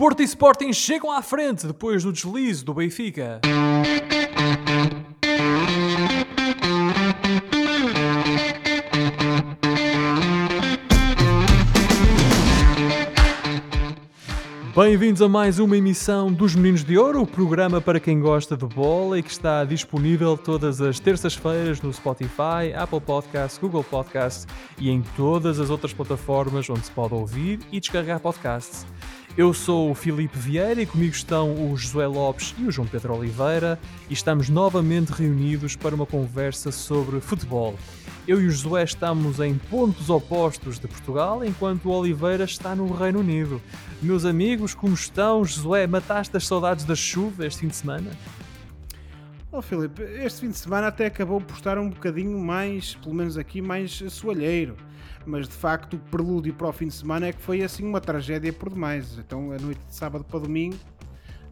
Porto 0.00 0.22
e 0.22 0.24
Sporting 0.24 0.72
chegam 0.72 1.12
à 1.12 1.20
frente 1.20 1.66
depois 1.66 2.02
do 2.02 2.10
deslize 2.10 2.64
do 2.64 2.72
Benfica. 2.72 3.38
Bem-vindos 14.74 15.20
a 15.20 15.28
mais 15.28 15.58
uma 15.58 15.76
emissão 15.76 16.32
dos 16.32 16.54
Meninos 16.54 16.82
de 16.82 16.96
Ouro, 16.96 17.20
o 17.20 17.26
programa 17.26 17.78
para 17.78 18.00
quem 18.00 18.18
gosta 18.20 18.56
de 18.56 18.64
bola 18.64 19.18
e 19.18 19.22
que 19.22 19.30
está 19.30 19.66
disponível 19.66 20.34
todas 20.38 20.80
as 20.80 20.98
terças-feiras 20.98 21.82
no 21.82 21.92
Spotify, 21.92 22.72
Apple 22.74 23.02
Podcasts, 23.02 23.58
Google 23.58 23.84
Podcasts 23.84 24.46
e 24.78 24.88
em 24.88 25.02
todas 25.14 25.60
as 25.60 25.68
outras 25.68 25.92
plataformas 25.92 26.70
onde 26.70 26.86
se 26.86 26.90
pode 26.90 27.12
ouvir 27.12 27.60
e 27.70 27.78
descarregar 27.78 28.18
podcasts. 28.18 28.86
Eu 29.38 29.54
sou 29.54 29.92
o 29.92 29.94
Filipe 29.94 30.36
Vieira 30.36 30.82
e 30.82 30.86
comigo 30.86 31.14
estão 31.14 31.70
o 31.70 31.76
Josué 31.76 32.06
Lopes 32.06 32.52
e 32.58 32.64
o 32.64 32.72
João 32.72 32.86
Pedro 32.86 33.14
Oliveira 33.14 33.78
e 34.08 34.12
estamos 34.12 34.48
novamente 34.48 35.10
reunidos 35.10 35.76
para 35.76 35.94
uma 35.94 36.04
conversa 36.04 36.72
sobre 36.72 37.20
futebol. 37.20 37.76
Eu 38.26 38.42
e 38.42 38.46
o 38.46 38.50
Josué 38.50 38.82
estamos 38.82 39.38
em 39.38 39.54
pontos 39.54 40.10
opostos 40.10 40.80
de 40.80 40.88
Portugal, 40.88 41.44
enquanto 41.44 41.86
o 41.86 41.92
Oliveira 41.92 42.42
está 42.42 42.74
no 42.74 42.92
Reino 42.92 43.20
Unido. 43.20 43.62
Meus 44.02 44.24
amigos, 44.24 44.74
como 44.74 44.94
estão? 44.94 45.44
Josué, 45.44 45.86
mataste 45.86 46.36
as 46.36 46.46
saudades 46.46 46.84
da 46.84 46.96
chuva 46.96 47.46
este 47.46 47.60
fim 47.60 47.68
de 47.68 47.76
semana? 47.76 48.10
Oh 49.52 49.62
Filipe, 49.62 50.02
este 50.02 50.40
fim 50.40 50.50
de 50.50 50.58
semana 50.58 50.88
até 50.88 51.06
acabou 51.06 51.40
por 51.40 51.54
estar 51.54 51.78
um 51.78 51.88
bocadinho 51.88 52.38
mais, 52.38 52.94
pelo 52.96 53.14
menos 53.14 53.38
aqui, 53.38 53.62
mais 53.62 54.02
soalheiro 54.08 54.76
mas 55.26 55.48
de 55.48 55.54
facto 55.54 55.94
o 55.94 55.98
prelúdio 55.98 56.54
para 56.54 56.68
o 56.68 56.72
fim 56.72 56.88
de 56.88 56.94
semana 56.94 57.26
é 57.26 57.32
que 57.32 57.40
foi 57.40 57.62
assim 57.62 57.84
uma 57.84 58.00
tragédia 58.00 58.52
por 58.52 58.70
demais. 58.70 59.18
Então 59.18 59.52
a 59.52 59.58
noite 59.58 59.80
de 59.86 59.94
sábado 59.94 60.24
para 60.24 60.40
domingo 60.40 60.76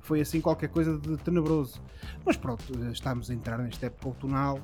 foi 0.00 0.20
assim 0.20 0.40
qualquer 0.40 0.68
coisa 0.68 0.98
de 0.98 1.16
tenebroso. 1.18 1.80
Mas 2.24 2.36
pronto, 2.36 2.64
estamos 2.90 3.30
a 3.30 3.34
entrar 3.34 3.58
nesta 3.58 3.86
época 3.86 4.08
outonal. 4.08 4.60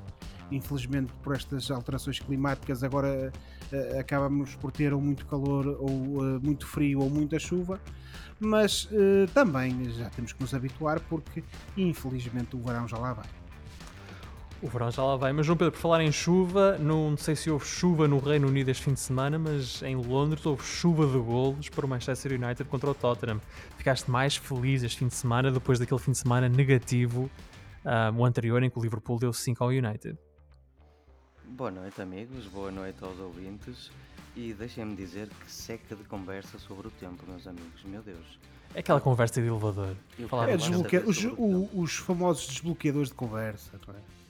Infelizmente, 0.50 1.12
por 1.22 1.34
estas 1.34 1.70
alterações 1.70 2.19
climáticas, 2.20 2.83
agora 2.83 3.33
uh, 3.72 3.98
acabamos 3.98 4.55
por 4.56 4.70
ter 4.70 4.92
ou 4.92 5.00
muito 5.00 5.27
calor, 5.27 5.66
ou 5.66 5.91
uh, 5.91 6.41
muito 6.42 6.66
frio, 6.66 7.00
ou 7.00 7.11
muita 7.11 7.39
chuva. 7.39 7.80
Mas 8.39 8.84
uh, 8.86 9.27
também 9.33 9.84
já 9.91 10.08
temos 10.11 10.33
que 10.33 10.41
nos 10.41 10.55
habituar, 10.55 11.00
porque 11.08 11.42
infelizmente 11.77 12.56
o 12.56 12.61
verão 12.61 12.86
já 12.86 12.98
lá 12.98 13.12
vai. 13.14 13.27
O 14.65 14.67
verão 14.67 14.91
já 14.91 15.05
lá 15.05 15.15
vai. 15.15 15.31
Mas, 15.31 15.45
João 15.45 15.59
Pedro, 15.59 15.73
por 15.73 15.79
falar 15.79 16.03
em 16.03 16.11
chuva, 16.11 16.79
não 16.79 17.19
sei 17.19 17.37
se 17.37 17.51
houve 17.51 17.67
chuva 17.67 18.09
no 18.09 18.19
Reino 18.19 18.48
Unido 18.48 18.70
este 18.70 18.83
fim 18.83 18.95
de 18.95 19.01
semana, 19.01 19.39
mas 19.39 19.83
em 19.83 19.95
Londres 19.95 20.47
houve 20.47 20.62
chuva 20.62 21.07
de 21.07 21.19
golos 21.19 21.69
para 21.69 21.84
o 21.84 21.89
Manchester 21.89 22.33
United 22.33 22.65
contra 22.65 22.89
o 22.89 22.95
Tottenham. 22.95 23.42
Ficaste 23.77 24.11
mais 24.11 24.37
feliz 24.37 24.83
este 24.83 25.01
fim 25.01 25.09
de 25.09 25.15
semana 25.15 25.51
depois 25.51 25.79
daquele 25.79 26.01
fim 26.01 26.12
de 26.12 26.17
semana 26.17 26.48
negativo, 26.48 27.31
um, 27.85 28.20
o 28.20 28.25
anterior, 28.25 28.62
em 28.62 28.70
que 28.70 28.79
o 28.79 28.83
Liverpool 28.83 29.19
deu 29.19 29.35
5 29.35 29.62
ao 29.62 29.69
United. 29.69 30.17
Boa 31.45 31.70
noite, 31.70 32.01
amigos. 32.01 32.47
Boa 32.47 32.70
noite 32.70 33.05
aos 33.05 33.19
ouvintes. 33.19 33.91
E 34.35 34.55
deixem-me 34.55 34.97
dizer 34.97 35.29
que 35.29 35.53
seca 35.53 35.95
de 35.95 36.05
conversa 36.05 36.59
sobre 36.59 36.89
o 36.89 36.91
tempo, 36.91 37.23
meus 37.29 37.47
amigos. 37.47 37.85
Meu 37.85 38.01
Deus. 38.01 38.39
É 38.75 38.81
aquela 38.81 38.98
conversa 38.98 39.42
de 39.42 39.47
elevador. 39.47 39.95
É 40.48 40.57
desbloque... 40.57 40.97
os, 41.01 41.19
os, 41.75 41.97
famosos 41.97 42.47
desbloqueadores 42.47 43.11
de 43.11 43.15
conversa, 43.15 43.79
não 43.87 43.95
é? 43.95 44.23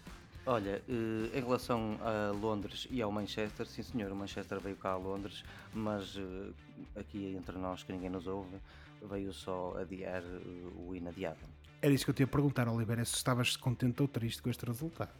Olha, 0.46 0.82
eh, 0.86 1.38
em 1.38 1.40
relação 1.40 1.98
a 2.02 2.30
Londres 2.32 2.86
e 2.90 3.00
ao 3.00 3.10
Manchester, 3.10 3.66
sim 3.66 3.82
senhor, 3.82 4.12
o 4.12 4.16
Manchester 4.16 4.60
veio 4.60 4.76
cá 4.76 4.90
a 4.90 4.96
Londres, 4.96 5.42
mas 5.72 6.18
eh, 6.18 7.00
aqui 7.00 7.34
entre 7.34 7.56
nós 7.56 7.82
que 7.82 7.90
ninguém 7.90 8.10
nos 8.10 8.26
ouve, 8.26 8.54
veio 9.00 9.32
só 9.32 9.74
adiar 9.80 10.22
eh, 10.22 10.86
o 10.86 10.94
inadiado. 10.94 11.38
Era 11.80 11.94
isso 11.94 12.04
que 12.04 12.10
eu 12.10 12.14
te 12.14 12.20
ia 12.20 12.26
perguntar, 12.26 12.68
Oliveira, 12.68 13.02
se 13.06 13.16
estavas 13.16 13.56
contente 13.56 14.02
ou 14.02 14.08
triste 14.08 14.42
com 14.42 14.50
este 14.50 14.66
resultado. 14.66 15.12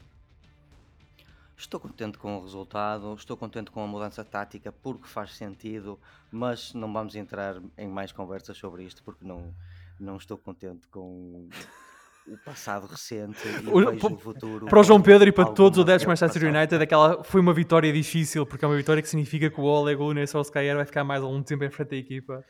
Estou 1.56 1.80
contente 1.80 2.19
com 2.19 2.36
o 2.36 2.42
resultado, 2.42 3.14
estou 3.14 3.36
contente 3.36 3.70
com 3.70 3.83
a 3.83 3.86
mudança 3.86 4.23
tática 4.24 4.73
porque 4.73 5.06
faz 5.06 5.35
sentido, 5.36 5.98
mas 6.30 6.74
não 6.74 6.92
vamos 6.92 7.17
entrar 7.17 7.62
em 7.79 7.89
mais 7.89 8.12
conversas 8.12 8.58
sobre 8.58 8.85
isto 8.85 9.02
porque 9.02 9.24
não, 9.24 9.55
não 9.98 10.17
estou 10.18 10.36
contente 10.36 10.86
com 10.89 11.48
o 12.27 12.39
passado 12.39 12.86
recente 12.86 13.39
e 13.46 13.68
o, 13.68 13.90
vejo 13.90 14.07
o 14.07 14.18
futuro. 14.18 14.67
Para 14.67 14.80
o 14.80 14.83
João 14.83 15.01
Pedro 15.01 15.29
e 15.29 15.33
para 15.33 15.46
todos 15.46 15.79
os 15.79 15.85
adeptos 15.85 16.07
Manchester 16.07 16.55
United, 16.55 16.83
aquela 16.83 17.23
foi 17.23 17.40
uma 17.40 17.52
vitória 17.52 17.92
difícil, 17.92 18.46
porque 18.46 18.64
é 18.64 18.68
uma 18.68 18.77
vitória 18.77 19.02
que 19.02 19.08
significa 19.08 19.51
que 19.51 19.61
o 19.61 19.64
Ole 19.64 19.95
Gunnar 19.95 20.27
Solskjaer 20.27 20.77
vai 20.77 20.85
ficar 20.85 21.05
mais 21.05 21.23
algum 21.23 21.42
tempo 21.42 21.64
em 21.64 21.70
frente 21.70 21.95
à 21.95 21.98
equipa 21.98 22.45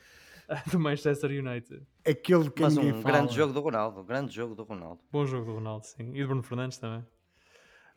do 0.71 0.79
Manchester 0.79 1.31
United. 1.31 1.83
Aquele 2.07 2.51
que 2.51 2.63
Mas 2.63 2.77
um 2.77 3.03
fala. 3.03 3.03
grande 3.03 3.35
jogo 3.35 3.53
do 3.53 3.61
Ronaldo, 3.61 4.05
grande 4.05 4.35
jogo 4.35 4.55
do 4.55 4.63
Ronaldo. 4.63 5.01
Bom 5.11 5.27
jogo 5.27 5.45
do 5.45 5.55
Ronaldo, 5.55 5.87
sim. 5.87 6.13
E 6.15 6.23
do 6.23 6.29
Bruno 6.29 6.43
Fernandes 6.43 6.79
também. 6.79 7.05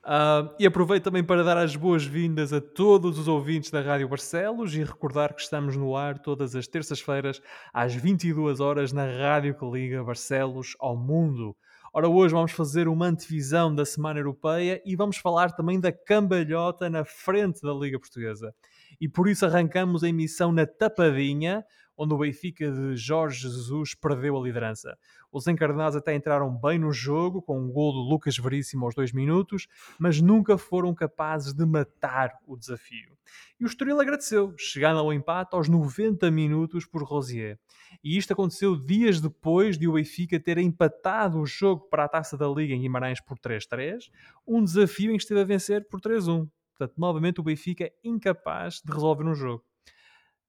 Uh, 0.03 0.55
e 0.57 0.65
aproveito 0.65 1.03
também 1.03 1.21
para 1.21 1.43
dar 1.43 1.57
as 1.57 1.75
boas-vindas 1.75 2.53
a 2.53 2.61
todos 2.61 3.19
os 3.19 3.27
ouvintes 3.27 3.69
da 3.69 3.81
Rádio 3.81 4.07
Barcelos 4.07 4.73
e 4.73 4.81
recordar 4.81 5.33
que 5.33 5.41
estamos 5.41 5.75
no 5.75 5.97
ar 5.97 6.17
todas 6.19 6.55
as 6.55 6.65
terças-feiras 6.65 7.41
às 7.73 7.93
22 7.93 8.61
horas 8.61 8.93
na 8.93 9.05
rádio 9.05 9.53
que 9.53 9.65
liga 9.65 10.01
Barcelos 10.01 10.77
ao 10.79 10.95
mundo. 10.95 11.53
Ora, 11.97 12.07
hoje 12.07 12.31
vamos 12.31 12.51
fazer 12.51 12.87
uma 12.87 13.07
antevisão 13.07 13.73
da 13.73 13.83
Semana 13.83 14.19
Europeia 14.19 14.79
e 14.85 14.95
vamos 14.95 15.17
falar 15.17 15.53
também 15.53 15.79
da 15.79 15.91
cambalhota 15.91 16.91
na 16.91 17.03
frente 17.03 17.59
da 17.63 17.73
Liga 17.73 17.99
Portuguesa. 17.99 18.53
E 19.01 19.09
por 19.09 19.27
isso 19.27 19.47
arrancamos 19.47 20.03
a 20.03 20.07
emissão 20.07 20.51
na 20.51 20.67
tapadinha, 20.67 21.65
onde 21.97 22.13
o 22.13 22.17
Benfica 22.19 22.71
de 22.71 22.95
Jorge 22.95 23.41
Jesus 23.41 23.95
perdeu 23.95 24.37
a 24.37 24.41
liderança. 24.41 24.97
Os 25.31 25.47
encarnados 25.47 25.95
até 25.95 26.15
entraram 26.15 26.55
bem 26.55 26.77
no 26.77 26.91
jogo, 26.91 27.41
com 27.41 27.59
um 27.59 27.71
gol 27.71 27.91
do 27.91 27.99
Lucas 27.99 28.37
Veríssimo 28.37 28.85
aos 28.85 28.93
dois 28.93 29.11
minutos, 29.11 29.67
mas 29.99 30.21
nunca 30.21 30.57
foram 30.57 30.93
capazes 30.93 31.53
de 31.53 31.65
matar 31.65 32.37
o 32.45 32.55
desafio. 32.55 33.17
E 33.59 33.65
o 33.65 33.67
Estoril 33.67 33.99
agradeceu, 33.99 34.53
chegando 34.57 34.99
ao 34.99 35.11
empate 35.11 35.55
aos 35.55 35.67
90 35.67 36.29
minutos 36.29 36.85
por 36.85 37.03
Rosier. 37.03 37.59
E 38.03 38.17
isto 38.17 38.31
aconteceu 38.31 38.75
dias 38.75 39.19
depois 39.19 39.77
de 39.77 39.87
o 39.87 39.93
Benfica 39.93 40.39
ter 40.39 40.57
empatado 40.59 41.39
o 41.39 41.45
jogo 41.45 41.87
para 41.89 42.05
a 42.05 42.09
Taça 42.09 42.37
da 42.37 42.47
Liga 42.47 42.73
em 42.73 42.81
Guimarães 42.81 43.19
por 43.19 43.39
3-3, 43.39 44.11
um 44.45 44.63
desafio 44.63 45.11
em 45.11 45.17
que 45.17 45.23
esteve 45.23 45.41
a 45.41 45.45
vencer 45.45 45.87
por 45.89 45.99
3-1. 45.99 46.47
Portanto, 46.77 46.93
novamente 46.97 47.39
o 47.39 47.43
Benfica 47.43 47.91
incapaz 48.03 48.81
de 48.85 48.93
resolver 48.93 49.23
um 49.23 49.33
jogo. 49.33 49.66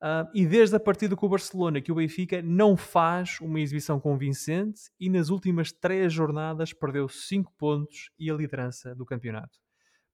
Uh, 0.01 0.31
e 0.33 0.47
desde 0.47 0.77
a 0.77 0.81
partida 0.81 1.17
com 1.17 1.27
o 1.27 1.29
Barcelona 1.29 1.81
que 1.81 1.91
o 1.91 1.95
Benfica 1.97 2.41
não 2.41 2.77
faz 2.77 3.41
uma 3.41 3.61
exibição 3.61 3.99
convincente 3.99 4.83
e 4.99 5.11
nas 5.11 5.29
últimas 5.29 5.73
três 5.73 6.13
jornadas 6.13 6.73
perdeu 6.73 7.09
5 7.09 7.53
pontos 7.59 8.11
e 8.17 8.31
a 8.31 8.35
liderança 8.35 8.95
do 8.95 9.05
campeonato. 9.05 9.59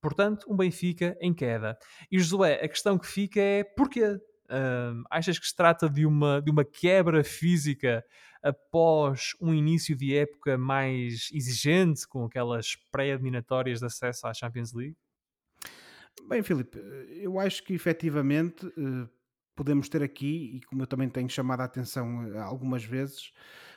Portanto, 0.00 0.46
um 0.50 0.56
Benfica 0.56 1.16
em 1.20 1.34
queda. 1.34 1.78
E 2.10 2.18
Josué, 2.18 2.62
a 2.62 2.68
questão 2.68 2.98
que 2.98 3.06
fica 3.06 3.40
é 3.40 3.62
porquê? 3.62 4.04
Uh, 4.46 5.02
achas 5.10 5.38
que 5.38 5.46
se 5.46 5.54
trata 5.54 5.88
de 5.88 6.06
uma, 6.06 6.40
de 6.40 6.50
uma 6.50 6.64
quebra 6.64 7.22
física 7.22 8.02
após 8.42 9.32
um 9.40 9.52
início 9.52 9.96
de 9.96 10.16
época 10.16 10.56
mais 10.56 11.28
exigente, 11.32 12.06
com 12.06 12.24
aquelas 12.24 12.76
pré-eliminatórias 12.90 13.80
de 13.80 13.86
acesso 13.86 14.26
à 14.26 14.34
Champions 14.34 14.72
League? 14.72 14.96
Bem, 16.28 16.42
Filipe, 16.42 16.78
eu 17.08 17.38
acho 17.38 17.62
que 17.64 17.74
efetivamente 17.74 18.66
uh, 18.66 19.08
podemos 19.54 19.88
ter 19.88 20.02
aqui, 20.02 20.56
e 20.56 20.60
como 20.62 20.82
eu 20.82 20.86
também 20.86 21.08
tenho 21.08 21.28
chamado 21.28 21.60
a 21.60 21.64
atenção 21.64 22.26
eh, 22.26 22.38
algumas 22.38 22.84
vezes, 22.84 23.32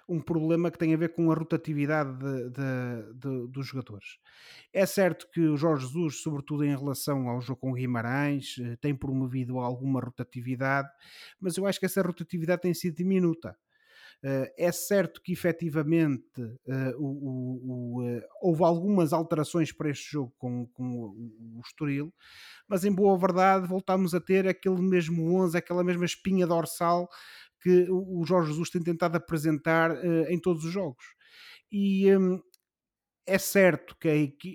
um 0.10 0.22
problema 0.22 0.72
que 0.72 0.78
tem 0.78 0.94
a 0.94 0.98
ver 0.98 1.14
com 1.14 1.32
a 1.32 1.36
rotatividade 1.36 2.18
de, 2.18 2.50
de, 2.50 3.14
de, 3.14 3.48
dos 3.48 3.68
jogadores. 3.68 4.18
É 4.74 4.86
certo 4.86 5.28
que 5.32 5.42
o 5.42 5.58
Jorge 5.58 5.86
Jesus, 5.86 6.22
sobretudo 6.22 6.64
em 6.64 6.76
relação 6.76 7.28
ao 7.28 7.42
jogo 7.42 7.60
com 7.60 7.74
Guimarães, 7.74 8.56
eh, 8.60 8.78
tem 8.78 8.96
promovido 8.96 9.60
alguma 9.60 10.00
rotatividade, 10.00 10.90
mas 11.40 11.58
eu 11.58 11.66
acho 11.66 11.80
que 11.80 11.86
essa 11.86 12.02
rotatividade 12.02 12.62
tem 12.62 12.74
sido 12.74 12.96
diminuta. 12.96 13.58
Uh, 14.24 14.50
é 14.58 14.72
certo 14.72 15.22
que 15.22 15.32
efetivamente 15.32 16.42
uh, 16.42 16.98
o, 16.98 18.02
o, 18.02 18.04
uh, 18.04 18.22
houve 18.42 18.64
algumas 18.64 19.14
alterações 19.14 19.72
para 19.72 19.92
este 19.92 20.12
jogo 20.12 20.34
com, 20.40 20.66
com 20.74 21.02
o, 21.02 21.58
o 21.58 21.62
Estoril, 21.64 22.12
mas 22.68 22.84
em 22.84 22.92
boa 22.92 23.16
verdade 23.16 23.68
voltámos 23.68 24.16
a 24.16 24.20
ter 24.20 24.48
aquele 24.48 24.82
mesmo 24.82 25.36
11, 25.44 25.56
aquela 25.56 25.84
mesma 25.84 26.04
espinha 26.04 26.48
dorsal 26.48 27.08
que 27.62 27.88
o 27.90 28.26
Jorge 28.26 28.50
Jesus 28.50 28.72
tem 28.72 28.82
tentado 28.82 29.18
apresentar 29.18 29.92
em 30.30 30.40
todos 30.40 30.64
os 30.64 30.72
jogos. 30.72 31.04
E 31.72 32.16
um, 32.16 32.40
é 33.26 33.38
certo 33.38 33.96
que 34.00 34.08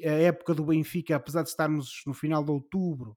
a, 0.05 0.11
a 0.11 0.15
época 0.15 0.55
do 0.55 0.65
Benfica, 0.65 1.17
apesar 1.17 1.43
de 1.43 1.51
estarmos 1.51 2.03
no 2.07 2.15
final 2.15 2.45
de 2.45 2.51
outubro, 2.51 3.17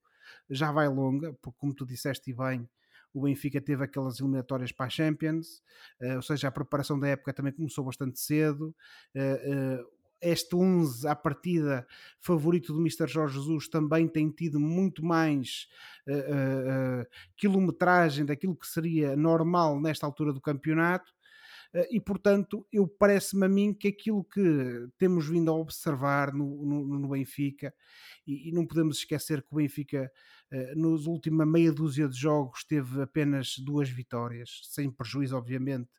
já 0.50 0.72
vai 0.72 0.88
longa, 0.88 1.34
porque 1.42 1.58
como 1.58 1.74
tu 1.74 1.86
disseste 1.86 2.34
bem, 2.34 2.68
o 3.16 3.22
Benfica 3.22 3.62
teve 3.62 3.82
aquelas 3.82 4.20
eliminatórias 4.20 4.74
para 4.74 4.88
a 4.88 4.90
Champions, 4.90 5.64
uh, 6.02 6.18
ou 6.18 6.22
seja, 6.22 6.50
a 6.50 6.52
preparação 6.52 7.00
da 7.00 7.08
época 7.08 7.34
também 7.34 7.54
começou 7.54 7.86
bastante 7.86 8.20
cedo. 8.20 8.76
Uh, 9.16 9.82
uh, 9.82 9.96
este 10.22 10.54
11 10.54 11.08
à 11.08 11.16
partida 11.16 11.88
favorito 12.20 12.74
do 12.74 12.80
Mr. 12.80 13.08
Jorge 13.08 13.36
Jesus 13.36 13.70
também 13.70 14.08
tem 14.08 14.30
tido 14.30 14.60
muito 14.60 15.06
mais 15.06 15.68
quilometragem 17.36 18.26
daquilo 18.26 18.56
que 18.56 18.66
seria 18.66 19.16
normal 19.16 19.80
nesta 19.80 20.06
altura 20.06 20.34
do 20.34 20.42
campeonato. 20.42 21.14
Uh, 21.76 21.86
e 21.92 22.00
portanto, 22.00 22.66
eu 22.72 22.88
parece-me 22.88 23.46
a 23.46 23.50
mim 23.50 23.74
que 23.74 23.90
aquilo 23.90 24.24
que 24.24 24.88
temos 24.98 25.28
vindo 25.28 25.52
a 25.52 25.54
observar 25.54 26.34
no, 26.34 26.66
no, 26.66 27.00
no 27.00 27.10
Benfica, 27.10 27.74
e, 28.26 28.48
e, 28.48 28.52
não 28.54 28.66
podemos 28.66 29.00
esquecer 29.00 29.42
que 29.42 29.50
o 29.52 29.58
Benfica, 29.58 30.10
uh, 30.54 30.80
nos 30.80 31.06
última 31.06 31.46
meia 31.46 31.74
dúzia 31.74 32.08
de 32.08 32.18
jogos, 32.18 32.64
teve 32.64 33.02
apenas 33.02 33.56
duas 33.60 33.90
vitórias, 33.90 34.62
sem 34.64 34.90
prejuízo, 34.90 35.36
obviamente, 35.36 35.92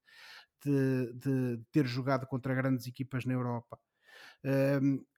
de, 0.64 1.12
de 1.12 1.62
ter 1.70 1.86
jogado 1.86 2.26
contra 2.26 2.54
grandes 2.54 2.86
equipas 2.86 3.26
na 3.26 3.34
Europa. 3.34 3.78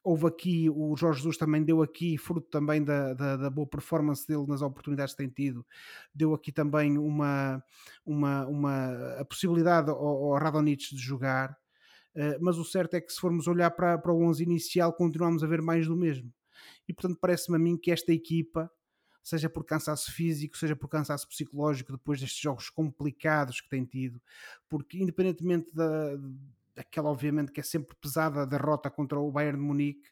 Houve 0.08 0.26
aqui, 0.26 0.70
o 0.70 0.96
Jorge 0.96 1.18
Jesus 1.18 1.36
também 1.36 1.62
deu 1.62 1.82
aqui, 1.82 2.16
fruto 2.16 2.48
também 2.48 2.82
da, 2.82 3.12
da, 3.12 3.36
da, 3.36 3.50
boa 3.50 3.66
performance 3.66 4.26
dele 4.26 4.46
nas 4.46 4.62
oportunidades 4.62 5.12
que 5.12 5.18
tem 5.18 5.28
tido, 5.28 5.66
deu 6.14 6.32
aqui 6.32 6.50
também 6.50 6.96
uma, 6.96 7.62
uma, 8.06 8.46
uma 8.46 9.20
a 9.20 9.24
possibilidade 9.26 9.90
ao, 9.90 9.98
ao 9.98 10.38
Radonich 10.38 10.94
de 10.94 11.00
jogar, 11.02 11.50
uh, 12.16 12.38
mas 12.40 12.56
o 12.56 12.64
certo 12.64 12.94
é 12.94 13.02
que 13.02 13.12
se 13.12 13.20
formos 13.20 13.46
olhar 13.46 13.70
para, 13.72 13.98
para 13.98 14.10
o 14.10 14.22
11 14.22 14.42
inicial 14.42 14.94
continuamos 14.94 15.44
a 15.44 15.46
ver 15.46 15.60
mais 15.60 15.86
do 15.86 15.94
mesmo. 15.94 16.32
E 16.88 16.94
portanto 16.94 17.18
parece-me 17.20 17.56
a 17.56 17.58
mim 17.58 17.76
que 17.76 17.90
esta 17.90 18.10
equipa, 18.10 18.70
seja 19.22 19.50
por 19.50 19.62
cansaço 19.62 20.10
físico, 20.10 20.56
seja 20.56 20.74
por 20.74 20.88
cansaço 20.88 21.28
psicológico, 21.28 21.92
depois 21.92 22.18
destes 22.18 22.40
jogos 22.40 22.70
complicados 22.70 23.60
que 23.60 23.68
tem 23.68 23.84
tido, 23.84 24.22
porque 24.70 25.02
independentemente 25.02 25.74
da 25.74 26.18
aquela 26.78 27.10
obviamente 27.10 27.52
que 27.52 27.60
é 27.60 27.62
sempre 27.62 27.96
pesada 28.00 28.42
a 28.42 28.44
derrota 28.44 28.90
contra 28.90 29.18
o 29.18 29.30
Bayern 29.30 29.58
de 29.58 29.64
Munique. 29.64 30.08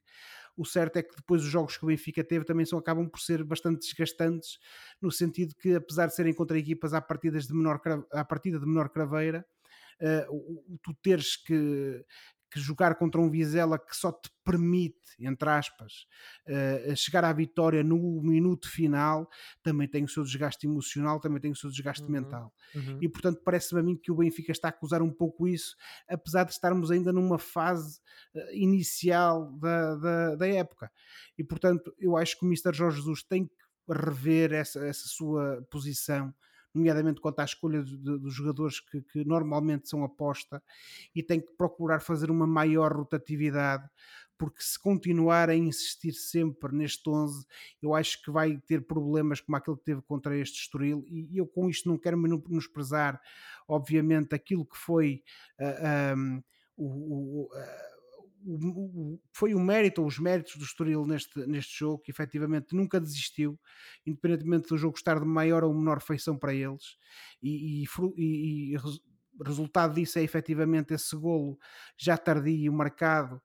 O 0.56 0.64
certo 0.64 0.96
é 0.96 1.02
que 1.02 1.14
depois 1.14 1.42
os 1.42 1.48
jogos 1.48 1.76
que 1.76 1.84
o 1.84 1.88
Benfica 1.88 2.24
teve 2.24 2.44
também 2.44 2.64
são, 2.64 2.78
acabam 2.78 3.08
por 3.08 3.20
ser 3.20 3.44
bastante 3.44 3.80
desgastantes, 3.80 4.58
no 5.00 5.12
sentido 5.12 5.54
que, 5.54 5.74
apesar 5.74 6.06
de 6.06 6.14
serem 6.14 6.32
contra 6.32 6.58
equipas 6.58 6.94
à, 6.94 7.00
partidas 7.00 7.46
de 7.46 7.54
menor, 7.54 7.80
à 8.10 8.24
partida 8.24 8.58
de 8.58 8.64
menor 8.64 8.88
craveira, 8.88 9.46
uh, 10.00 10.78
tu 10.82 10.94
teres 11.02 11.36
que, 11.36 12.02
que 12.50 12.60
jogar 12.60 12.94
contra 12.94 13.20
um 13.20 13.30
Vizela 13.30 13.78
que 13.78 13.96
só 13.96 14.12
te 14.12 14.30
permite, 14.44 14.96
entre 15.18 15.48
aspas, 15.48 16.06
uh, 16.48 16.96
chegar 16.96 17.24
à 17.24 17.32
vitória 17.32 17.82
no 17.82 18.22
minuto 18.22 18.70
final, 18.70 19.28
também 19.62 19.88
tem 19.88 20.04
o 20.04 20.08
seu 20.08 20.22
desgaste 20.22 20.66
emocional, 20.66 21.20
também 21.20 21.40
tem 21.40 21.50
o 21.50 21.56
seu 21.56 21.70
desgaste 21.70 22.04
uhum, 22.04 22.10
mental. 22.10 22.52
Uhum. 22.74 22.98
E 23.00 23.08
portanto 23.08 23.40
parece-me 23.44 23.80
a 23.80 23.82
mim 23.82 23.96
que 23.96 24.12
o 24.12 24.16
Benfica 24.16 24.52
está 24.52 24.68
a 24.68 24.70
acusar 24.70 25.02
um 25.02 25.12
pouco 25.12 25.48
isso, 25.48 25.76
apesar 26.08 26.44
de 26.44 26.52
estarmos 26.52 26.90
ainda 26.90 27.12
numa 27.12 27.38
fase 27.38 28.00
uh, 28.34 28.52
inicial 28.52 29.50
da, 29.58 29.96
da, 29.96 30.34
da, 30.36 30.48
época. 30.48 30.90
E 31.36 31.44
portanto 31.44 31.94
eu 31.98 32.16
acho 32.16 32.38
que 32.38 32.44
o 32.44 32.48
Mr. 32.48 32.72
Jorge 32.72 32.98
Jesus 32.98 33.22
tem 33.22 33.46
que 33.46 33.54
rever 33.88 34.52
essa, 34.52 34.84
essa 34.86 35.06
sua 35.06 35.66
posição 35.70 36.34
nomeadamente 36.76 37.20
quanto 37.20 37.40
à 37.40 37.44
escolha 37.44 37.82
dos 37.82 38.32
jogadores 38.32 38.80
que, 38.80 39.00
que, 39.02 39.24
normalmente 39.24 39.88
são 39.88 40.04
aposta, 40.04 40.62
e 41.14 41.22
tem 41.22 41.40
que 41.40 41.52
procurar 41.56 42.00
fazer 42.00 42.30
uma 42.30 42.46
maior 42.46 42.92
rotatividade, 42.92 43.88
porque 44.38 44.62
se 44.62 44.78
continuar 44.78 45.48
a 45.48 45.54
insistir 45.54 46.12
sempre 46.12 46.74
neste 46.74 47.08
11, 47.08 47.46
eu 47.82 47.94
acho 47.94 48.22
que 48.22 48.30
vai 48.30 48.58
ter 48.66 48.86
problemas 48.86 49.40
como 49.40 49.56
aquele 49.56 49.76
que 49.78 49.84
teve 49.84 50.02
contra 50.02 50.36
este 50.36 50.60
Estoril, 50.60 51.04
e 51.08 51.38
eu 51.38 51.46
com 51.46 51.68
isto 51.70 51.88
não 51.88 51.98
quero 51.98 52.18
menosprezar, 52.18 53.20
obviamente, 53.66 54.34
aquilo 54.34 54.66
que 54.66 54.76
foi 54.76 55.22
uh, 55.58 55.64
ah, 55.64 56.14
um, 56.16 56.42
o, 56.76 56.84
o 56.86 57.44
uh, 57.46 57.95
foi 59.32 59.54
o 59.54 59.60
mérito 59.60 60.02
ou 60.02 60.06
os 60.06 60.18
méritos 60.18 60.56
do 60.56 60.64
Estoril 60.64 61.04
neste, 61.06 61.46
neste 61.46 61.78
jogo, 61.78 62.02
que 62.02 62.10
efetivamente 62.10 62.74
nunca 62.74 63.00
desistiu, 63.00 63.58
independentemente 64.06 64.68
do 64.68 64.78
jogo 64.78 64.96
estar 64.96 65.18
de 65.18 65.26
maior 65.26 65.64
ou 65.64 65.74
menor 65.74 66.00
feição 66.00 66.38
para 66.38 66.54
eles, 66.54 66.96
e, 67.42 67.84
e, 68.16 68.74
e 68.74 68.76
resultado 69.44 69.94
disso 69.94 70.18
é 70.18 70.22
efetivamente 70.22 70.94
esse 70.94 71.14
golo 71.16 71.58
já 71.96 72.16
tardio 72.16 72.72
marcado 72.72 73.36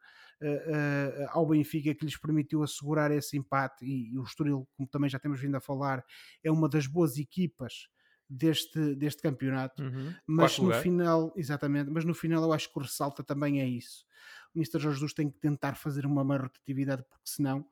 uh, 0.42 1.26
uh, 1.26 1.28
ao 1.30 1.48
Benfica 1.48 1.94
que 1.94 2.06
lhes 2.06 2.18
permitiu 2.18 2.64
assegurar 2.64 3.12
esse 3.12 3.38
empate 3.38 3.86
e, 3.86 4.14
e, 4.14 4.18
o 4.18 4.24
Estoril, 4.24 4.68
como 4.76 4.88
também 4.88 5.10
já 5.10 5.20
temos 5.20 5.40
vindo 5.40 5.56
a 5.56 5.62
falar, 5.62 6.04
é 6.44 6.52
uma 6.52 6.70
das 6.70 6.88
boas 6.88 7.18
equipas 7.18 7.90
deste, 8.32 8.96
deste 8.96 9.22
campeonato, 9.22 9.84
uhum. 9.84 10.14
mas 10.26 10.54
Quarto 10.54 10.62
no 10.62 10.68
lugar. 10.68 10.82
final, 10.82 11.34
exatamente, 11.36 11.90
mas 11.92 12.06
no 12.06 12.14
final 12.14 12.44
eu 12.44 12.54
acho 12.54 12.72
que 12.72 12.80
o 12.80 12.82
ressalta 12.82 13.24
também 13.24 13.62
é 13.62 13.68
isso 13.68 14.06
o 14.54 14.60
Mr. 14.60 14.80
Jorge 14.80 14.98
Jesus 14.98 15.14
tem 15.14 15.30
que 15.30 15.40
tentar 15.40 15.76
fazer 15.76 16.06
uma 16.06 16.24
maior 16.24 16.44
rotatividade, 16.44 17.04
porque 17.04 17.30
senão 17.30 17.66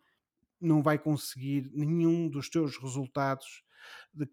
não 0.60 0.82
vai 0.82 0.98
conseguir 0.98 1.70
nenhum 1.74 2.30
dos 2.30 2.48
seus 2.48 2.78
resultados, 2.78 3.64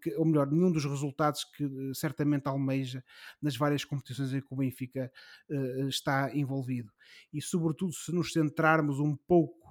que, 0.01 0.13
ou 0.15 0.25
melhor, 0.25 0.49
nenhum 0.51 0.71
dos 0.71 0.83
resultados 0.83 1.45
que 1.45 1.63
eh, 1.63 1.93
certamente 1.93 2.47
almeja 2.47 3.03
nas 3.41 3.55
várias 3.55 3.85
competições 3.85 4.33
em 4.33 4.41
que 4.41 4.53
o 4.53 4.57
Benfica 4.57 5.11
uh, 5.49 5.87
está 5.87 6.35
envolvido. 6.35 6.91
E 7.31 7.41
sobretudo 7.41 7.93
se 7.93 8.11
nos 8.11 8.33
centrarmos 8.33 8.99
um 8.99 9.15
pouco 9.15 9.66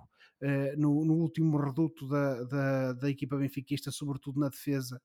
no, 0.77 1.05
no, 1.05 1.15
último 1.15 1.57
reduto 1.57 2.07
da, 2.09 2.45
da, 2.45 2.93
da, 2.93 3.11
equipa 3.11 3.37
benfiquista, 3.37 3.91
sobretudo 3.91 4.39
na 4.39 4.49
defesa, 4.49 5.01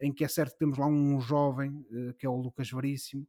em 0.00 0.12
que 0.12 0.24
é 0.24 0.28
certo 0.28 0.52
que 0.52 0.58
temos 0.58 0.78
lá 0.78 0.86
um 0.86 1.20
jovem, 1.20 1.70
uh, 1.90 2.14
que 2.14 2.24
é 2.24 2.28
o 2.28 2.36
Lucas 2.36 2.70
Veríssimo, 2.70 3.26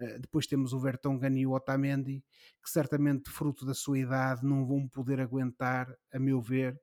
eh, 0.00 0.18
depois 0.18 0.46
temos 0.46 0.72
o 0.72 0.80
Vertonghen 0.80 1.38
e 1.38 1.46
o 1.46 1.52
Otamendi, 1.52 2.24
que 2.62 2.70
certamente, 2.70 3.30
fruto 3.30 3.64
da 3.64 3.74
sua 3.74 3.98
idade, 3.98 4.44
não 4.44 4.66
vão 4.66 4.88
poder 4.88 5.20
aguentar, 5.20 5.92
a 6.12 6.18
meu 6.18 6.40
ver, 6.40 6.80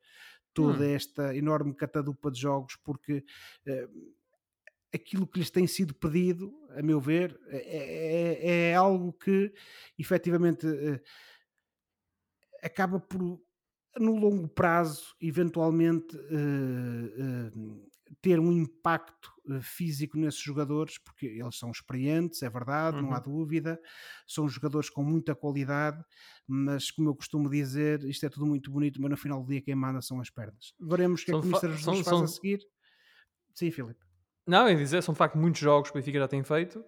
toda 0.53 0.85
hum. 0.85 0.95
esta 0.95 1.35
enorme 1.35 1.73
catadupa 1.73 2.31
de 2.31 2.39
jogos, 2.39 2.77
porque 2.83 3.23
aquilo 4.94 5.27
que 5.27 5.39
lhes 5.39 5.50
tem 5.50 5.68
sido 5.68 5.94
pedido, 5.94 6.53
a 6.71 6.81
meu 6.81 7.00
ver, 7.01 7.38
é, 7.47 8.38
é, 8.47 8.69
é 8.69 8.75
algo 8.75 9.11
que 9.11 9.53
efetivamente 9.97 10.65
acaba 12.65 13.00
por, 13.00 13.39
no 13.97 14.15
longo 14.15 14.47
prazo, 14.47 15.15
eventualmente. 15.21 16.15
Uh, 16.15 17.86
ter 18.21 18.39
um 18.39 18.51
impacto 18.51 19.31
uh, 19.47 19.62
físico 19.62 20.18
nesses 20.18 20.39
jogadores, 20.39 20.97
porque 20.97 21.25
eles 21.25 21.57
são 21.57 21.71
experientes, 21.71 22.42
é 22.44 22.50
verdade, 22.50 22.97
uhum. 22.97 23.03
não 23.03 23.13
há 23.13 23.18
uhum. 23.18 23.24
dúvida, 23.24 23.80
são 24.27 24.47
jogadores 24.47 24.89
com 24.89 25.03
muita 25.03 25.36
qualidade, 25.36 26.03
mas 26.47 26.92
como 26.92 27.09
eu 27.09 27.15
costumo 27.15 27.50
dizer, 27.50 28.03
isto 28.03 28.25
é 28.25 28.30
tudo 28.30 28.45
muito 28.45 28.71
bonito, 28.71 29.01
mas 29.01 29.12
no 29.12 29.18
final 29.18 29.42
do 29.42 29.50
dia 29.50 29.62
quem 29.62 29.75
manda 29.75 30.01
são 30.01 30.19
as 30.19 30.30
pernas. 30.30 30.74
Veremos 30.80 31.21
o 31.21 31.25
que 31.25 31.31
é 31.31 31.39
que 31.39 31.47
o 31.47 31.50
Mr. 31.50 31.71
Jesus 31.71 31.83
faz 31.83 32.06
são... 32.06 32.24
a 32.24 32.27
seguir. 32.27 32.59
Sim, 33.53 33.71
Filipe. 33.71 34.03
Não, 34.47 34.68
é 34.68 34.75
dizer, 34.75 35.01
são 35.01 35.13
de 35.13 35.18
facto 35.18 35.38
muitos 35.38 35.59
jogos 35.59 35.89
que 35.89 35.97
o 35.97 36.00
Benfica 36.00 36.19
já 36.19 36.27
tem 36.27 36.44
feito 36.44 36.83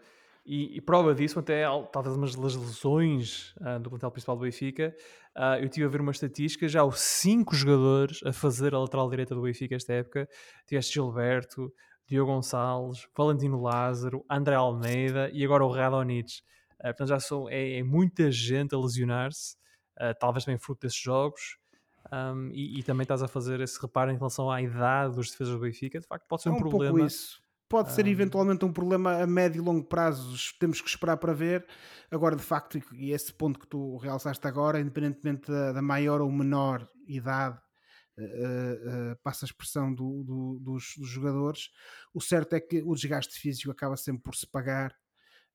e, 0.48 0.78
e, 0.78 0.82
prova 0.82 1.14
disso, 1.14 1.38
até 1.38 1.66
talvez 1.92 2.16
umas 2.16 2.34
das 2.34 2.56
lesões 2.56 3.54
uh, 3.58 3.78
do 3.82 3.90
plantel 3.90 4.10
principal 4.10 4.38
do 4.38 4.44
Benfica, 4.44 4.96
uh, 5.36 5.62
eu 5.62 5.68
tive 5.68 5.86
a 5.86 5.90
ver 5.90 6.00
uma 6.00 6.14
estatística, 6.14 6.70
já 6.70 6.86
os 6.86 7.02
cinco 7.02 7.54
jogadores 7.54 8.22
a 8.26 8.32
fazer 8.32 8.74
a 8.74 8.80
lateral 8.80 9.10
direita 9.10 9.36
do 9.36 9.42
Benfica 9.42 9.76
esta 9.76 9.92
época, 9.92 10.26
tiveste 10.66 10.94
Gilberto, 10.94 11.70
Diogo 12.08 12.32
Gonçalves, 12.32 13.06
Valentino 13.16 13.62
Lázaro, 13.62 14.24
André 14.30 14.56
Almeida 14.56 15.30
e 15.34 15.44
agora 15.44 15.66
o 15.66 15.70
Radonich. 15.70 16.42
Uh, 16.80 16.84
portanto, 16.84 17.10
já 17.10 17.20
são, 17.20 17.50
é, 17.50 17.80
é 17.80 17.84
muita 17.84 18.32
gente 18.32 18.74
a 18.74 18.80
lesionar-se, 18.80 19.58
talvez 20.18 20.46
também 20.46 20.60
fruto 20.60 20.88
desses 20.88 21.00
jogos. 21.00 21.58
Um, 22.10 22.52
e, 22.54 22.80
e, 22.80 22.84
também 22.84 23.04
estás 23.04 23.22
a 23.22 23.28
fazer 23.28 23.60
esse 23.60 23.82
reparo 23.82 24.12
em 24.12 24.16
relação 24.16 24.50
à 24.50 24.62
idade 24.62 25.16
dos 25.16 25.30
defesas 25.30 25.54
do 25.54 25.60
Benfica, 25.60 26.00
de 26.00 26.08
facto 26.08 26.26
pode 26.26 26.42
ser 26.42 26.48
é 26.48 26.52
um, 26.54 26.56
um 26.56 26.60
problema. 26.60 27.06
isso 27.06 27.46
pode 27.70 27.92
ser 27.92 28.08
eventualmente 28.08 28.64
um 28.64 28.72
problema 28.72 29.22
a 29.22 29.28
médio 29.28 29.62
e 29.62 29.66
longo 29.66 29.84
prazo, 29.84 30.36
temos 30.60 30.82
que 30.82 30.90
esperar 30.90 31.18
para 31.18 31.34
ver. 31.34 31.66
Agora, 32.10 32.36
de 32.36 32.44
facto, 32.44 32.80
e 32.94 33.12
esse 33.12 33.34
ponto 33.34 33.60
que 33.60 33.68
tu 33.68 33.98
realçaste 33.98 34.46
agora, 34.48 34.80
independentemente 34.80 35.52
da, 35.52 35.74
da 35.74 35.82
maior 35.82 36.22
ou 36.22 36.32
menor 36.32 36.88
idade, 37.08 37.60
uh, 38.18 39.12
uh, 39.12 39.16
passa 39.22 39.46
a 39.46 39.48
expressão 39.48 39.94
do, 39.94 40.24
do, 40.24 40.60
dos, 40.60 40.94
dos, 40.98 41.10
jogadores, 41.10 41.70
o 42.14 42.22
certo 42.22 42.54
é 42.54 42.60
que 42.60 42.82
o 42.82 42.94
desgaste 42.96 43.40
físico 43.40 43.72
acaba 43.72 43.98
sempre 43.98 44.24
por 44.24 44.36
se 44.36 44.48
pagar. 44.48 44.96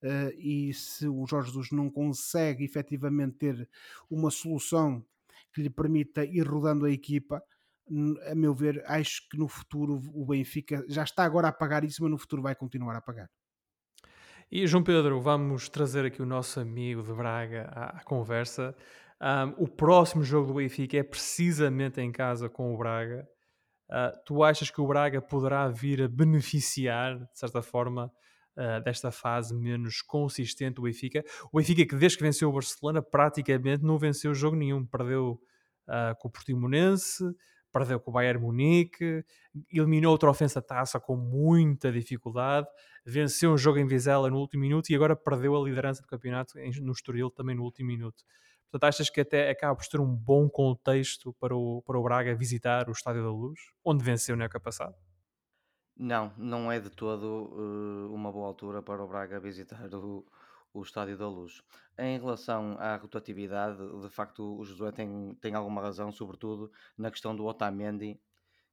Uh, 0.03 0.35
e 0.37 0.75
se 0.75 1.07
o 1.07 1.25
Jorge 1.27 1.49
Jesus 1.49 1.71
não 1.71 1.89
consegue 1.89 2.65
efetivamente 2.65 3.37
ter 3.37 3.69
uma 4.11 4.31
solução 4.31 5.05
que 5.53 5.63
lhe 5.63 5.71
permita 5.71 6.25
ir 6.25 6.47
rodando 6.47 6.87
a 6.87 6.91
equipa, 6.91 7.43
a 8.31 8.35
meu 8.35 8.55
ver, 8.55 8.83
acho 8.87 9.29
que 9.29 9.37
no 9.37 9.49
futuro 9.49 10.01
o 10.15 10.27
Benfica 10.27 10.85
já 10.89 11.03
está 11.03 11.25
agora 11.25 11.49
a 11.49 11.53
pagar 11.53 11.85
isso, 11.85 12.03
mas 12.03 12.11
no 12.11 12.19
futuro 12.19 12.43
vai 12.43 12.55
continuar 12.55 12.97
a 12.97 13.01
pagar. 13.01 13.29
E 14.51 14.67
João 14.67 14.85
Pedro, 14.85 15.19
vamos 15.21 15.69
trazer 15.69 16.05
aqui 16.05 16.21
o 16.21 16.27
nosso 16.27 16.61
amigo 16.61 17.03
de 17.03 17.13
Braga 17.13 17.71
à, 17.75 17.99
à 17.99 18.05
conversa. 18.05 18.77
Um, 19.19 19.65
o 19.65 19.67
próximo 19.69 20.23
jogo 20.23 20.49
do 20.49 20.55
Benfica 20.55 20.99
é 20.99 21.03
precisamente 21.03 22.01
em 22.01 22.13
casa 22.13 22.49
com 22.49 22.75
o 22.75 22.77
Braga. 22.77 23.27
Uh, 23.89 24.13
tu 24.27 24.43
achas 24.43 24.71
que 24.71 24.81
o 24.81 24.87
Braga 24.87 25.23
poderá 25.23 25.69
vir 25.69 26.03
a 26.03 26.09
beneficiar, 26.09 27.19
de 27.19 27.39
certa 27.39 27.63
forma, 27.63 28.13
uh, 28.57 28.83
desta 28.85 29.11
fase 29.11 29.55
menos 29.55 30.03
consistente 30.03 30.75
do 30.75 30.83
Benfica? 30.83 31.25
O 31.53 31.59
Benfica, 31.59 31.87
que 31.87 31.97
desde 31.97 32.19
que 32.19 32.25
venceu 32.25 32.51
o 32.51 32.53
Barcelona, 32.53 33.01
praticamente 33.01 33.83
não 33.83 33.97
venceu 33.97 34.35
jogo 34.35 34.57
nenhum. 34.57 34.85
Perdeu 34.85 35.41
uh, 35.89 36.15
com 36.19 36.29
o 36.29 36.31
Portimonense, 36.31 37.25
perdeu 37.73 37.99
com 37.99 38.11
o 38.11 38.15
Bayern 38.15 38.41
Munique, 38.41 39.25
eliminou 39.73 40.13
outra 40.13 40.31
ofensa 40.31 40.61
taça 40.61 41.01
com 41.01 41.17
muita 41.17 41.91
dificuldade, 41.91 42.69
venceu 43.05 43.53
um 43.53 43.57
jogo 43.57 43.79
em 43.79 43.87
Vizela 43.87 44.31
no 44.31 44.39
último 44.39 44.63
minuto 44.63 44.91
e 44.91 44.95
agora 44.95 45.17
perdeu 45.17 45.57
a 45.57 45.65
liderança 45.65 46.03
do 46.03 46.09
campeonato 46.09 46.55
no 46.81 46.93
Estoril 46.93 47.31
também 47.31 47.57
no 47.57 47.63
último 47.63 47.89
minuto. 47.89 48.23
Portanto, 48.71 48.89
achas 48.89 49.11
que 49.11 49.21
até 49.21 49.51
acaba 49.51 49.77
por 49.77 49.87
ter 49.87 50.01
um 50.01 50.15
bom 50.15 50.49
contexto 50.49 51.35
para 51.35 51.55
o, 51.55 51.83
para 51.83 51.99
o 51.99 52.03
Braga 52.03 52.35
visitar 52.35 52.89
o 52.89 52.93
Estádio 52.93 53.23
da 53.23 53.31
Luz, 53.31 53.61
onde 53.85 54.03
venceu 54.03 54.35
na 54.37 54.45
época 54.45 54.61
passada? 54.61 54.97
Não, 55.95 56.33
não 56.39 56.73
é 56.73 56.81
de 56.81 56.89
todo 56.89 57.53
uh, 57.53 58.15
uma 58.15 58.33
boa 58.33 58.47
altura 58.47 58.83
para 58.83 59.05
o 59.05 59.07
Braga 59.07 59.39
visitar 59.39 59.95
o, 59.95 60.25
o 60.73 60.83
Estádio 60.83 61.17
da 61.17 61.29
Luz. 61.29 61.63
Em 61.99 62.19
relação 62.19 62.77
à 62.79 62.97
rotatividade, 62.97 63.79
de 64.01 64.09
facto 64.09 64.59
o 64.59 64.65
Josué 64.65 64.93
tem, 64.93 65.35
tem 65.41 65.55
alguma 65.55 65.83
razão, 65.83 66.11
sobretudo 66.11 66.71
na 66.97 67.11
questão 67.11 67.35
do 67.37 67.45
Otamendi, 67.45 68.21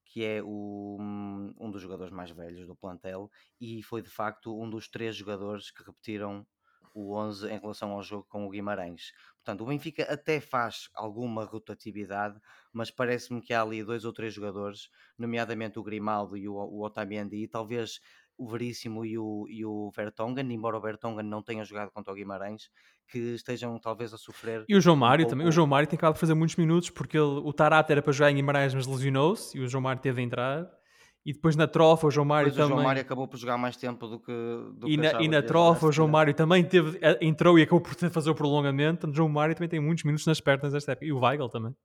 que 0.05 0.25
é 0.25 0.41
o, 0.43 0.97
um 0.99 1.69
dos 1.69 1.81
jogadores 1.81 2.11
mais 2.11 2.31
velhos 2.31 2.65
do 2.65 2.75
plantel 2.75 3.29
e 3.61 3.83
foi 3.83 4.01
de 4.01 4.09
facto 4.09 4.59
um 4.59 4.69
dos 4.69 4.87
três 4.87 5.15
jogadores 5.15 5.69
que 5.69 5.83
repetiram 5.83 6.45
o 6.93 7.15
11 7.15 7.47
em 7.47 7.59
relação 7.59 7.91
ao 7.91 8.01
jogo 8.01 8.25
com 8.27 8.45
o 8.45 8.49
Guimarães. 8.49 9.11
Portanto, 9.35 9.61
o 9.61 9.67
Benfica 9.67 10.03
até 10.11 10.41
faz 10.41 10.89
alguma 10.93 11.45
rotatividade, 11.45 12.39
mas 12.73 12.89
parece-me 12.91 13.41
que 13.41 13.53
há 13.53 13.61
ali 13.61 13.83
dois 13.83 14.05
ou 14.05 14.11
três 14.11 14.33
jogadores, 14.33 14.89
nomeadamente 15.17 15.79
o 15.79 15.83
Grimaldo 15.83 16.35
e 16.35 16.47
o, 16.47 16.55
o 16.55 16.83
Otamendi, 16.83 17.37
e 17.37 17.47
talvez 17.47 17.99
o 18.39 18.47
Veríssimo 18.47 19.05
e 19.05 19.17
o, 19.17 19.45
e 19.49 19.65
o 19.65 19.91
Vertonghen, 19.93 20.49
embora 20.51 20.77
o 20.77 20.81
Vertonghen 20.81 21.25
não 21.25 21.43
tenha 21.43 21.65
jogado 21.65 21.91
contra 21.91 22.13
o 22.13 22.15
Guimarães, 22.15 22.69
que 23.09 23.19
estejam 23.35 23.77
talvez 23.77 24.13
a 24.13 24.17
sofrer. 24.17 24.63
E 24.67 24.75
o 24.77 24.81
João 24.81 24.95
Mário 24.95 25.25
um 25.25 25.29
também. 25.29 25.45
O 25.45 25.51
João 25.51 25.67
Mário 25.67 25.87
tem 25.87 25.97
acabado 25.97 26.13
de 26.13 26.21
fazer 26.21 26.33
muitos 26.33 26.55
minutos 26.55 26.89
porque 26.89 27.17
ele, 27.17 27.41
o 27.43 27.51
Tarata 27.51 27.91
era 27.91 28.01
para 28.01 28.13
jogar 28.13 28.31
em 28.31 28.35
Guimarães, 28.35 28.73
mas 28.73 28.87
lesionou-se 28.87 29.57
e 29.57 29.61
o 29.61 29.67
João 29.67 29.81
Mário 29.81 30.01
teve 30.01 30.21
a 30.21 30.23
entrar. 30.23 30.79
E 31.25 31.33
depois 31.33 31.57
na 31.57 31.67
trofa 31.67 32.07
o 32.07 32.11
João 32.11 32.25
Mário 32.25 32.49
também. 32.49 32.65
O 32.65 32.69
João 32.69 32.83
Mário 32.83 33.01
acabou 33.01 33.27
por 33.27 33.37
jogar 33.37 33.57
mais 33.57 33.75
tempo 33.75 34.07
do 34.07 34.19
que. 34.19 34.31
Do 34.31 34.87
e, 34.87 34.91
que 34.91 34.97
na, 34.97 35.21
e 35.21 35.27
na 35.27 35.41
trofa 35.41 35.87
o 35.87 35.91
João 35.91 36.07
Mário 36.07 36.33
também 36.33 36.63
teve, 36.63 36.97
eh, 37.01 37.19
entrou 37.21 37.59
e 37.59 37.63
acabou 37.63 37.81
por 37.81 37.93
fazer 38.09 38.29
o 38.29 38.35
prolongamento. 38.35 39.05
O 39.05 39.13
João 39.13 39.27
Mário 39.27 39.53
também 39.53 39.67
tem 39.67 39.81
muitos 39.81 40.05
minutos 40.05 40.25
nas 40.25 40.39
pernas 40.39 40.71
desta 40.71 40.93
época. 40.93 41.05
E 41.05 41.11
o 41.11 41.19
Weigl 41.19 41.49
também. 41.49 41.75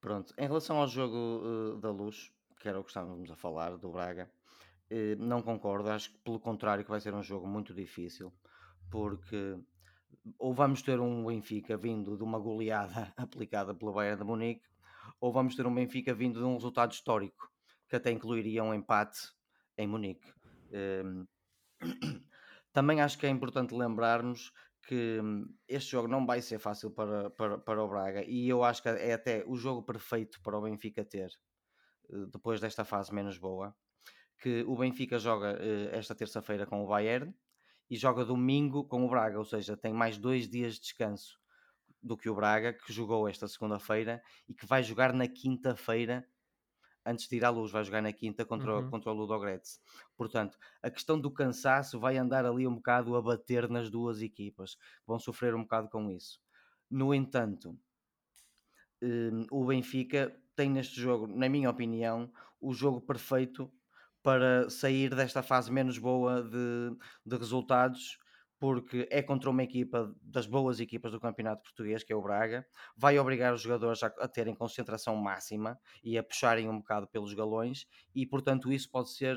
Pronto. 0.00 0.34
Em 0.36 0.46
relação 0.48 0.78
ao 0.78 0.88
jogo 0.88 1.16
uh, 1.16 1.76
da 1.76 1.90
luz, 1.90 2.32
que 2.60 2.68
era 2.68 2.80
o 2.80 2.82
que 2.82 2.90
estávamos 2.90 3.30
a 3.30 3.36
falar, 3.36 3.76
do 3.76 3.90
Braga, 3.90 4.28
não 5.18 5.42
concordo. 5.42 5.90
Acho 5.90 6.10
que 6.12 6.18
pelo 6.18 6.40
contrário 6.40 6.84
que 6.84 6.90
vai 6.90 7.00
ser 7.00 7.14
um 7.14 7.22
jogo 7.22 7.46
muito 7.46 7.74
difícil. 7.74 8.32
Porque 8.90 9.58
ou 10.38 10.52
vamos 10.52 10.82
ter 10.82 11.00
um 11.00 11.24
Benfica 11.24 11.76
vindo 11.76 12.16
de 12.16 12.22
uma 12.22 12.38
goleada 12.38 13.12
aplicada 13.16 13.74
pelo 13.74 13.92
Bayern 13.92 14.18
de 14.18 14.24
Munique, 14.24 14.66
ou 15.20 15.32
vamos 15.32 15.54
ter 15.54 15.66
um 15.66 15.74
Benfica 15.74 16.14
vindo 16.14 16.40
de 16.40 16.44
um 16.44 16.54
resultado 16.54 16.92
histórico 16.92 17.50
que 17.88 17.96
até 17.96 18.10
incluiria 18.10 18.62
um 18.62 18.74
empate 18.74 19.18
em 19.76 19.86
Munique. 19.86 20.32
Um, 20.72 21.26
também 22.72 23.00
acho 23.00 23.18
que 23.18 23.26
é 23.26 23.30
importante 23.30 23.74
lembrarmos 23.74 24.52
que 24.86 25.20
hum, 25.20 25.46
este 25.66 25.92
jogo 25.92 26.08
não 26.08 26.26
vai 26.26 26.40
ser 26.42 26.58
fácil 26.58 26.90
para, 26.90 27.30
para, 27.30 27.58
para 27.58 27.82
o 27.82 27.88
Braga 27.88 28.24
e 28.24 28.48
eu 28.48 28.62
acho 28.62 28.82
que 28.82 28.88
é 28.88 29.12
até 29.12 29.44
o 29.46 29.56
jogo 29.56 29.82
perfeito 29.82 30.40
para 30.42 30.56
o 30.56 30.62
Benfica 30.62 31.04
ter 31.04 31.30
eh, 32.10 32.26
depois 32.32 32.60
desta 32.60 32.84
fase 32.84 33.12
menos 33.12 33.38
boa. 33.38 33.74
Que 34.38 34.62
o 34.62 34.76
Benfica 34.76 35.18
joga 35.18 35.58
eh, 35.60 35.90
esta 35.92 36.14
terça-feira 36.14 36.66
com 36.66 36.84
o 36.84 36.86
Bayern 36.86 37.34
e 37.90 37.96
joga 37.96 38.24
domingo 38.24 38.84
com 38.84 39.04
o 39.04 39.08
Braga, 39.08 39.38
ou 39.38 39.44
seja, 39.44 39.76
tem 39.76 39.92
mais 39.92 40.18
dois 40.18 40.48
dias 40.48 40.74
de 40.74 40.80
descanso 40.80 41.38
do 42.02 42.16
que 42.16 42.28
o 42.28 42.34
Braga, 42.34 42.72
que 42.72 42.92
jogou 42.92 43.28
esta 43.28 43.48
segunda-feira 43.48 44.22
e 44.48 44.54
que 44.54 44.66
vai 44.66 44.82
jogar 44.82 45.12
na 45.12 45.26
quinta-feira 45.26 46.26
antes 47.08 47.26
de 47.26 47.36
ir 47.36 47.44
à 47.44 47.50
luz, 47.50 47.72
vai 47.72 47.82
jogar 47.82 48.02
na 48.02 48.12
quinta 48.12 48.44
contra, 48.44 48.76
uhum. 48.76 48.90
contra 48.90 49.10
o 49.10 49.14
Ludogorets. 49.14 49.80
Portanto, 50.16 50.58
a 50.82 50.90
questão 50.90 51.18
do 51.18 51.30
cansaço 51.30 51.98
vai 51.98 52.18
andar 52.18 52.44
ali 52.44 52.66
um 52.66 52.74
bocado 52.74 53.16
a 53.16 53.22
bater 53.22 53.68
nas 53.68 53.90
duas 53.90 54.20
equipas, 54.20 54.76
vão 55.06 55.18
sofrer 55.18 55.54
um 55.54 55.62
bocado 55.62 55.88
com 55.88 56.10
isso. 56.10 56.38
No 56.90 57.14
entanto, 57.14 57.78
um, 59.02 59.46
o 59.50 59.64
Benfica 59.64 60.38
tem 60.54 60.68
neste 60.70 61.00
jogo, 61.00 61.26
na 61.26 61.48
minha 61.48 61.70
opinião, 61.70 62.30
o 62.60 62.74
jogo 62.74 63.00
perfeito 63.00 63.72
para 64.22 64.68
sair 64.68 65.14
desta 65.14 65.42
fase 65.42 65.72
menos 65.72 65.98
boa 65.98 66.42
de, 66.42 66.96
de 67.24 67.36
resultados 67.36 68.18
porque 68.58 69.06
é 69.10 69.22
contra 69.22 69.48
uma 69.48 69.62
equipa 69.62 70.12
das 70.20 70.46
boas 70.46 70.80
equipas 70.80 71.12
do 71.12 71.20
campeonato 71.20 71.62
português, 71.62 72.02
que 72.02 72.12
é 72.12 72.16
o 72.16 72.22
Braga, 72.22 72.66
vai 72.96 73.18
obrigar 73.18 73.54
os 73.54 73.62
jogadores 73.62 74.02
a, 74.02 74.06
a, 74.06 74.28
terem 74.28 74.54
concentração 74.54 75.14
máxima 75.16 75.78
e 76.02 76.18
a 76.18 76.24
puxarem 76.24 76.68
um 76.68 76.78
bocado 76.78 77.06
pelos 77.06 77.34
galões, 77.34 77.86
e 78.14 78.26
portanto 78.26 78.72
isso 78.72 78.90
pode 78.90 79.12
ser 79.12 79.36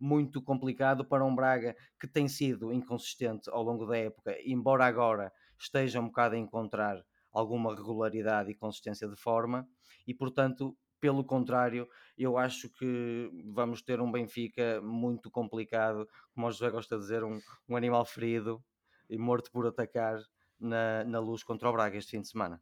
muito 0.00 0.42
complicado 0.42 1.04
para 1.04 1.24
um 1.24 1.34
Braga 1.34 1.76
que 2.00 2.08
tem 2.08 2.28
sido 2.28 2.72
inconsistente 2.72 3.48
ao 3.50 3.62
longo 3.62 3.86
da 3.86 3.96
época, 3.96 4.36
embora 4.44 4.86
agora 4.86 5.32
esteja 5.58 6.00
um 6.00 6.06
bocado 6.06 6.34
a 6.34 6.38
encontrar 6.38 7.04
alguma 7.32 7.74
regularidade 7.74 8.50
e 8.50 8.54
consistência 8.54 9.08
de 9.08 9.16
forma, 9.16 9.68
e 10.06 10.14
portanto 10.14 10.76
pelo 11.00 11.24
contrário, 11.24 11.88
eu 12.16 12.36
acho 12.36 12.68
que 12.68 13.30
vamos 13.52 13.82
ter 13.82 14.00
um 14.00 14.10
Benfica 14.10 14.80
muito 14.82 15.30
complicado, 15.30 16.08
como 16.32 16.46
o 16.46 16.50
José 16.50 16.70
gosta 16.70 16.96
de 16.96 17.02
dizer, 17.02 17.24
um, 17.24 17.40
um 17.68 17.76
animal 17.76 18.04
ferido 18.04 18.62
e 19.08 19.16
morto 19.18 19.50
por 19.50 19.66
atacar 19.66 20.18
na, 20.58 21.04
na 21.04 21.20
luz 21.20 21.42
contra 21.42 21.68
o 21.68 21.72
Braga 21.72 21.96
este 21.96 22.12
fim 22.12 22.20
de 22.20 22.28
semana. 22.28 22.60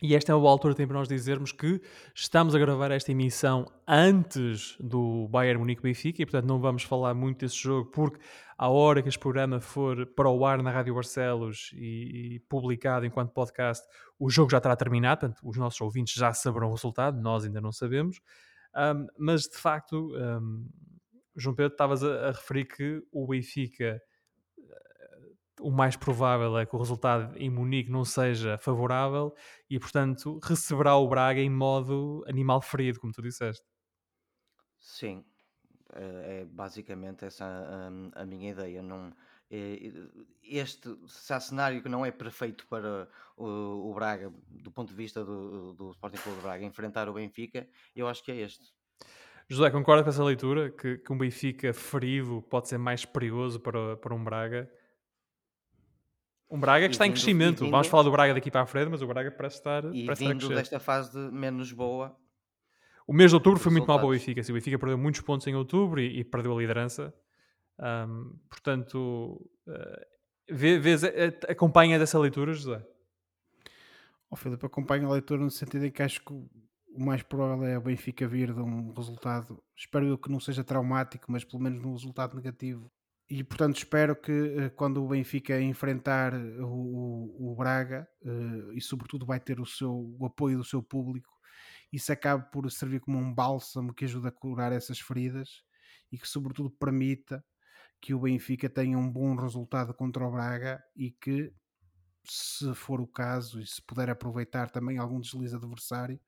E 0.00 0.16
esta 0.16 0.32
é 0.32 0.34
a 0.34 0.38
boa 0.38 0.50
altura 0.50 0.74
também 0.74 0.88
para 0.88 0.98
nós 0.98 1.06
dizermos 1.06 1.52
que 1.52 1.80
estamos 2.14 2.54
a 2.54 2.58
gravar 2.58 2.90
esta 2.90 3.12
emissão 3.12 3.66
antes 3.86 4.76
do 4.80 5.28
Bayern 5.28 5.60
Munique 5.60 5.82
Benfica 5.82 6.22
e 6.22 6.26
portanto 6.26 6.46
não 6.46 6.58
vamos 6.58 6.82
falar 6.82 7.14
muito 7.14 7.40
desse 7.40 7.56
jogo 7.56 7.88
porque 7.90 8.18
à 8.58 8.68
hora 8.68 9.00
que 9.00 9.08
este 9.08 9.18
programa 9.18 9.60
for 9.60 10.06
para 10.06 10.28
o 10.28 10.44
ar 10.44 10.60
na 10.60 10.70
Rádio 10.70 10.94
Barcelos 10.94 11.70
e, 11.74 12.34
e 12.34 12.40
publicado 12.48 13.06
enquanto 13.06 13.32
podcast, 13.32 13.86
o 14.18 14.28
jogo 14.28 14.50
já 14.50 14.60
terá 14.60 14.74
terminado, 14.74 15.20
portanto 15.20 15.40
os 15.48 15.56
nossos 15.56 15.80
ouvintes 15.80 16.14
já 16.14 16.32
saberão 16.32 16.68
o 16.68 16.74
resultado, 16.74 17.20
nós 17.20 17.44
ainda 17.44 17.60
não 17.60 17.70
sabemos. 17.70 18.20
Um, 18.74 19.06
mas 19.18 19.42
de 19.42 19.56
facto, 19.56 20.12
um, 20.16 20.66
João 21.36 21.54
Pedro, 21.54 21.72
estavas 21.72 22.02
a, 22.02 22.28
a 22.28 22.32
referir 22.32 22.64
que 22.64 23.02
o 23.12 23.26
Benfica 23.26 24.00
o 25.62 25.70
mais 25.70 25.96
provável 25.96 26.58
é 26.58 26.66
que 26.66 26.74
o 26.74 26.78
resultado 26.78 27.36
em 27.38 27.48
Munique 27.48 27.90
não 27.90 28.04
seja 28.04 28.58
favorável 28.58 29.34
e, 29.70 29.78
portanto, 29.78 30.38
receberá 30.42 30.96
o 30.96 31.08
Braga 31.08 31.40
em 31.40 31.50
modo 31.50 32.24
animal 32.28 32.60
ferido, 32.60 33.00
como 33.00 33.12
tu 33.12 33.22
disseste. 33.22 33.64
Sim, 34.80 35.24
é, 35.94 36.40
é 36.40 36.44
basicamente 36.44 37.24
essa 37.24 37.44
a, 37.44 38.22
a 38.22 38.26
minha 38.26 38.50
ideia. 38.50 38.82
Não, 38.82 39.12
é, 39.50 39.78
este 40.42 40.88
se 41.06 41.32
há 41.32 41.38
cenário 41.38 41.82
que 41.82 41.88
não 41.88 42.04
é 42.04 42.10
perfeito 42.10 42.66
para 42.66 43.08
o, 43.36 43.90
o 43.90 43.94
Braga, 43.94 44.32
do 44.48 44.70
ponto 44.70 44.88
de 44.88 44.94
vista 44.94 45.24
do, 45.24 45.74
do 45.74 45.90
Sporting 45.90 46.18
Clube 46.18 46.38
de 46.38 46.42
Braga, 46.42 46.64
enfrentar 46.64 47.08
o 47.08 47.12
Benfica, 47.12 47.68
eu 47.94 48.08
acho 48.08 48.24
que 48.24 48.32
é 48.32 48.36
este. 48.36 48.72
José, 49.48 49.70
concorda 49.70 50.02
com 50.02 50.08
essa 50.08 50.24
leitura? 50.24 50.70
Que, 50.70 50.96
que 50.98 51.12
um 51.12 51.18
Benfica 51.18 51.74
ferido 51.74 52.40
pode 52.42 52.68
ser 52.68 52.78
mais 52.78 53.04
perigoso 53.04 53.60
para, 53.60 53.96
para 53.98 54.14
um 54.14 54.24
Braga? 54.24 54.70
Um 56.52 56.60
Braga 56.60 56.86
que 56.86 56.94
está 56.94 57.04
vindo, 57.04 57.12
em 57.12 57.14
crescimento. 57.14 57.60
Vindo, 57.60 57.70
Vamos 57.70 57.86
falar 57.86 58.02
do 58.02 58.10
Braga 58.10 58.34
daqui 58.34 58.50
para 58.50 58.60
a 58.60 58.66
frente, 58.66 58.90
mas 58.90 59.00
o 59.00 59.06
Braga 59.06 59.30
parece 59.30 59.56
estar, 59.56 59.82
e 59.86 60.04
parece 60.04 60.28
vindo 60.28 60.42
estar 60.42 60.54
desta 60.54 60.78
fase 60.78 61.10
de 61.10 61.32
menos 61.34 61.72
boa. 61.72 62.14
O 63.06 63.12
mês 63.14 63.30
de 63.30 63.36
outubro 63.36 63.58
foi 63.58 63.72
muito 63.72 63.88
mal 63.88 63.98
para 63.98 64.06
o 64.06 64.10
Benfica. 64.10 64.42
O 64.42 64.52
Benfica 64.52 64.78
perdeu 64.78 64.98
muitos 64.98 65.22
pontos 65.22 65.46
em 65.46 65.54
outubro 65.54 65.98
e, 65.98 66.20
e 66.20 66.24
perdeu 66.24 66.54
a 66.54 66.60
liderança. 66.60 67.14
Um, 67.80 68.38
portanto, 68.50 69.50
uh, 69.66 70.54
vê, 70.54 70.78
vês, 70.78 71.02
uh, 71.02 71.08
acompanha 71.48 71.98
dessa 71.98 72.18
leitura, 72.18 72.52
José? 72.52 72.86
Oh, 74.30 74.36
Filipe, 74.36 74.66
acompanho 74.66 75.08
a 75.08 75.12
leitura 75.12 75.42
no 75.42 75.50
sentido 75.50 75.86
em 75.86 75.90
que 75.90 76.02
acho 76.02 76.22
que 76.22 76.34
o 76.34 76.50
mais 76.98 77.22
provável 77.22 77.66
é 77.66 77.78
o 77.78 77.80
Benfica 77.80 78.28
vir 78.28 78.52
de 78.52 78.60
um 78.60 78.92
resultado, 78.92 79.64
espero 79.74 80.04
eu 80.04 80.18
que 80.18 80.30
não 80.30 80.38
seja 80.38 80.62
traumático, 80.62 81.32
mas 81.32 81.44
pelo 81.44 81.62
menos 81.62 81.80
num 81.80 81.92
resultado 81.92 82.36
negativo 82.36 82.92
e 83.28 83.42
portanto 83.42 83.76
espero 83.76 84.14
que 84.14 84.32
eh, 84.32 84.70
quando 84.70 85.02
o 85.02 85.08
Benfica 85.08 85.60
enfrentar 85.60 86.34
o, 86.34 87.52
o, 87.52 87.56
Braga 87.56 88.06
uh, 88.22 88.72
e 88.72 88.80
sobretudo 88.80 89.24
vai 89.24 89.40
ter 89.40 89.60
o, 89.60 89.66
seu, 89.66 90.14
o 90.18 90.26
apoio 90.26 90.58
do 90.58 90.64
seu 90.64 90.82
público, 90.82 91.32
isso 91.92 92.12
acabe 92.12 92.50
por 92.50 92.70
servir 92.70 93.00
como 93.00 93.18
um 93.18 93.32
bálsamo 93.32 93.94
que 93.94 94.04
ajuda 94.04 94.28
a 94.28 94.32
curar 94.32 94.72
essas 94.72 94.98
feridas 95.00 95.62
e 96.10 96.18
que 96.18 96.28
sobretudo 96.28 96.70
permita 96.70 97.44
que 98.00 98.12
o 98.12 98.20
Benfica 98.20 98.68
tenha 98.68 98.98
um 98.98 99.10
bom 99.10 99.34
resultado 99.36 99.94
contra 99.94 100.26
o 100.26 100.30
Braga 100.30 100.82
e 100.96 101.10
que 101.10 101.52
se 102.24 102.74
for 102.74 103.00
o 103.00 103.06
caso 103.06 103.60
e 103.60 103.66
se 103.66 103.80
puder 103.82 104.10
aproveitar 104.10 104.70
também 104.70 104.98
algum 104.98 105.20
deslize 105.20 105.56
adversário, 105.56 106.20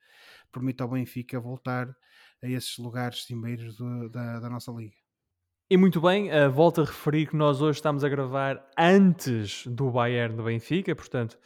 permita 0.53 0.85
ao 0.85 0.91
Benfica 0.91 1.39
voltar 1.41 1.95
a 2.43 2.49
esses 2.49 2.79
lugares 2.79 3.25
cimeiros 3.25 3.77
da, 4.11 4.41
da 4.41 4.51
nossa 4.51 4.73
liga. 4.73 5.04
E 5.75 5.77
muito 5.77 6.01
bem, 6.01 6.31
uh, 6.31 6.49
volto 6.53 6.83
a 6.83 6.85
referir 6.85 7.27
que 7.27 7.35
nós 7.35 7.61
hoje 7.61 7.79
estamos 7.79 8.05
a 8.05 8.09
gravar 8.09 8.65
antes 8.79 9.67
do 9.67 9.91
Bayern 9.91 10.37
do 10.37 10.45
Benfica, 10.45 10.95
portanto, 10.95 11.37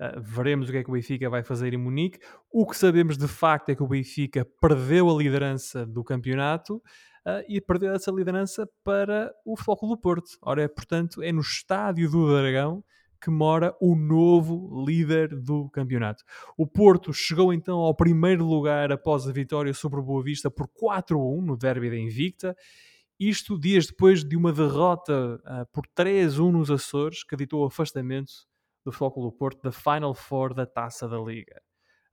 Uh, 0.00 0.20
veremos 0.20 0.68
o 0.68 0.70
que 0.70 0.78
é 0.78 0.84
que 0.84 0.88
o 0.88 0.92
Benfica 0.92 1.28
vai 1.28 1.42
fazer 1.42 1.74
em 1.74 1.76
Munique. 1.76 2.20
O 2.52 2.64
que 2.64 2.76
sabemos 2.76 3.18
de 3.18 3.26
facto 3.26 3.70
é 3.70 3.74
que 3.74 3.82
o 3.82 3.88
Benfica 3.88 4.46
perdeu 4.60 5.10
a 5.10 5.18
liderança 5.20 5.84
do 5.84 6.04
campeonato 6.04 6.76
uh, 6.76 7.42
e 7.48 7.60
perdeu 7.60 7.92
essa 7.92 8.12
liderança 8.12 8.68
para 8.84 9.32
o 9.44 9.56
Futebol 9.56 9.96
do 9.96 10.00
Porto. 10.00 10.38
Ora, 10.40 10.68
portanto, 10.68 11.20
é 11.20 11.32
no 11.32 11.40
estádio 11.40 12.08
do 12.08 12.28
Dragão 12.28 12.84
que 13.20 13.28
mora 13.28 13.74
o 13.80 13.96
novo 13.96 14.84
líder 14.86 15.34
do 15.34 15.68
campeonato. 15.70 16.22
O 16.56 16.64
Porto 16.64 17.12
chegou 17.12 17.52
então 17.52 17.78
ao 17.78 17.92
primeiro 17.92 18.44
lugar 18.44 18.92
após 18.92 19.26
a 19.26 19.32
vitória 19.32 19.74
sobre 19.74 19.98
o 19.98 20.04
Boa 20.04 20.22
Vista 20.22 20.48
por 20.48 20.68
4-1 20.68 21.44
no 21.44 21.56
derby 21.56 21.90
da 21.90 21.96
Invicta. 21.96 22.54
Isto 23.18 23.58
dias 23.58 23.86
depois 23.86 24.22
de 24.22 24.36
uma 24.36 24.52
derrota 24.52 25.40
uh, 25.44 25.66
por 25.72 25.84
3-1 25.96 26.52
nos 26.52 26.70
Açores, 26.70 27.24
que 27.24 27.36
ditou 27.36 27.62
o 27.62 27.66
afastamento 27.66 28.32
do 28.84 28.92
do 28.92 29.32
Porto 29.32 29.62
da 29.62 29.72
Final 29.72 30.14
Four 30.14 30.54
da 30.54 30.64
Taça 30.64 31.08
da 31.08 31.18
Liga. 31.18 31.60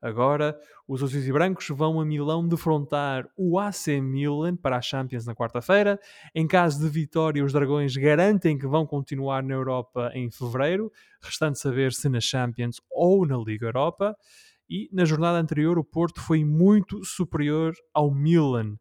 Agora, 0.01 0.59
os 0.87 1.01
azuis 1.01 1.27
e 1.27 1.31
brancos 1.31 1.67
vão 1.69 1.99
a 1.99 2.05
Milão 2.05 2.47
defrontar 2.47 3.27
o 3.35 3.57
AC 3.57 3.87
Milan 4.01 4.55
para 4.55 4.77
a 4.77 4.81
Champions 4.81 5.25
na 5.25 5.33
quarta-feira. 5.33 5.99
Em 6.33 6.47
caso 6.47 6.79
de 6.79 6.89
vitória, 6.89 7.43
os 7.43 7.53
dragões 7.53 7.95
garantem 7.95 8.57
que 8.57 8.67
vão 8.67 8.85
continuar 8.85 9.41
na 9.41 9.53
Europa 9.53 10.11
em 10.13 10.29
fevereiro, 10.29 10.91
restando 11.21 11.57
saber 11.57 11.93
se 11.93 12.09
na 12.09 12.19
Champions 12.19 12.81
ou 12.91 13.25
na 13.25 13.37
Liga 13.37 13.67
Europa. 13.67 14.15
E 14.69 14.89
na 14.91 15.05
jornada 15.05 15.39
anterior, 15.39 15.79
o 15.79 15.83
Porto 15.83 16.19
foi 16.21 16.43
muito 16.43 17.03
superior 17.03 17.73
ao 17.93 18.13
Milan. 18.13 18.75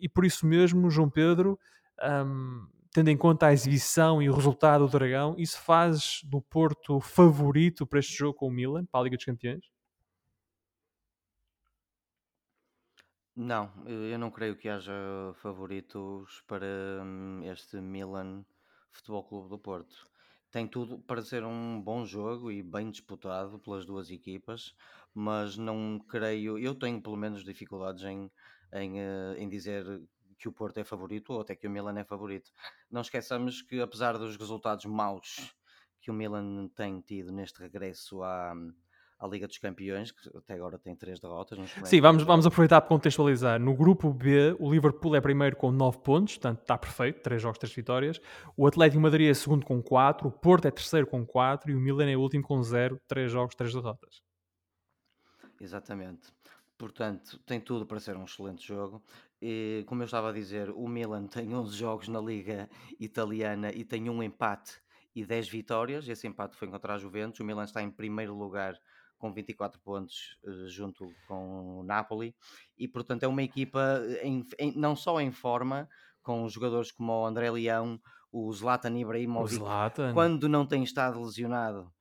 E 0.00 0.08
por 0.08 0.24
isso 0.24 0.46
mesmo, 0.46 0.90
João 0.90 1.10
Pedro, 1.10 1.58
um, 2.02 2.66
tendo 2.92 3.08
em 3.08 3.16
conta 3.16 3.46
a 3.46 3.52
exibição 3.52 4.20
e 4.22 4.28
o 4.28 4.34
resultado 4.34 4.86
do 4.86 4.90
Dragão, 4.90 5.34
isso 5.38 5.60
faz 5.60 6.20
do 6.24 6.40
Porto 6.40 7.00
favorito 7.00 7.86
para 7.86 8.00
este 8.00 8.16
jogo 8.16 8.34
com 8.34 8.48
o 8.48 8.50
Milan, 8.50 8.84
para 8.86 9.00
a 9.00 9.04
Liga 9.04 9.16
dos 9.16 9.24
Campeões? 9.24 9.64
Não, 13.36 13.72
eu 13.86 14.18
não 14.18 14.30
creio 14.30 14.56
que 14.56 14.68
haja 14.68 14.92
favoritos 15.36 16.42
para 16.46 16.66
hum, 17.02 17.40
este 17.44 17.80
Milan 17.80 18.44
Futebol 18.92 19.24
Clube 19.24 19.48
do 19.48 19.58
Porto. 19.58 20.10
Tem 20.50 20.66
tudo 20.66 20.98
para 20.98 21.22
ser 21.22 21.44
um 21.44 21.80
bom 21.80 22.04
jogo 22.04 22.50
e 22.50 22.62
bem 22.62 22.90
disputado 22.90 23.58
pelas 23.60 23.86
duas 23.86 24.10
equipas, 24.10 24.74
mas 25.14 25.56
não 25.56 25.98
creio. 26.08 26.58
Eu 26.58 26.74
tenho 26.74 27.00
pelo 27.00 27.16
menos 27.16 27.44
dificuldades 27.44 28.02
em, 28.04 28.30
em, 28.72 29.00
eh, 29.00 29.34
em 29.38 29.48
dizer 29.48 29.84
que 30.38 30.48
o 30.48 30.52
Porto 30.52 30.78
é 30.78 30.84
favorito 30.84 31.34
ou 31.34 31.42
até 31.42 31.54
que 31.54 31.66
o 31.66 31.70
Milan 31.70 31.98
é 31.98 32.04
favorito. 32.04 32.50
Não 32.90 33.02
esqueçamos 33.02 33.62
que, 33.62 33.80
apesar 33.80 34.16
dos 34.16 34.36
resultados 34.36 34.86
maus 34.86 35.54
que 36.00 36.10
o 36.10 36.14
Milan 36.14 36.68
tem 36.68 37.00
tido 37.02 37.30
neste 37.30 37.60
regresso 37.60 38.22
à, 38.22 38.54
à 39.18 39.26
Liga 39.26 39.46
dos 39.46 39.58
Campeões, 39.58 40.10
que 40.10 40.34
até 40.34 40.54
agora 40.54 40.78
tem 40.78 40.96
três 40.96 41.20
derrotas. 41.20 41.58
Sim, 41.84 42.00
vamos, 42.00 42.22
vamos 42.22 42.46
aproveitar 42.46 42.80
para 42.80 42.88
contextualizar. 42.88 43.60
No 43.60 43.74
grupo 43.74 44.10
B, 44.10 44.56
o 44.58 44.72
Liverpool 44.72 45.14
é 45.14 45.20
primeiro 45.20 45.56
com 45.56 45.70
9 45.70 45.98
pontos, 45.98 46.38
portanto 46.38 46.62
está 46.62 46.78
perfeito, 46.78 47.20
3 47.20 47.42
jogos, 47.42 47.58
3 47.58 47.74
vitórias. 47.74 48.20
O 48.56 48.66
Atlético 48.66 49.02
Madrid 49.02 49.28
é 49.28 49.34
segundo 49.34 49.66
com 49.66 49.82
4, 49.82 50.26
o 50.26 50.32
Porto 50.32 50.66
é 50.66 50.70
terceiro 50.70 51.06
com 51.06 51.26
4 51.26 51.70
e 51.70 51.74
o 51.74 51.78
Milan 51.78 52.10
é 52.10 52.16
último 52.16 52.42
com 52.42 52.62
0, 52.62 52.98
3 53.06 53.30
jogos, 53.30 53.54
3 53.54 53.74
derrotas. 53.74 54.22
Exatamente. 55.60 56.32
Portanto, 56.80 57.38
tem 57.44 57.60
tudo 57.60 57.84
para 57.84 58.00
ser 58.00 58.16
um 58.16 58.24
excelente 58.24 58.66
jogo. 58.66 59.02
E, 59.40 59.84
como 59.86 60.00
eu 60.00 60.06
estava 60.06 60.30
a 60.30 60.32
dizer, 60.32 60.70
o 60.70 60.88
Milan 60.88 61.26
tem 61.28 61.54
11 61.54 61.76
jogos 61.76 62.08
na 62.08 62.18
Liga 62.18 62.70
Italiana 62.98 63.70
e 63.70 63.84
tem 63.84 64.08
um 64.08 64.22
empate 64.22 64.80
e 65.14 65.22
10 65.22 65.50
vitórias. 65.50 66.08
Esse 66.08 66.26
empate 66.26 66.56
foi 66.56 66.68
contra 66.68 66.94
a 66.94 66.98
Juventus. 66.98 67.38
O 67.38 67.44
Milan 67.44 67.64
está 67.64 67.82
em 67.82 67.90
primeiro 67.90 68.34
lugar 68.34 68.80
com 69.18 69.30
24 69.30 69.78
pontos 69.82 70.38
uh, 70.42 70.68
junto 70.68 71.12
com 71.28 71.80
o 71.80 71.82
Napoli 71.82 72.34
e 72.78 72.88
portanto 72.88 73.24
é 73.24 73.28
uma 73.28 73.42
equipa 73.42 74.00
em, 74.22 74.42
em, 74.58 74.72
não 74.78 74.96
só 74.96 75.20
em 75.20 75.30
forma 75.30 75.86
com 76.22 76.48
jogadores 76.48 76.90
como 76.90 77.12
o 77.12 77.26
André 77.26 77.50
Leão, 77.50 78.00
o 78.32 78.50
Zlatan 78.50 78.96
Ibrahimovic, 78.96 79.56
o 79.56 79.58
Zlatan. 79.58 80.14
quando 80.14 80.48
não 80.48 80.64
tem 80.64 80.82
estado 80.82 81.20
lesionado 81.20 81.92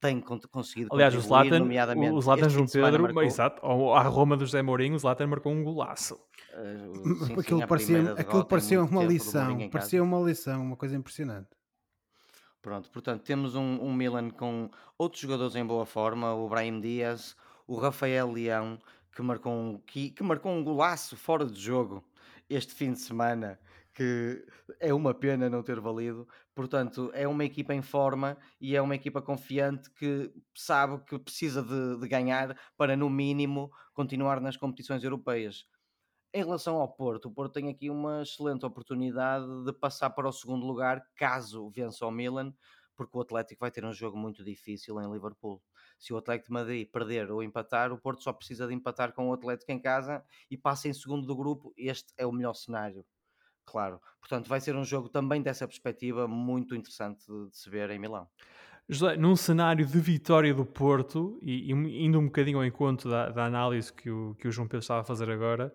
tem 0.00 0.20
conseguido 0.20 0.88
Aliás, 0.92 1.14
o 1.14 1.20
Zlatan, 1.20 1.58
nomeadamente 1.58 2.12
o 2.12 2.20
Zlatan 2.20 2.48
João 2.48 2.66
Pedro, 2.66 3.02
marcou... 3.02 3.22
exato, 3.22 3.66
à 3.92 4.02
Roma 4.02 4.36
do 4.36 4.46
José 4.46 4.62
Mourinho, 4.62 4.94
o 4.94 4.98
Zlatan 4.98 5.26
marcou 5.26 5.52
um 5.52 5.62
golaço. 5.62 6.18
Uh, 6.54 7.26
sim, 7.26 7.32
aquilo 7.38 7.60
sim, 7.60 7.66
parecia, 7.66 8.12
aquilo 8.12 8.44
parecia 8.46 8.82
uma 8.82 9.04
lição, 9.04 9.68
parecia 9.68 10.02
uma 10.02 10.20
lição, 10.20 10.62
uma 10.62 10.76
coisa 10.76 10.96
impressionante. 10.96 11.48
Pronto, 12.62 12.90
portanto, 12.90 13.22
temos 13.22 13.54
um, 13.54 13.78
um, 13.80 13.92
Milan 13.92 14.30
com 14.30 14.70
outros 14.98 15.20
jogadores 15.20 15.54
em 15.54 15.64
boa 15.64 15.86
forma, 15.86 16.34
o 16.34 16.48
Brahim 16.48 16.80
Dias, 16.80 17.36
o 17.66 17.76
Rafael 17.76 18.30
Leão, 18.30 18.78
que 19.14 19.22
marcou 19.22 19.52
um, 19.52 19.78
que, 19.78 20.10
que 20.10 20.22
marcou 20.22 20.52
um 20.52 20.64
golaço 20.64 21.16
fora 21.16 21.44
de 21.44 21.60
jogo 21.60 22.04
este 22.48 22.74
fim 22.74 22.92
de 22.92 23.00
semana, 23.00 23.58
que 23.94 24.44
é 24.78 24.92
uma 24.92 25.14
pena 25.14 25.48
não 25.48 25.62
ter 25.62 25.78
valido. 25.80 26.26
Portanto, 26.60 27.10
é 27.14 27.26
uma 27.26 27.42
equipa 27.42 27.72
em 27.72 27.80
forma 27.80 28.36
e 28.60 28.76
é 28.76 28.82
uma 28.82 28.94
equipa 28.94 29.22
confiante 29.22 29.88
que 29.94 30.30
sabe 30.54 31.02
que 31.06 31.18
precisa 31.18 31.62
de, 31.62 31.98
de 31.98 32.06
ganhar 32.06 32.54
para, 32.76 32.94
no 32.94 33.08
mínimo, 33.08 33.70
continuar 33.94 34.42
nas 34.42 34.58
competições 34.58 35.02
europeias. 35.02 35.64
Em 36.34 36.44
relação 36.44 36.76
ao 36.76 36.94
Porto, 36.94 37.28
o 37.28 37.30
Porto 37.32 37.54
tem 37.54 37.70
aqui 37.70 37.88
uma 37.88 38.20
excelente 38.20 38.66
oportunidade 38.66 39.46
de 39.64 39.72
passar 39.72 40.10
para 40.10 40.28
o 40.28 40.32
segundo 40.32 40.66
lugar, 40.66 41.02
caso 41.16 41.70
vença 41.70 42.04
o 42.04 42.10
Milan, 42.10 42.52
porque 42.94 43.16
o 43.16 43.22
Atlético 43.22 43.60
vai 43.60 43.70
ter 43.70 43.86
um 43.86 43.94
jogo 43.94 44.18
muito 44.18 44.44
difícil 44.44 45.00
em 45.00 45.10
Liverpool. 45.10 45.62
Se 45.98 46.12
o 46.12 46.18
Atlético 46.18 46.48
de 46.48 46.52
Madrid 46.52 46.90
perder 46.90 47.30
ou 47.30 47.42
empatar, 47.42 47.90
o 47.90 47.98
Porto 47.98 48.22
só 48.22 48.34
precisa 48.34 48.66
de 48.66 48.74
empatar 48.74 49.14
com 49.14 49.30
o 49.30 49.32
Atlético 49.32 49.72
em 49.72 49.80
casa 49.80 50.22
e 50.50 50.58
passa 50.58 50.88
em 50.88 50.92
segundo 50.92 51.26
do 51.26 51.34
grupo. 51.34 51.72
Este 51.74 52.12
é 52.18 52.26
o 52.26 52.32
melhor 52.32 52.52
cenário, 52.52 53.06
claro. 53.70 54.00
Portanto, 54.18 54.48
vai 54.48 54.60
ser 54.60 54.74
um 54.74 54.84
jogo 54.84 55.08
também 55.08 55.40
dessa 55.40 55.66
perspectiva 55.66 56.26
muito 56.26 56.74
interessante 56.74 57.24
de, 57.26 57.56
se 57.56 57.70
ver 57.70 57.90
em 57.90 57.98
Milão. 57.98 58.26
José, 58.88 59.16
num 59.16 59.36
cenário 59.36 59.86
de 59.86 60.00
vitória 60.00 60.52
do 60.52 60.66
Porto, 60.66 61.38
e, 61.42 61.72
e 61.72 62.04
indo 62.04 62.18
um 62.18 62.26
bocadinho 62.26 62.58
ao 62.58 62.64
encontro 62.64 63.08
da, 63.08 63.30
da 63.30 63.44
análise 63.44 63.92
que 63.92 64.10
o, 64.10 64.34
que 64.34 64.48
o 64.48 64.52
João 64.52 64.66
Pedro 64.66 64.80
estava 64.80 65.00
a 65.00 65.04
fazer 65.04 65.30
agora, 65.30 65.72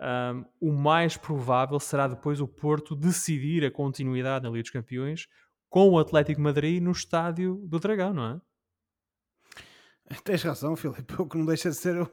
um, 0.00 0.44
o 0.60 0.72
mais 0.72 1.16
provável 1.16 1.78
será 1.78 2.08
depois 2.08 2.40
o 2.40 2.48
Porto 2.48 2.96
decidir 2.96 3.64
a 3.64 3.70
continuidade 3.70 4.44
na 4.44 4.50
Liga 4.50 4.62
dos 4.62 4.70
Campeões 4.70 5.28
com 5.68 5.90
o 5.90 5.98
Atlético 5.98 6.40
Madrid 6.40 6.82
no 6.82 6.92
estádio 6.92 7.60
do 7.66 7.78
Dragão, 7.78 8.14
não 8.14 8.24
é? 8.24 8.40
Tens 10.24 10.42
razão, 10.42 10.76
Filipe, 10.76 11.14
o 11.18 11.26
que 11.26 11.38
não 11.38 11.46
deixa 11.46 11.70
de 11.70 11.76
ser 11.76 12.02
um, 12.02 12.08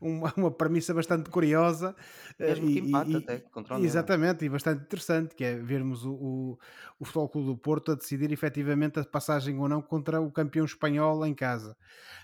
uma, 0.00 0.32
uma 0.36 0.50
premissa 0.50 0.94
bastante 0.94 1.28
curiosa. 1.28 1.94
Mesmo 2.38 2.70
e, 2.70 2.72
que 2.72 2.78
empate 2.80 3.16
até, 3.16 3.38
contra 3.38 3.76
o 3.76 3.84
Exatamente, 3.84 4.44
e 4.44 4.48
bastante 4.48 4.82
interessante, 4.82 5.34
que 5.34 5.44
é 5.44 5.56
vermos 5.56 6.04
o, 6.04 6.12
o, 6.12 6.58
o 6.98 7.04
Futebol 7.04 7.28
Clube 7.28 7.48
do 7.48 7.56
Porto 7.56 7.92
a 7.92 7.94
decidir 7.94 8.32
efetivamente 8.32 8.98
a 8.98 9.04
passagem 9.04 9.58
ou 9.58 9.68
não 9.68 9.82
contra 9.82 10.20
o 10.20 10.32
campeão 10.32 10.64
espanhol 10.64 11.24
em 11.26 11.34
casa. 11.34 11.76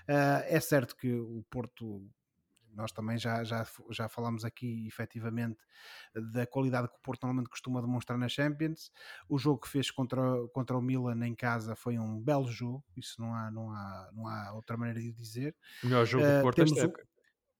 Uh, 0.09 0.41
é 0.47 0.59
certo 0.59 0.95
que 0.95 1.13
o 1.13 1.43
Porto 1.49 2.03
nós 2.75 2.91
também 2.91 3.17
já, 3.17 3.43
já, 3.43 3.65
já 3.91 4.09
falamos 4.09 4.43
aqui 4.43 4.85
efetivamente 4.87 5.59
da 6.33 6.45
qualidade 6.45 6.89
que 6.89 6.95
o 6.95 6.99
Porto 7.01 7.23
normalmente 7.23 7.49
costuma 7.49 7.81
demonstrar 7.81 8.17
na 8.17 8.27
Champions. 8.27 8.91
O 9.29 9.37
jogo 9.37 9.61
que 9.61 9.69
fez 9.69 9.89
contra, 9.89 10.21
contra 10.53 10.77
o 10.77 10.81
Milan 10.81 11.25
em 11.25 11.33
casa 11.33 11.75
foi 11.75 11.97
um 11.97 12.21
belo 12.21 12.47
jogo, 12.47 12.83
isso 12.95 13.19
não 13.19 13.33
há, 13.33 13.49
não 13.49 13.71
há, 13.71 14.09
não 14.13 14.27
há 14.27 14.53
outra 14.53 14.77
maneira 14.77 14.99
de 14.99 15.11
dizer. 15.11 15.55
O 15.83 15.87
melhor 15.87 16.05
jogo 16.05 16.25
uh, 16.25 16.37
do 16.37 16.41
Porto 16.41 16.61
esta 16.61 16.79
época. 16.81 17.07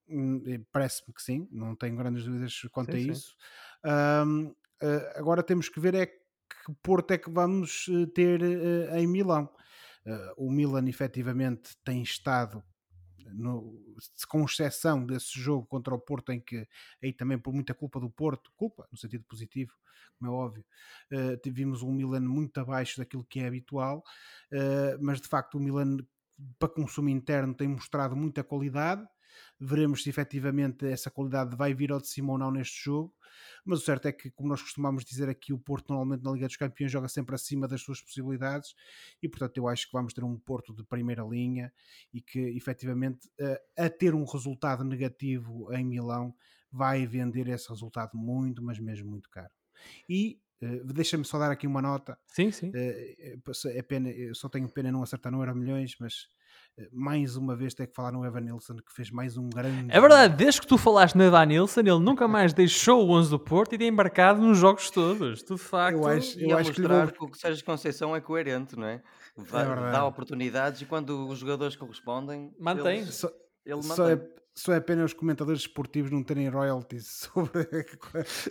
Um, 0.08 0.42
Parece-me 0.70 1.12
que 1.12 1.22
sim, 1.22 1.48
não 1.50 1.74
tenho 1.74 1.96
grandes 1.96 2.24
dúvidas 2.24 2.60
quanto 2.70 2.92
sim, 2.92 2.98
a 2.98 3.12
isso. 3.12 3.36
Um, 3.84 4.48
uh, 4.48 4.54
agora 5.16 5.42
temos 5.42 5.68
que 5.68 5.80
ver 5.80 5.94
é 5.94 6.06
que 6.06 6.72
Porto 6.82 7.10
é 7.12 7.18
que 7.18 7.30
vamos 7.30 7.86
eh, 7.88 8.06
ter 8.14 8.40
uh, 8.40 8.96
em 8.96 9.06
Milão. 9.06 9.48
o 10.36 10.50
Milan 10.50 10.88
efetivamente 10.88 11.76
tem 11.84 12.02
estado 12.02 12.62
no, 13.32 13.94
com 14.28 14.44
exceção 14.44 15.04
desse 15.04 15.38
jogo 15.40 15.66
contra 15.66 15.94
o 15.94 15.98
Porto, 15.98 16.32
em 16.32 16.40
que 16.40 16.66
aí 17.02 17.12
também 17.12 17.38
por 17.38 17.52
muita 17.52 17.74
culpa 17.74 18.00
do 18.00 18.10
Porto, 18.10 18.52
culpa 18.56 18.86
no 18.90 18.98
sentido 18.98 19.24
positivo, 19.24 19.72
como 20.18 20.30
é 20.30 20.34
óbvio, 20.34 20.64
uh, 21.12 21.36
tivemos 21.38 21.82
um 21.82 21.92
Milan 21.92 22.20
muito 22.20 22.58
abaixo 22.58 22.98
daquilo 22.98 23.24
que 23.24 23.40
é 23.40 23.46
habitual, 23.46 24.02
uh, 24.52 24.98
mas 25.00 25.20
de 25.20 25.28
facto 25.28 25.56
o 25.56 25.60
Milan 25.60 25.98
para 26.58 26.68
consumo 26.68 27.08
interno 27.08 27.54
tem 27.54 27.68
mostrado 27.68 28.14
muita 28.16 28.44
qualidade. 28.44 29.06
Veremos 29.58 30.02
se 30.02 30.10
efetivamente 30.10 30.86
essa 30.86 31.10
qualidade 31.10 31.56
vai 31.56 31.74
vir 31.74 31.92
ao 31.92 32.00
de 32.00 32.08
cima 32.08 32.32
ou 32.32 32.38
não 32.38 32.50
neste 32.50 32.84
jogo. 32.84 33.14
Mas 33.64 33.80
o 33.80 33.84
certo 33.84 34.06
é 34.06 34.12
que, 34.12 34.30
como 34.30 34.48
nós 34.48 34.62
costumamos 34.62 35.04
dizer 35.04 35.28
aqui, 35.28 35.52
o 35.52 35.58
Porto 35.58 35.88
normalmente 35.88 36.22
na 36.22 36.32
Liga 36.32 36.46
dos 36.46 36.56
Campeões 36.56 36.90
joga 36.90 37.08
sempre 37.08 37.34
acima 37.34 37.68
das 37.68 37.82
suas 37.82 38.00
possibilidades 38.00 38.74
e, 39.22 39.28
portanto, 39.28 39.58
eu 39.58 39.68
acho 39.68 39.86
que 39.86 39.92
vamos 39.92 40.14
ter 40.14 40.24
um 40.24 40.38
Porto 40.38 40.74
de 40.74 40.84
primeira 40.84 41.22
linha 41.22 41.72
e 42.12 42.20
que, 42.20 42.38
efetivamente, 42.38 43.28
a 43.76 43.90
ter 43.90 44.14
um 44.14 44.24
resultado 44.24 44.84
negativo 44.84 45.72
em 45.72 45.84
Milão, 45.84 46.34
vai 46.70 47.06
vender 47.06 47.48
esse 47.48 47.68
resultado 47.68 48.16
muito, 48.16 48.62
mas 48.62 48.78
mesmo 48.78 49.10
muito 49.10 49.28
caro. 49.30 49.52
E 50.08 50.40
Uh, 50.62 50.90
Deixa-me 50.90 51.24
só 51.24 51.38
dar 51.38 51.50
aqui 51.50 51.66
uma 51.66 51.82
nota. 51.82 52.18
Sim, 52.26 52.50
sim. 52.50 52.70
Uh, 52.70 53.68
é 53.68 53.82
pena, 53.82 54.10
eu 54.10 54.34
só 54.34 54.48
tenho 54.48 54.68
pena 54.68 54.90
não 54.90 55.02
acertar 55.02 55.30
no 55.30 55.40
Euro 55.42 55.54
Milhões, 55.54 55.96
mas 56.00 56.28
mais 56.92 57.36
uma 57.36 57.56
vez 57.56 57.74
ter 57.74 57.86
que 57.86 57.94
falar 57.94 58.12
no 58.12 58.24
Evan 58.24 58.40
Nilsson, 58.40 58.76
que 58.76 58.92
fez 58.92 59.10
mais 59.10 59.36
um 59.36 59.48
grande. 59.48 59.90
É 59.90 60.00
verdade, 60.00 60.36
desde 60.36 60.60
que 60.60 60.66
tu 60.66 60.76
falaste 60.76 61.14
no 61.14 61.24
Evan 61.24 61.46
Nilsson, 61.46 61.80
ele 61.80 61.98
nunca 61.98 62.28
mais 62.28 62.52
deixou 62.52 63.06
o 63.06 63.10
11 63.12 63.30
do 63.30 63.38
Porto 63.38 63.74
e 63.74 63.78
tem 63.78 63.88
embarcado 63.88 64.40
nos 64.40 64.58
jogos 64.58 64.90
todos. 64.90 65.42
Tu 65.42 65.54
de 65.54 65.60
facto. 65.60 65.98
Eu 65.98 66.06
acho, 66.06 66.40
eu 66.40 66.58
acho 66.58 66.72
que, 66.72 66.82
vou... 66.82 67.28
que 67.28 67.36
o 67.36 67.40
Sérgio 67.40 67.64
Conceição 67.64 68.14
é 68.14 68.20
coerente, 68.20 68.76
não 68.76 68.86
é? 68.86 69.02
Vai, 69.36 69.64
é 69.64 69.90
dá 69.92 70.04
oportunidades 70.04 70.80
e 70.80 70.86
quando 70.86 71.28
os 71.28 71.38
jogadores 71.38 71.76
correspondem. 71.76 72.54
Mantém. 72.58 73.00
Eles... 73.00 73.14
Só, 73.14 73.30
ele 73.64 73.82
só, 73.82 74.10
é, 74.10 74.16
só 74.58 74.72
é 74.72 74.80
pena 74.80 75.04
os 75.04 75.12
comentadores 75.12 75.60
esportivos 75.60 76.10
não 76.10 76.22
terem 76.22 76.48
royalties 76.48 77.06
sobre, 77.30 77.68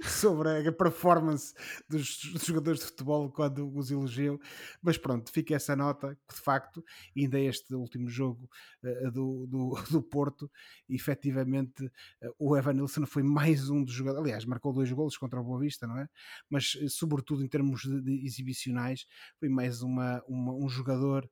sobre 0.04 0.68
a 0.68 0.72
performance 0.72 1.56
dos, 1.89 2.20
dos, 2.32 2.46
jogadores 2.46 2.82
de 2.82 2.86
futebol 2.86 3.32
quando 3.32 3.76
os 3.76 3.89
elogiam. 3.89 4.39
Mas 4.84 5.00
pronto, 5.00 5.32
fica 5.32 5.56
essa 5.56 5.76
nota 5.76 6.15
que 6.28 6.36
de 6.36 6.41
facto, 6.41 6.86
ainda 7.18 7.39
este 7.39 7.74
último 7.74 8.08
jogo 8.08 8.48
uh, 8.84 9.12
do, 9.12 9.48
do, 9.48 9.82
do, 9.89 10.04
Porto, 10.04 10.50
efetivamente 10.88 11.84
uh, 11.86 12.36
o 12.38 12.56
Evan 12.56 12.74
Nilsson 12.74 13.08
foi 13.08 13.24
mais 13.24 13.72
um 13.72 13.84
dos 13.84 13.94
jogadores. 13.94 14.26
Aliás, 14.26 14.46
marcou 14.46 14.72
dois 14.72 14.91
golos 14.91 15.18
contra 15.18 15.41
o 15.41 15.44
Boa 15.44 15.60
Vista, 15.60 15.88
não 15.88 15.98
é? 15.98 16.08
Mas 16.48 16.76
uh, 16.76 16.88
sobretudo 16.88 17.44
em 17.44 17.48
termos 17.48 17.82
de, 17.82 18.00
de 18.00 18.26
exibicionais, 18.26 19.08
foi 19.39 19.50
mais 19.50 19.82
uma, 19.82 20.24
uma 20.28 20.54
um 20.54 20.70
jogador 20.70 21.28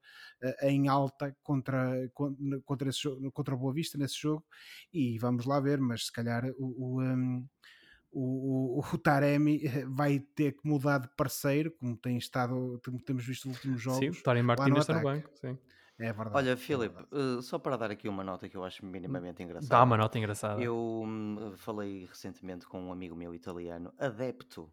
em 0.63 0.89
alta 0.89 1.33
contra, 1.41 2.09
contra, 2.65 2.89
esse, 2.89 3.07
contra 3.31 3.55
o 3.55 3.57
Boa 3.57 3.73
Vista 3.73 3.97
nesse 3.97 4.19
jogo 4.19 4.43
e 4.93 5.17
vamos 5.17 5.45
lá 5.45 5.59
ver, 5.59 5.79
mas 5.79 6.05
se 6.05 6.11
calhar 6.11 6.45
o, 6.57 6.97
o, 6.97 7.01
um, 7.01 7.47
o, 8.11 8.79
o, 8.79 8.97
Taremi 8.97 9.61
vai 9.87 10.19
ter 10.19 10.53
que 10.53 10.67
mudar 10.67 10.99
de 10.99 11.09
parceiro, 11.15 11.71
como 11.71 11.97
tem 11.97 12.17
estado, 12.17 12.79
como 12.83 12.99
temos 13.01 13.25
visto 13.25 13.47
nos 13.47 13.57
últimos 13.57 13.81
jogos. 13.81 13.99
Sim, 13.99 14.09
o 14.09 14.23
Taremi 14.23 14.47
Martins 14.47 14.77
está 14.77 14.95
no 14.95 15.03
banco, 15.03 15.29
sim. 15.33 15.57
É 15.99 16.11
verdade. 16.11 16.35
Olha, 16.35 16.49
é 16.51 16.55
Filipe, 16.55 17.03
uh, 17.11 17.41
só 17.41 17.59
para 17.59 17.77
dar 17.77 17.91
aqui 17.91 18.09
uma 18.09 18.23
nota 18.23 18.49
que 18.49 18.57
eu 18.57 18.63
acho 18.63 18.85
minimamente 18.85 19.43
engraçada. 19.43 19.69
Dá 19.69 19.83
uma 19.83 19.95
nota 19.95 20.17
engraçada. 20.17 20.61
Eu 20.61 20.75
um, 20.75 21.53
falei 21.57 22.05
recentemente 22.05 22.65
com 22.65 22.81
um 22.81 22.91
amigo 22.91 23.15
meu 23.15 23.33
italiano, 23.33 23.93
adepto 23.97 24.71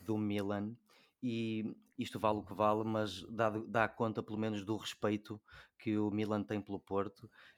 do 0.00 0.18
Milan, 0.18 0.74
e 1.22 1.76
isto 1.96 2.18
vale 2.18 2.38
o 2.38 2.42
que 2.42 2.54
vale, 2.54 2.84
mas 2.84 3.22
dá, 3.30 3.50
dá 3.50 3.88
conta 3.88 4.22
pelo 4.22 4.38
menos 4.38 4.64
do 4.64 4.76
respeito 4.76 5.40
que 5.78 5.96
o 5.96 6.10
Milan 6.10 6.42
tem 6.42 6.60
pelo 6.60 6.78
Porto, 6.78 7.30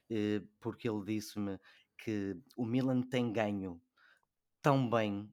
porque 0.59 0.89
ele 0.89 1.03
disse-me 1.05 1.59
que 1.97 2.37
o 2.55 2.65
Milan 2.65 3.01
tem 3.01 3.31
ganho 3.31 3.81
tão 4.61 4.89
bem 4.89 5.31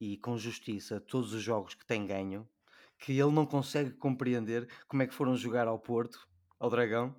e 0.00 0.16
com 0.16 0.36
justiça 0.38 1.00
todos 1.00 1.32
os 1.32 1.42
jogos 1.42 1.74
que 1.74 1.86
tem 1.86 2.06
ganho 2.06 2.48
que 3.00 3.12
ele 3.12 3.32
não 3.32 3.46
consegue 3.46 3.92
compreender 3.92 4.68
como 4.86 5.02
é 5.02 5.06
que 5.06 5.14
foram 5.14 5.34
jogar 5.34 5.66
ao 5.66 5.78
Porto, 5.78 6.28
ao 6.58 6.68
Dragão, 6.68 7.16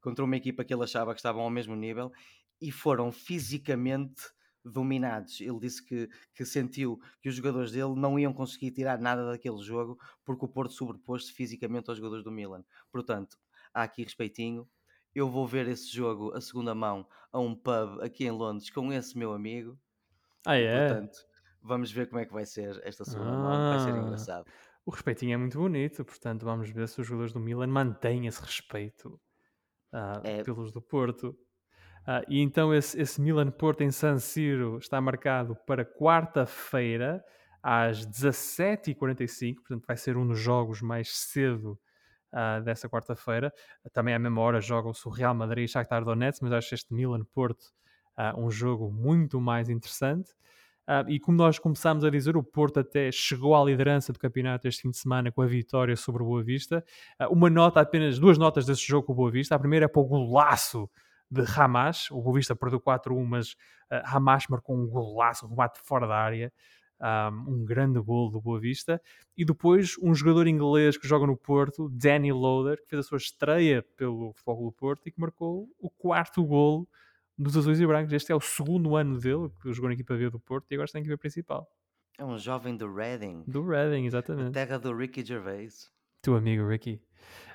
contra 0.00 0.24
uma 0.24 0.36
equipa 0.36 0.62
que 0.62 0.72
ele 0.72 0.84
achava 0.84 1.14
que 1.14 1.18
estavam 1.18 1.42
ao 1.42 1.50
mesmo 1.50 1.74
nível 1.74 2.12
e 2.60 2.70
foram 2.70 3.10
fisicamente 3.10 4.22
dominados. 4.64 5.40
Ele 5.40 5.58
disse 5.58 5.82
que, 5.84 6.08
que 6.34 6.44
sentiu 6.44 7.00
que 7.20 7.28
os 7.28 7.34
jogadores 7.34 7.72
dele 7.72 7.94
não 7.96 8.18
iam 8.18 8.32
conseguir 8.32 8.72
tirar 8.72 8.98
nada 9.00 9.24
daquele 9.24 9.62
jogo 9.62 9.98
porque 10.24 10.44
o 10.44 10.48
Porto 10.48 10.74
sobrepôs-se 10.74 11.32
fisicamente 11.32 11.88
aos 11.88 11.98
jogadores 11.98 12.24
do 12.24 12.30
Milan. 12.30 12.62
Portanto, 12.90 13.38
há 13.72 13.82
aqui 13.82 14.02
respeitinho. 14.04 14.68
Eu 15.14 15.28
vou 15.28 15.46
ver 15.46 15.68
esse 15.68 15.94
jogo 15.94 16.32
a 16.34 16.40
segunda 16.40 16.74
mão 16.74 17.06
a 17.32 17.38
um 17.38 17.54
pub 17.54 18.00
aqui 18.00 18.24
em 18.24 18.30
Londres 18.30 18.70
com 18.70 18.92
esse 18.92 19.16
meu 19.16 19.32
amigo. 19.32 19.78
Ah, 20.46 20.56
é? 20.56 20.88
Portanto, 20.88 21.18
vamos 21.62 21.92
ver 21.92 22.08
como 22.08 22.20
é 22.20 22.26
que 22.26 22.32
vai 22.32 22.46
ser 22.46 22.80
esta 22.84 23.04
segunda 23.04 23.30
ah, 23.30 23.38
mão. 23.38 23.76
Vai 23.76 23.78
ser 23.80 23.94
ah. 23.94 24.02
engraçado. 24.02 24.46
O 24.84 24.90
respeitinho 24.90 25.34
é 25.34 25.36
muito 25.36 25.58
bonito, 25.58 26.04
portanto, 26.04 26.44
vamos 26.44 26.68
ver 26.70 26.88
se 26.88 27.00
os 27.00 27.06
jogadores 27.06 27.32
do 27.32 27.38
Milan 27.38 27.68
mantêm 27.68 28.26
esse 28.26 28.42
respeito 28.42 29.20
uh, 29.92 30.20
é... 30.24 30.42
pelos 30.42 30.72
do 30.72 30.82
Porto. 30.82 31.28
Uh, 32.02 32.24
e 32.28 32.40
então 32.40 32.74
esse, 32.74 33.00
esse 33.00 33.20
Milan-Porto 33.20 33.82
em 33.82 33.92
San 33.92 34.18
Siro 34.18 34.78
está 34.78 35.00
marcado 35.00 35.56
para 35.66 35.84
quarta-feira 35.84 37.24
às 37.62 38.04
17h45, 38.04 39.54
portanto 39.54 39.86
vai 39.86 39.96
ser 39.96 40.16
um 40.16 40.26
dos 40.26 40.40
jogos 40.40 40.82
mais 40.82 41.16
cedo 41.16 41.78
uh, 42.32 42.62
dessa 42.62 42.88
quarta-feira. 42.88 43.52
Também 43.92 44.14
à 44.14 44.18
mesma 44.18 44.40
hora 44.40 44.60
jogam-se 44.60 45.06
o 45.06 45.10
Real 45.10 45.34
Madrid 45.34 45.64
e 45.64 45.68
Shakhtar 45.68 46.04
Donetsk, 46.04 46.42
mas 46.42 46.52
acho 46.52 46.74
este 46.74 46.92
Milan-Porto 46.92 47.62
uh, 48.18 48.40
um 48.40 48.50
jogo 48.50 48.90
muito 48.90 49.40
mais 49.40 49.68
interessante. 49.68 50.30
Uh, 50.88 51.08
e 51.08 51.20
como 51.20 51.38
nós 51.38 51.60
começámos 51.60 52.04
a 52.04 52.10
dizer, 52.10 52.36
o 52.36 52.42
Porto 52.42 52.80
até 52.80 53.10
chegou 53.12 53.54
à 53.54 53.64
liderança 53.64 54.12
do 54.12 54.18
campeonato 54.18 54.66
este 54.66 54.82
fim 54.82 54.90
de 54.90 54.96
semana 54.96 55.30
com 55.30 55.40
a 55.40 55.46
vitória 55.46 55.94
sobre 55.94 56.22
o 56.22 56.26
Boa 56.26 56.42
Vista. 56.42 56.84
Uh, 57.20 57.32
uma 57.32 57.48
nota, 57.48 57.80
apenas 57.80 58.18
duas 58.18 58.36
notas 58.36 58.66
desse 58.66 58.82
jogo 58.82 59.06
com 59.06 59.12
o 59.12 59.16
Boa 59.16 59.30
Vista. 59.30 59.54
A 59.54 59.58
primeira 59.58 59.84
é 59.84 59.88
para 59.88 60.02
o 60.02 60.04
golaço 60.04 60.90
de 61.30 61.42
Hamas. 61.56 62.10
O 62.10 62.20
Boa 62.20 62.36
Vista 62.36 62.56
perdeu 62.56 62.80
4-1, 62.80 63.24
mas 63.24 63.52
uh, 63.52 64.02
Hamas 64.04 64.46
marcou 64.48 64.76
um 64.76 64.88
golaço, 64.88 65.46
um 65.46 65.50
remate 65.50 65.80
fora 65.84 66.06
da 66.06 66.16
área. 66.16 66.52
Um, 67.02 67.64
grande 67.64 67.98
gol 68.00 68.30
do 68.30 68.40
Boa 68.40 68.60
Vista. 68.60 69.02
E 69.36 69.44
depois 69.44 69.96
um 70.00 70.14
jogador 70.14 70.46
inglês 70.46 70.96
que 70.96 71.08
joga 71.08 71.26
no 71.26 71.36
Porto, 71.36 71.88
Danny 71.88 72.32
Loader, 72.32 72.80
que 72.80 72.88
fez 72.88 73.00
a 73.00 73.08
sua 73.08 73.18
estreia 73.18 73.84
pelo 73.96 74.32
Futebol 74.34 74.66
do 74.66 74.72
Porto 74.72 75.08
e 75.08 75.10
que 75.10 75.20
marcou 75.20 75.68
o 75.80 75.90
quarto 75.90 76.44
gol 76.44 76.88
dos 77.36 77.56
azuis 77.56 77.80
e 77.80 77.86
brancos. 77.86 78.12
Este 78.12 78.30
é 78.30 78.34
o 78.34 78.40
segundo 78.40 78.94
ano 78.94 79.18
dele 79.18 79.50
que 79.60 79.72
jogou 79.72 79.88
na 79.88 79.94
equipa 79.94 80.14
B 80.14 80.30
do 80.30 80.38
Porto 80.38 80.70
e 80.70 80.74
agora 80.74 80.84
está 80.84 80.98
na 80.98 81.02
equipa 81.02 81.18
principal. 81.18 81.68
É 82.18 82.24
um 82.24 82.38
jovem 82.38 82.76
do 82.76 82.92
Reading. 82.92 83.42
Do 83.48 83.66
Reading, 83.66 84.06
exatamente. 84.06 84.52
terra 84.52 84.78
do 84.78 84.94
Ricky 84.94 85.24
Gervais. 85.24 85.90
Teu 86.20 86.36
amigo 86.36 86.68
Ricky. 86.68 87.00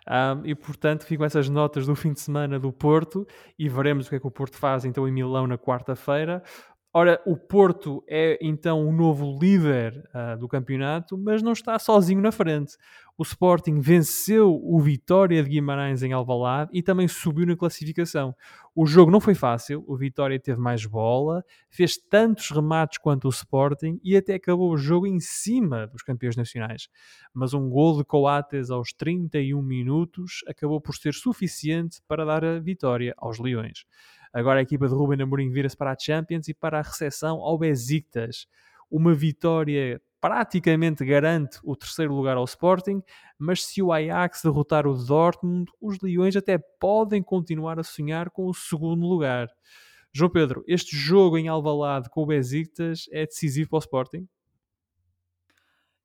Um, 0.10 0.46
e 0.46 0.56
portanto 0.56 1.06
ficam 1.06 1.26
essas 1.26 1.48
notas 1.50 1.86
do 1.86 1.96
fim 1.96 2.14
de 2.14 2.20
semana 2.20 2.60
do 2.60 2.72
Porto 2.72 3.28
e 3.60 3.68
veremos 3.68 4.08
o 4.08 4.10
que 4.10 4.16
é 4.16 4.20
que 4.20 4.28
o 4.28 4.32
Porto 4.32 4.58
faz 4.58 4.86
então 4.86 5.08
em 5.08 5.12
Milão 5.12 5.48
na 5.48 5.58
quarta-feira. 5.58 6.44
Ora, 7.00 7.22
o 7.28 7.38
Porto 7.38 8.04
é 8.08 8.40
então 8.42 8.84
o 8.88 8.92
novo 8.92 9.38
líder 9.40 10.10
uh, 10.16 10.36
do 10.36 10.48
campeonato, 10.48 11.16
mas 11.16 11.44
não 11.44 11.52
está 11.52 11.78
sozinho 11.78 12.20
na 12.20 12.32
frente. 12.32 12.76
O 13.16 13.22
Sporting 13.22 13.80
venceu 13.80 14.60
o 14.64 14.80
Vitória 14.80 15.44
de 15.44 15.50
Guimarães 15.50 16.02
em 16.02 16.12
Alvalade 16.12 16.72
e 16.74 16.82
também 16.82 17.08
subiu 17.08 17.46
na 17.46 17.56
classificação. 17.56 18.36
O 18.76 18.88
jogo 18.88 19.12
não 19.12 19.20
foi 19.20 19.36
fácil, 19.36 19.84
o 19.88 19.96
Vitória 19.96 20.40
teve 20.40 20.60
mais 20.60 20.88
bola, 20.88 21.46
fez 21.70 21.98
tantos 21.98 22.50
remates 22.50 22.98
quanto 22.98 23.26
o 23.26 23.30
Sporting 23.30 24.00
e 24.04 24.18
até 24.18 24.34
acabou 24.34 24.72
o 24.72 24.78
jogo 24.78 25.06
em 25.06 25.20
cima 25.20 25.86
dos 25.86 26.02
campeões 26.02 26.36
nacionais. 26.36 26.90
Mas 27.32 27.54
um 27.54 27.70
gol 27.70 28.00
de 28.00 28.06
Coates 28.06 28.72
aos 28.72 28.92
31 28.92 29.62
minutos 29.62 30.44
acabou 30.48 30.82
por 30.82 30.96
ser 30.96 31.14
suficiente 31.14 32.02
para 32.08 32.26
dar 32.26 32.44
a 32.44 32.60
vitória 32.60 33.14
aos 33.18 33.38
Leões. 33.38 33.86
Agora 34.38 34.60
a 34.60 34.62
equipa 34.62 34.88
de 34.88 34.93
Ruben 34.93 35.19
Amorim 35.19 35.50
vira-se 35.50 35.76
para 35.76 35.93
a 35.93 35.97
Champions 35.97 36.47
e 36.47 36.54
para 36.54 36.78
a 36.78 36.84
recepção 36.84 37.38
ao 37.38 37.58
Besiktas. 37.58 38.45
Uma 38.88 39.15
vitória 39.15 40.00
praticamente 40.21 41.04
garante 41.04 41.58
o 41.63 41.76
terceiro 41.76 42.13
lugar 42.13 42.38
ao 42.38 42.43
Sporting, 42.43 43.02
mas 43.36 43.65
se 43.65 43.82
o 43.82 43.91
Ajax 43.91 44.43
derrotar 44.43 44.86
o 44.86 44.93
Dortmund, 44.93 45.71
os 45.82 46.00
Leões 46.02 46.36
até 46.36 46.60
podem 46.60 47.23
continuar 47.23 47.80
a 47.80 47.84
sonhar 47.84 48.30
com 48.30 48.45
o 48.45 48.54
segundo 48.54 49.08
lugar. 49.08 49.47
João 50.13 50.30
Pedro, 50.30 50.63
este 50.67 50.95
jogo 50.95 51.39
em 51.39 51.47
Alvalade 51.47 52.08
com 52.08 52.21
o 52.21 52.28
Besiktas 52.28 53.08
é 53.12 53.26
decisivo 53.26 53.71
para 53.71 53.78
o 53.78 53.80
Sporting? 53.80 54.30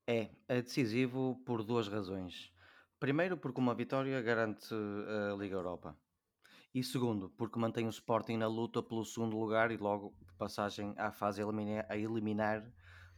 É, 0.07 0.29
é 0.47 0.59
decisivo 0.59 1.39
por 1.45 1.63
duas 1.63 1.87
razões. 1.87 2.51
Primeiro, 2.99 3.37
porque 3.37 3.61
uma 3.61 3.75
vitória 3.75 4.19
garante 4.23 4.73
a 4.73 5.35
Liga 5.35 5.55
Europa. 5.55 5.95
E 6.73 6.83
segundo, 6.83 7.29
porque 7.37 7.59
mantém 7.59 7.85
o 7.85 7.89
Sporting 7.89 8.37
na 8.37 8.47
luta 8.47 8.81
pelo 8.81 9.05
segundo 9.05 9.37
lugar 9.37 9.69
e 9.69 9.77
logo 9.77 10.13
passagem 10.37 10.93
à 10.97 11.11
fase 11.11 11.41
a 11.41 11.97
eliminar 11.97 12.67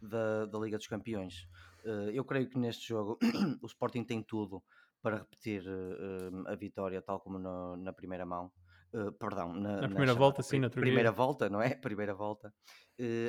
da, 0.02 0.46
da 0.46 0.60
Liga 0.60 0.78
dos 0.78 0.88
Campeões. 0.88 1.48
Uh, 1.86 2.10
eu 2.12 2.26
creio 2.26 2.50
que 2.50 2.58
neste 2.58 2.88
jogo 2.88 3.18
o 3.62 3.66
Sporting 3.66 4.04
tem 4.04 4.22
tudo 4.22 4.62
para 5.02 5.18
repetir 5.18 5.64
uh, 5.68 6.48
a 6.48 6.56
vitória, 6.56 7.02
tal 7.02 7.20
como 7.20 7.40
no, 7.40 7.78
na 7.78 7.94
primeira 7.94 8.26
mão. 8.26 8.52
Uh, 8.94 9.12
perdão, 9.14 9.54
na, 9.54 9.82
na 9.82 9.88
primeira 9.88 10.14
na, 10.14 10.20
volta, 10.20 10.44
sim, 10.44 10.60
na 10.60 10.70
primeira 10.70 11.12
volta, 11.12 11.50
não 11.50 11.62
é? 11.62 11.76
Primeira 11.76 12.14
volta. 12.14 12.54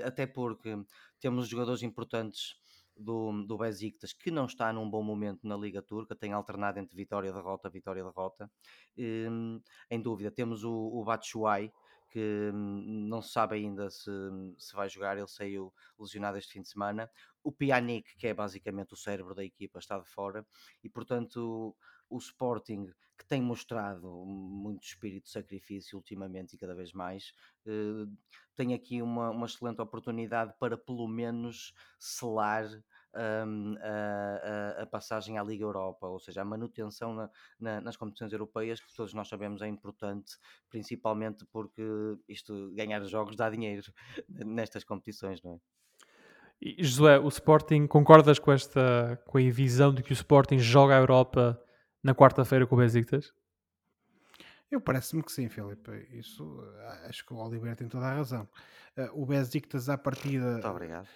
até 0.05 0.27
porque 0.27 0.77
temos 1.21 1.49
jogadores 1.49 1.83
importantes 1.83 2.55
do, 2.97 3.45
do 3.45 3.59
Besiktas, 3.59 4.13
que 4.13 4.31
não 4.31 4.47
está 4.47 4.73
num 4.73 4.89
bom 4.89 5.03
momento 5.03 5.47
na 5.47 5.57
Liga 5.57 5.83
Turca, 5.83 6.17
tem 6.17 6.33
alternado 6.33 6.79
entre 6.79 6.97
vitória, 6.97 7.33
derrota, 7.33 7.69
vitória, 7.69 8.03
derrota. 8.03 8.51
Um, 8.99 9.61
em 9.91 10.01
dúvida, 10.01 10.31
temos 10.31 10.65
o, 10.65 10.73
o 10.73 11.05
Batshuayi, 11.05 11.73
que 12.09 12.51
hum, 12.55 13.07
não 13.09 13.21
se 13.21 13.33
sabe 13.33 13.57
ainda 13.57 13.91
se, 13.91 14.11
se 14.59 14.75
vai 14.75 14.89
jogar, 14.89 15.19
ele 15.19 15.29
saiu 15.29 15.73
lesionado 15.99 16.39
este 16.39 16.55
fim 16.55 16.63
de 16.63 16.69
semana. 16.69 17.11
O 17.43 17.53
Pjanic, 17.53 18.17
que 18.17 18.27
é 18.27 18.35
basicamente 18.35 18.95
o 18.95 18.97
cérebro 18.97 19.35
da 19.35 19.45
equipa, 19.45 19.79
está 19.79 19.99
de 19.99 20.09
fora, 20.09 20.47
e 20.83 20.89
portanto 20.89 21.77
o 22.09 22.19
Sporting, 22.19 22.87
que 23.19 23.27
tem 23.27 23.41
mostrado 23.41 24.09
muito 24.27 24.85
espírito 24.85 25.25
de 25.25 25.31
sacrifício 25.31 25.97
ultimamente 25.97 26.55
e 26.55 26.59
cada 26.59 26.75
vez 26.75 26.93
mais, 26.93 27.33
eh, 27.67 28.07
tem 28.55 28.75
aqui 28.75 29.03
uma, 29.03 29.31
uma 29.31 29.47
excelente 29.47 29.81
oportunidade 29.81 30.55
para 30.59 30.77
pelo 30.77 31.07
menos 31.09 31.73
selar 31.99 32.67
um, 33.17 33.77
a, 33.81 34.81
a, 34.81 34.83
a, 34.83 34.87
passagem 34.87 35.39
à 35.39 35.43
Liga 35.43 35.65
Europa, 35.65 36.07
ou 36.07 36.21
seja, 36.21 36.43
a 36.43 36.45
manutenção 36.45 37.15
na, 37.15 37.31
na, 37.59 37.81
nas 37.81 37.97
competições 37.97 38.33
europeias, 38.33 38.81
que 38.81 38.95
todos 38.95 39.15
nós 39.15 39.29
sabemos 39.29 39.63
é 39.63 39.69
importante, 39.69 40.37
principalmente 40.69 41.45
porque 41.47 41.83
isto, 42.29 42.71
ganhar 42.75 43.03
jogos 43.05 43.37
dá 43.37 43.49
dinheiro 43.49 43.93
nestas 44.29 44.85
competições, 44.85 45.43
não 45.43 45.53
é? 45.53 45.61
E, 46.61 46.83
Josué, 46.83 47.19
o 47.19 47.29
Sporting, 47.29 47.87
concordas 47.87 48.39
com 48.39 48.51
esta 48.51 49.21
com 49.27 49.37
a 49.37 49.51
visão 49.51 49.93
de 49.93 50.03
que 50.03 50.13
o 50.13 50.15
Sporting 50.15 50.59
joga 50.59 50.97
a 50.97 50.99
Europa 50.99 51.63
na 52.07 52.15
quarta-feira 52.15 52.65
com 52.69 52.77
o 52.77 52.79
Besiktas? 52.79 53.35
Eu 54.71 54.81
parece-me 54.81 55.25
que 55.25 55.33
sim, 55.33 55.49
Filipe. 55.49 55.91
Isso 56.13 56.63
eh, 56.63 57.07
acho 57.09 57.27
que 57.27 57.35
o 57.35 57.37
Oliveira 57.37 57.75
tem 57.75 57.89
toda 57.89 58.07
a 58.07 58.15
razão. 58.15 58.49
Uh, 58.97 59.23
o 59.23 59.27
Besiktas 59.27 59.89
à 59.89 59.99
partida. 59.99 60.53
Muito 60.53 60.69
obrigado. 60.69 61.09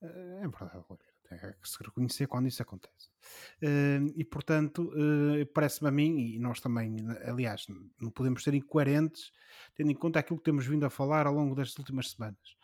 Uh, 0.00 0.38
é 0.38 0.48
verdade, 0.48 0.84
Oliveira. 0.88 1.18
Tem 1.28 1.38
que 1.38 1.68
se 1.68 1.76
reconhecer 1.84 2.26
quando 2.26 2.48
isso 2.48 2.62
acontece. 2.62 3.10
Uh, 3.62 4.10
e 4.16 4.24
portanto, 4.24 4.90
parece-me 5.52 5.88
a 5.88 5.92
mim, 5.92 6.18
e 6.34 6.38
nós 6.38 6.58
também, 6.58 6.96
aliás, 7.26 7.66
não 8.00 8.10
podemos 8.10 8.42
ser 8.42 8.54
incoerentes, 8.54 9.30
tendo 9.74 9.90
em 9.90 9.94
conta 9.94 10.20
aquilo 10.20 10.38
que 10.38 10.44
temos 10.44 10.64
vindo 10.64 10.86
a 10.86 10.90
falar 10.90 11.26
ao 11.26 11.34
longo 11.34 11.54
destas 11.54 11.78
últimas 11.78 12.12
semanas. 12.12 12.56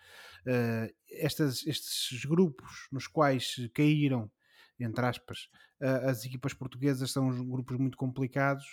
Estas, 1.10 1.66
estes 1.66 2.24
grupos 2.24 2.88
nos 2.90 3.06
quais 3.06 3.68
caíram, 3.74 4.30
entre 4.78 5.06
aspas, 5.06 5.48
as 5.80 6.24
equipas 6.24 6.52
portuguesas 6.54 7.10
são 7.10 7.30
grupos 7.48 7.76
muito 7.76 7.96
complicados. 7.96 8.64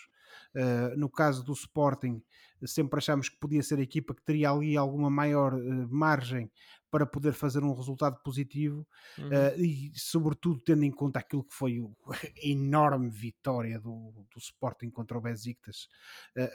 Uh, 0.54 0.98
no 0.98 1.10
caso 1.10 1.44
do 1.44 1.54
Sporting, 1.54 2.22
sempre 2.66 2.98
achámos 2.98 3.30
que 3.30 3.38
podia 3.38 3.64
ser 3.64 3.80
a 3.80 3.82
equipa 3.82 4.14
que 4.14 4.22
teria 4.22 4.52
ali 4.52 4.76
alguma 4.76 5.10
maior 5.10 5.54
uh, 5.54 5.88
margem 5.90 6.52
para 6.90 7.06
poder 7.06 7.32
fazer 7.32 7.64
um 7.64 7.74
resultado 7.74 8.22
positivo. 8.22 8.86
Uhum. 9.18 9.28
uh, 9.28 9.62
e, 9.62 9.92
sobretudo, 9.96 10.60
tendo 10.60 10.84
em 10.84 10.92
conta 10.92 11.20
aquilo 11.20 11.44
que 11.44 11.54
foi 11.54 11.80
a 11.80 12.12
enorme 12.44 13.10
vitória 13.10 13.80
do, 13.80 14.12
do 14.34 14.40
Sporting 14.40 14.90
contra 14.90 15.18
o 15.18 15.22
Besiktas 15.22 15.88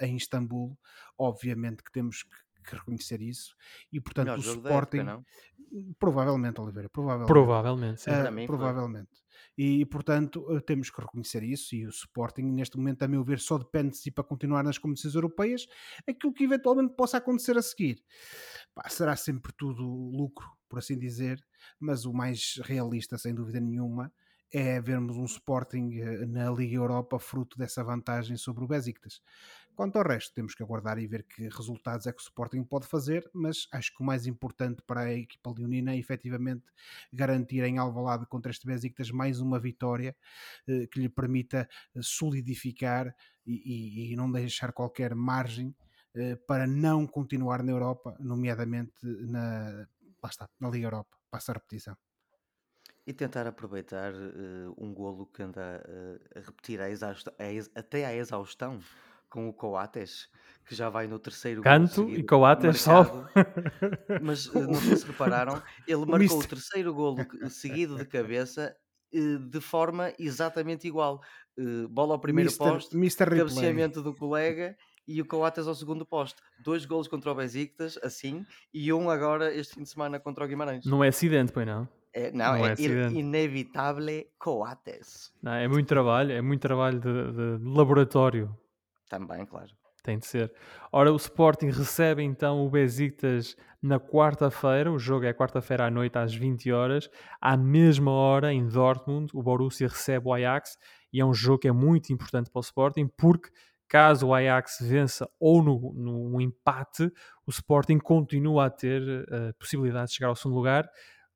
em 0.00 0.16
Istambul, 0.16 0.78
obviamente 1.18 1.82
que 1.82 1.92
temos 1.92 2.22
que 2.22 2.46
que 2.66 2.74
reconhecer 2.74 3.22
isso. 3.22 3.54
E 3.92 4.00
portanto 4.00 4.36
o 4.36 4.40
Sporting 4.40 4.98
época, 4.98 5.24
provavelmente 6.00 6.60
Oliveira 6.60 6.88
provavelmente. 6.88 7.28
Provavelmente 7.28 8.02
sim. 8.02 8.10
Uh, 8.10 8.46
provavelmente 8.46 9.25
e, 9.56 9.84
portanto, 9.86 10.46
eh, 10.54 10.60
temos 10.60 10.90
que 10.90 11.00
reconhecer 11.00 11.42
isso. 11.42 11.74
E 11.74 11.86
o 11.86 11.90
Sporting, 11.90 12.42
neste 12.42 12.76
momento, 12.76 13.02
a 13.02 13.08
meu 13.08 13.24
ver, 13.24 13.38
só 13.40 13.58
depende 13.58 13.90
de 13.90 13.98
si 13.98 14.10
para 14.10 14.24
continuar 14.24 14.62
nas 14.62 14.78
competições 14.78 15.14
europeias. 15.14 15.66
Aquilo 16.06 16.32
que 16.32 16.44
eventualmente 16.44 16.94
possa 16.94 17.16
acontecer 17.18 17.56
a 17.56 17.62
seguir 17.62 18.02
Pá, 18.74 18.88
será 18.88 19.16
sempre 19.16 19.52
tudo 19.56 19.82
lucro, 19.82 20.46
por 20.68 20.78
assim 20.78 20.98
dizer, 20.98 21.42
mas 21.80 22.04
o 22.04 22.12
mais 22.12 22.60
realista, 22.62 23.16
sem 23.16 23.34
dúvida 23.34 23.58
nenhuma, 23.60 24.12
é 24.52 24.80
vermos 24.80 25.16
um 25.16 25.24
Sporting 25.24 25.98
eh, 25.98 26.26
na 26.26 26.50
Liga 26.50 26.76
Europa 26.76 27.18
fruto 27.18 27.58
dessa 27.58 27.82
vantagem 27.82 28.36
sobre 28.36 28.64
o 28.64 28.68
Besiktas. 28.68 29.20
Quanto 29.76 29.96
ao 29.98 30.08
resto, 30.08 30.32
temos 30.32 30.54
que 30.54 30.62
aguardar 30.62 30.98
e 30.98 31.06
ver 31.06 31.22
que 31.24 31.50
resultados 31.50 32.06
é 32.06 32.12
que 32.12 32.18
o 32.18 32.22
Sporting 32.22 32.64
pode 32.64 32.86
fazer, 32.86 33.30
mas 33.34 33.68
acho 33.70 33.94
que 33.94 34.02
o 34.02 34.06
mais 34.06 34.26
importante 34.26 34.80
para 34.86 35.00
a 35.00 35.12
equipa 35.12 35.52
leonina 35.54 35.92
é 35.92 35.98
efetivamente 35.98 36.64
garantir 37.12 37.62
em 37.62 37.76
Alvalade 37.76 38.24
contra 38.24 38.50
este 38.50 38.66
Besiktas 38.66 39.10
mais 39.10 39.38
uma 39.38 39.60
vitória 39.60 40.16
eh, 40.66 40.86
que 40.86 40.98
lhe 40.98 41.10
permita 41.10 41.68
eh, 41.94 42.00
solidificar 42.00 43.14
e, 43.46 43.52
e, 43.52 44.12
e 44.12 44.16
não 44.16 44.32
deixar 44.32 44.72
qualquer 44.72 45.14
margem 45.14 45.76
eh, 46.14 46.36
para 46.36 46.66
não 46.66 47.06
continuar 47.06 47.62
na 47.62 47.72
Europa, 47.72 48.16
nomeadamente 48.18 48.94
na, 49.04 49.86
lá 50.22 50.30
está, 50.30 50.48
na 50.58 50.70
Liga 50.70 50.86
Europa. 50.86 51.18
Passa 51.30 51.52
a 51.52 51.54
repetição. 51.54 51.94
E 53.06 53.12
tentar 53.12 53.46
aproveitar 53.46 54.14
uh, 54.14 54.74
um 54.78 54.92
golo 54.94 55.26
que 55.26 55.42
anda 55.42 55.84
uh, 55.86 56.38
a 56.38 56.40
repetir 56.40 56.80
a 56.80 56.86
até 57.78 58.06
à 58.06 58.14
exaustão 58.14 58.80
com 59.36 59.50
o 59.50 59.52
Coates, 59.52 60.30
que 60.64 60.74
já 60.74 60.88
vai 60.88 61.06
no 61.06 61.18
terceiro 61.18 61.60
Canto 61.60 62.04
golo 62.04 62.16
e 62.16 62.22
Coates 62.22 62.80
só. 62.80 63.04
Mas 64.22 64.46
eh, 64.46 64.60
não 64.60 64.76
sei 64.76 64.96
se 64.96 65.06
repararam, 65.06 65.62
ele 65.86 66.06
marcou 66.06 66.18
Mister... 66.18 66.38
o 66.38 66.48
terceiro 66.48 66.94
golo 66.94 67.18
seguido 67.50 67.96
de 67.96 68.06
cabeça 68.06 68.74
eh, 69.12 69.36
de 69.38 69.60
forma 69.60 70.10
exatamente 70.18 70.88
igual. 70.88 71.20
Eh, 71.58 71.86
bola 71.90 72.14
ao 72.14 72.18
primeiro 72.18 72.48
Mister, 72.48 72.66
posto, 72.66 72.96
Mister 72.96 73.28
cabeceamento 73.28 74.00
do 74.00 74.14
colega 74.14 74.74
e 75.06 75.20
o 75.20 75.26
Coates 75.26 75.66
ao 75.66 75.74
segundo 75.74 76.06
posto. 76.06 76.42
Dois 76.58 76.86
golos 76.86 77.08
contra 77.08 77.30
o 77.30 77.34
Besiktas, 77.34 77.98
assim, 78.02 78.42
e 78.72 78.90
um 78.90 79.10
agora 79.10 79.54
este 79.54 79.74
fim 79.74 79.82
de 79.82 79.90
semana 79.90 80.18
contra 80.18 80.46
o 80.46 80.48
Guimarães. 80.48 80.86
Não 80.86 81.04
é 81.04 81.08
acidente, 81.08 81.52
pois 81.52 81.66
não? 81.66 81.86
É, 82.14 82.32
não, 82.32 82.56
não, 82.56 82.66
é, 82.66 82.72
é 82.72 83.10
inevitável 83.12 84.24
Coates. 84.38 85.30
Não, 85.42 85.52
é 85.52 85.68
muito 85.68 85.86
trabalho, 85.86 86.32
é 86.32 86.40
muito 86.40 86.62
trabalho 86.62 86.98
de, 86.98 87.58
de 87.58 87.68
laboratório 87.68 88.56
também, 89.08 89.44
claro. 89.46 89.70
Tem 90.02 90.18
de 90.18 90.26
ser. 90.26 90.52
Ora, 90.92 91.12
o 91.12 91.16
Sporting 91.16 91.66
recebe 91.66 92.22
então 92.22 92.64
o 92.64 92.70
Besiktas 92.70 93.56
na 93.82 93.98
quarta-feira. 93.98 94.92
O 94.92 94.98
jogo 94.98 95.26
é 95.26 95.32
quarta-feira 95.32 95.86
à 95.86 95.90
noite 95.90 96.16
às 96.16 96.32
20 96.32 96.70
horas. 96.70 97.10
À 97.40 97.56
mesma 97.56 98.12
hora, 98.12 98.52
em 98.52 98.68
Dortmund, 98.68 99.32
o 99.34 99.42
Borussia 99.42 99.88
recebe 99.88 100.28
o 100.28 100.32
Ajax. 100.32 100.78
E 101.12 101.20
é 101.20 101.24
um 101.24 101.34
jogo 101.34 101.58
que 101.58 101.68
é 101.68 101.72
muito 101.72 102.12
importante 102.12 102.50
para 102.50 102.60
o 102.60 102.62
Sporting 102.62 103.08
porque 103.16 103.50
caso 103.88 104.28
o 104.28 104.34
Ajax 104.34 104.78
vença 104.80 105.28
ou 105.40 105.62
no, 105.62 105.92
no 105.94 106.40
empate, 106.40 107.10
o 107.46 107.50
Sporting 107.50 107.98
continua 107.98 108.66
a 108.66 108.70
ter 108.70 109.02
uh, 109.02 109.54
possibilidade 109.58 110.10
de 110.10 110.14
chegar 110.16 110.28
ao 110.28 110.36
segundo 110.36 110.56
lugar. 110.56 110.88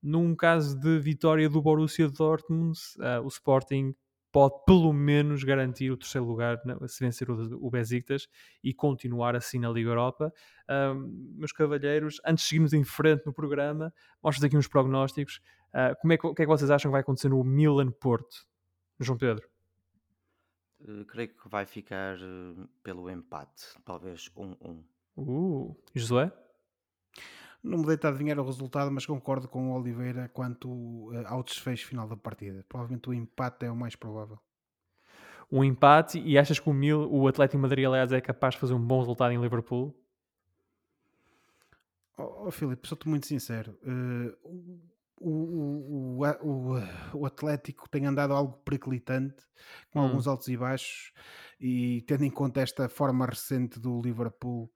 Num 0.02 0.34
caso 0.34 0.78
de 0.78 0.98
vitória 0.98 1.48
do 1.48 1.60
Borussia 1.60 2.08
Dortmund, 2.08 2.78
uh, 2.98 3.24
o 3.24 3.28
Sporting 3.28 3.94
pode 4.32 4.54
pelo 4.64 4.92
menos 4.92 5.42
garantir 5.42 5.90
o 5.90 5.96
terceiro 5.96 6.26
lugar 6.26 6.60
se 6.86 7.04
vencer 7.04 7.30
o, 7.30 7.66
o 7.66 7.70
Besiktas 7.70 8.28
e 8.62 8.72
continuar 8.72 9.34
assim 9.34 9.58
na 9.58 9.68
Liga 9.70 9.90
Europa. 9.90 10.32
Um, 10.68 11.34
meus 11.36 11.52
cavalheiros, 11.52 12.20
antes 12.24 12.44
de 12.44 12.48
seguirmos 12.48 12.72
em 12.72 12.84
frente 12.84 13.26
no 13.26 13.32
programa, 13.32 13.92
mostro 14.22 14.46
aqui 14.46 14.56
uns 14.56 14.68
prognósticos. 14.68 15.40
Uh, 15.68 15.94
como 16.00 16.12
é 16.12 16.16
que, 16.16 16.26
o 16.26 16.34
que 16.34 16.42
é 16.42 16.44
que 16.44 16.50
vocês 16.50 16.70
acham 16.70 16.90
que 16.90 16.92
vai 16.92 17.00
acontecer 17.00 17.28
no 17.28 17.42
Milan-Porto? 17.42 18.46
João 19.00 19.18
Pedro? 19.18 19.48
Uh, 20.80 21.04
creio 21.04 21.28
que 21.28 21.48
vai 21.48 21.66
ficar 21.66 22.16
uh, 22.16 22.68
pelo 22.82 23.10
empate, 23.10 23.66
talvez 23.84 24.30
1-1. 24.36 24.56
Um, 24.60 24.84
um. 25.16 25.66
Uh, 25.66 25.76
Josué? 25.94 26.32
Não 27.62 27.78
me 27.78 27.86
deito 27.86 28.06
a 28.06 28.10
adivinhar 28.10 28.38
o 28.38 28.44
resultado, 28.44 28.90
mas 28.90 29.04
concordo 29.04 29.46
com 29.46 29.70
o 29.70 29.78
Oliveira 29.78 30.30
quanto 30.32 30.68
uh, 30.68 31.26
ao 31.26 31.42
desfecho 31.42 31.86
final 31.86 32.08
da 32.08 32.16
partida. 32.16 32.64
Provavelmente 32.68 33.08
o 33.10 33.14
empate 33.14 33.66
é 33.66 33.70
o 33.70 33.76
mais 33.76 33.94
provável. 33.94 34.38
Um 35.52 35.64
empate 35.64 36.18
e 36.20 36.38
achas 36.38 36.58
que 36.58 36.70
o, 36.70 36.72
Mil, 36.72 37.10
o 37.10 37.26
Atlético 37.26 37.58
Madrid, 37.58 37.84
aliás, 37.84 38.12
é 38.12 38.20
capaz 38.20 38.54
de 38.54 38.60
fazer 38.60 38.72
um 38.72 38.80
bom 38.80 39.00
resultado 39.00 39.32
em 39.32 39.40
Liverpool? 39.40 39.94
Oh, 42.16 42.46
oh 42.46 42.50
Filipe, 42.50 42.86
sou-te 42.86 43.08
muito 43.08 43.26
sincero. 43.26 43.76
Uh, 43.82 44.80
o, 45.20 45.28
o, 45.28 46.24
o, 46.42 47.18
o, 47.18 47.26
Atlético 47.26 47.88
tem 47.90 48.06
andado 48.06 48.32
algo 48.32 48.56
periclitante, 48.64 49.42
com 49.92 49.98
hum. 50.00 50.02
alguns 50.04 50.26
altos 50.26 50.48
e 50.48 50.56
baixos, 50.56 51.12
e 51.60 52.02
tendo 52.02 52.24
em 52.24 52.30
conta 52.30 52.60
esta 52.60 52.88
forma 52.88 53.26
recente 53.26 53.78
do 53.78 54.00
Liverpool, 54.00 54.72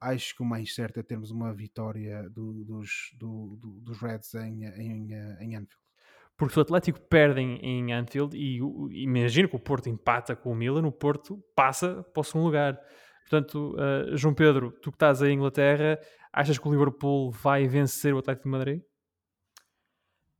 acho 0.00 0.34
que 0.34 0.42
o 0.42 0.46
mais 0.46 0.74
certo 0.74 1.00
é 1.00 1.02
termos 1.02 1.30
uma 1.30 1.52
vitória 1.52 2.28
do, 2.30 2.64
dos, 2.64 3.14
do, 3.16 3.56
do, 3.56 3.80
dos 3.80 4.00
Reds 4.00 4.34
em, 4.34 4.64
em, 4.64 5.12
em 5.40 5.56
Anfield. 5.56 5.88
Porque 6.36 6.52
se 6.52 6.58
o 6.60 6.62
Atlético 6.62 7.00
perde 7.00 7.40
em, 7.40 7.56
em 7.56 7.92
Anfield 7.92 8.36
e, 8.36 8.60
e 8.60 9.02
imagino 9.02 9.48
que 9.48 9.56
o 9.56 9.60
Porto 9.60 9.88
empata 9.88 10.36
com 10.36 10.52
o 10.52 10.54
Milan, 10.54 10.86
o 10.86 10.92
Porto 10.92 11.42
passa 11.54 12.04
para 12.14 12.20
o 12.20 12.24
segundo 12.24 12.44
lugar. 12.44 12.80
Portanto, 13.28 13.74
uh, 13.74 14.16
João 14.16 14.32
Pedro, 14.32 14.70
tu 14.70 14.90
que 14.90 14.96
estás 14.96 15.20
aí 15.20 15.32
em 15.32 15.34
Inglaterra, 15.34 15.98
achas 16.32 16.56
que 16.56 16.68
o 16.68 16.70
Liverpool 16.70 17.30
vai 17.32 17.66
vencer 17.66 18.14
o 18.14 18.18
Atlético 18.18 18.44
de 18.44 18.50
Madrid? 18.50 18.82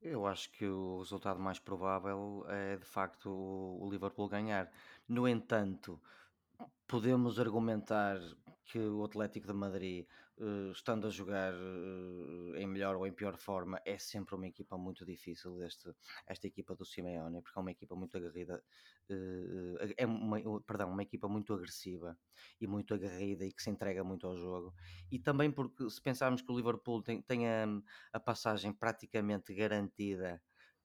Eu 0.00 0.24
acho 0.24 0.50
que 0.52 0.64
o 0.64 0.98
resultado 1.00 1.40
mais 1.40 1.58
provável 1.58 2.44
é 2.48 2.76
de 2.76 2.86
facto 2.86 3.28
o 3.28 3.88
Liverpool 3.90 4.28
ganhar. 4.28 4.70
No 5.08 5.26
entanto, 5.26 6.00
podemos 6.86 7.40
argumentar 7.40 8.18
que 8.68 8.78
o 8.78 9.02
Atlético 9.02 9.46
de 9.46 9.54
Madrid, 9.54 10.06
uh, 10.36 10.70
estando 10.70 11.06
a 11.06 11.10
jogar 11.10 11.54
uh, 11.54 12.54
em 12.54 12.66
melhor 12.66 12.96
ou 12.96 13.06
em 13.06 13.12
pior 13.12 13.36
forma, 13.38 13.80
é 13.84 13.96
sempre 13.96 14.34
uma 14.34 14.46
equipa 14.46 14.76
muito 14.76 15.06
difícil 15.06 15.56
deste, 15.56 15.90
esta 16.26 16.46
equipa 16.46 16.76
do 16.76 16.84
Simeone, 16.84 17.40
porque 17.40 17.58
é 17.58 17.62
uma 17.62 17.70
equipa 17.70 17.96
muito 17.96 18.16
aguerrida, 18.18 18.62
uh, 19.10 19.94
é 19.96 20.06
uma, 20.06 20.60
perdão, 20.60 20.90
uma 20.90 21.02
equipa 21.02 21.28
muito 21.28 21.54
agressiva 21.54 22.16
e 22.60 22.66
muito 22.66 22.92
aguerrida 22.92 23.46
e 23.46 23.52
que 23.52 23.62
se 23.62 23.70
entrega 23.70 24.04
muito 24.04 24.26
ao 24.26 24.36
jogo. 24.36 24.74
E 25.10 25.18
também 25.18 25.50
porque 25.50 25.88
se 25.88 26.00
pensarmos 26.02 26.42
que 26.42 26.52
o 26.52 26.56
Liverpool 26.56 27.02
tem, 27.02 27.22
tem 27.22 27.48
a, 27.48 27.64
a 28.12 28.20
passagem 28.20 28.70
praticamente 28.72 29.54
garantida 29.54 30.42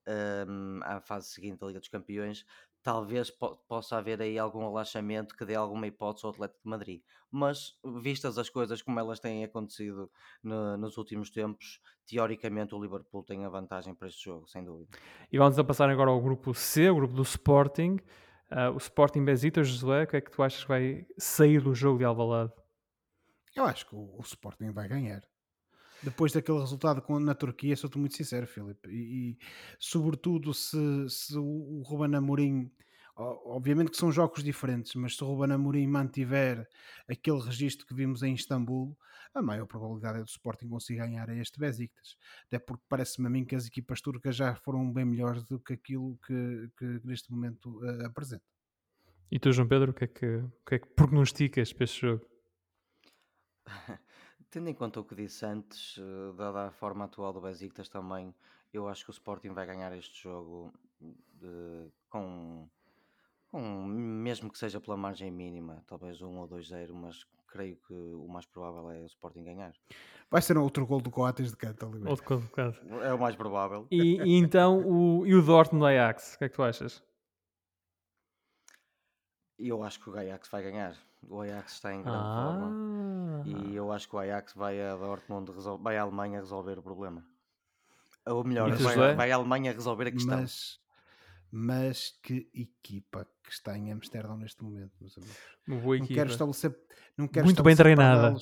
um, 0.08 0.80
à 0.84 1.00
fase 1.02 1.30
seguinte 1.30 1.60
da 1.60 1.68
Liga 1.68 1.80
dos 1.80 1.90
Campeões, 1.90 2.46
talvez 2.84 3.32
po 3.32 3.56
possa 3.68 3.98
haver 3.98 4.22
aí 4.22 4.38
algum 4.38 4.60
relaxamento 4.68 5.36
que 5.36 5.46
dê 5.46 5.56
alguma 5.56 5.88
hipótese 5.88 6.26
ao 6.26 6.32
Atlético 6.34 6.62
de 6.64 6.70
Madrid. 6.70 7.02
Mas, 7.32 7.80
vistas 8.02 8.38
as 8.38 8.50
coisas 8.50 8.82
como 8.82 9.00
elas 9.00 9.20
têm 9.20 9.44
acontecido 9.44 10.12
no 10.44 10.78
nos 10.78 10.98
últimos 10.98 11.32
tempos, 11.32 11.80
teoricamente 12.06 12.76
o 12.76 12.82
Liverpool 12.82 13.24
tem 13.24 13.46
a 13.46 13.50
vantagem 13.50 13.96
para 13.96 14.08
este 14.08 14.26
jogo, 14.26 14.48
sem 14.48 14.64
dúvida. 14.64 14.90
E 15.32 15.38
vamos 15.38 15.58
a 15.58 15.64
passar 15.64 15.90
agora 15.90 16.12
ao 16.12 16.22
grupo 16.22 16.54
C, 16.54 16.90
o 16.90 16.96
grupo 16.96 17.14
do 17.14 17.24
Sporting. 17.24 17.98
Uh, 18.52 18.72
o 18.76 18.78
Sporting 18.78 19.26
Besita, 19.26 19.64
Josué, 19.64 20.04
o 20.04 20.08
que 20.08 20.18
é 20.18 20.22
que 20.22 20.30
tu 20.30 20.44
achas 20.44 20.62
que 20.62 20.68
vai 20.68 21.08
sair 21.18 21.60
do 21.60 21.74
jogo 21.74 21.98
de 21.98 22.06
Alvalade? 22.06 22.52
Eu 23.56 23.66
acho 23.66 23.88
que 23.88 23.96
o, 23.96 24.16
o 24.18 24.22
Sporting 24.22 24.72
vai 24.72 24.88
ganhar 24.88 25.24
depois 26.04 26.32
daquele 26.32 26.60
resultado 26.60 27.02
com, 27.02 27.20
na 27.20 27.34
Turquia, 27.34 27.76
sou-te 27.76 27.98
muito 27.98 28.16
sincero, 28.16 28.48
Filipe, 28.48 28.90
e, 28.90 29.32
e 29.32 29.38
sobretudo 29.80 30.54
se, 30.54 30.78
se 31.10 31.38
o, 31.38 31.44
o 31.44 31.82
Ruben 31.84 32.16
Amorim, 32.16 32.72
obviamente 33.16 33.92
que 33.92 33.98
são 33.98 34.12
jogos 34.12 34.44
diferentes, 34.44 34.96
mas 34.96 35.16
se 35.16 35.24
o 35.24 35.28
Ruben 35.28 35.54
Amorim 35.54 35.88
mantiver 35.88 36.68
aquele 37.08 37.42
registro 37.42 37.86
que 37.86 37.94
vimos 37.94 38.24
em 38.24 38.34
Istambul, 38.34 38.98
a 39.34 39.42
maior 39.42 39.66
probabilidade 39.66 40.20
é 40.20 40.22
do 40.22 40.28
Sporting 40.28 40.70
conseguir 40.70 41.00
ganhar 41.00 41.30
a 41.30 41.36
este 41.36 41.60
Besiktas, 41.60 42.18
até 42.46 42.60
porque 42.60 42.84
parece-me 42.88 43.28
a 43.28 43.30
mim 43.30 43.44
que 43.44 43.56
as 43.56 43.66
equipas 43.66 44.00
turcas 44.00 44.36
já 44.36 44.56
foram 44.56 44.92
bem 44.92 45.06
melhores 45.06 45.44
do 45.46 45.60
que 45.60 45.74
aquilo 45.74 46.20
que, 46.26 46.70
que 46.78 47.02
neste 47.04 47.32
momento 47.32 47.80
uh, 47.80 48.06
apresenta. 48.06 48.44
E 49.32 49.40
tu, 49.40 49.52
João 49.52 49.68
Pedro, 49.68 49.90
o 49.90 49.94
que 49.94 50.04
é 50.04 50.08
que, 50.08 50.26
o 50.26 50.52
que, 50.68 50.76
é 50.76 50.80
que 50.80 50.88
prognosticas 50.90 51.74
para 51.74 51.84
este 51.86 52.02
jogo? 52.02 52.26
Tendo 54.54 54.70
em 54.70 54.74
conta 54.76 55.00
o 55.00 55.04
que 55.04 55.16
disse 55.16 55.44
antes, 55.48 55.98
eh, 55.98 56.34
dada 56.38 56.68
a 56.68 56.72
forma 56.72 57.06
atual 57.06 57.34
do 57.34 57.42
Besiktas 57.42 57.90
também, 57.90 58.32
eu 58.72 58.88
acho 58.88 59.04
que 59.04 59.10
o 59.10 59.12
Sporting 59.12 59.50
vai 59.50 59.66
ganhar 59.66 59.92
este 59.98 60.22
jogo 60.22 60.72
de, 61.02 61.92
com, 62.08 62.70
com, 63.50 63.84
mesmo 63.84 64.52
que 64.52 64.60
seja 64.60 64.80
pela 64.80 64.96
margem 64.96 65.32
mínima, 65.32 65.84
talvez 65.88 66.22
1 66.22 66.38
ou 66.38 66.48
2-0, 66.48 66.94
mas 66.94 67.26
creio 67.48 67.78
que 67.78 67.96
o 67.96 68.28
mais 68.28 68.46
provável 68.46 68.92
é 68.92 69.00
o 69.00 69.08
Sporting 69.08 69.44
ganhar. 69.44 69.74
Vai 70.30 70.44
ser 70.44 70.56
outro 70.56 70.86
gol 70.86 71.02
do 71.02 71.10
Coates 71.10 71.50
de 71.50 71.58
canto, 71.58 71.88
Outro 72.08 72.24
gol 72.24 72.40
do 72.42 72.48
Coates. 72.50 72.80
É 73.02 73.12
o 73.12 73.18
mais 73.18 73.36
provável. 73.36 73.88
E, 73.90 74.22
e 74.22 74.38
então, 74.38 74.88
o, 74.88 75.26
e 75.26 75.34
o 75.34 75.42
Dortmund 75.42 75.88
Ajax, 75.88 76.36
o 76.36 76.38
que 76.38 76.44
é 76.44 76.50
que 76.50 76.56
tu 76.56 76.62
achas? 76.62 77.04
Eu 79.58 79.84
acho 79.84 80.00
que 80.00 80.12
o 80.12 80.16
Ajax 80.16 80.48
vai 80.48 80.62
ganhar. 80.62 80.96
O 81.28 81.42
Ajax 81.42 81.74
está 81.74 81.92
em 81.92 82.04
grande 82.04 82.20
ah. 82.20 82.52
forma. 82.52 83.03
E 83.46 83.76
eu 83.76 83.92
acho 83.92 84.08
que 84.08 84.16
o 84.16 84.20
Ajax 84.20 84.54
vai 84.54 84.82
a 84.82 84.96
Dortmund, 84.96 85.52
vai 85.82 85.98
à 85.98 86.02
Alemanha 86.02 86.40
resolver 86.40 86.78
o 86.80 86.84
problema. 86.84 87.26
Ou 88.26 88.44
melhor, 88.44 88.72
vai, 88.72 89.16
vai, 89.16 89.32
à 89.32 89.36
Alemanha 89.36 89.74
resolver 89.74 90.08
a 90.08 90.12
questão. 90.12 90.40
Mas, 90.40 90.80
mas 91.52 92.20
que 92.24 92.50
equipa 92.54 93.28
que 93.44 93.52
está 93.52 93.78
em 93.78 93.92
Amsterdão 93.92 94.38
neste 94.38 94.64
momento, 94.64 94.94
meus 95.00 95.18
amigos. 95.18 95.38
Boa 95.68 95.98
não 95.98 96.08
quero 96.08 96.30
estabelecer, 96.30 96.80
não 97.18 97.28
quero 97.28 97.46
Muito 97.46 97.64
bem 97.64 97.76
treinada 97.76 98.36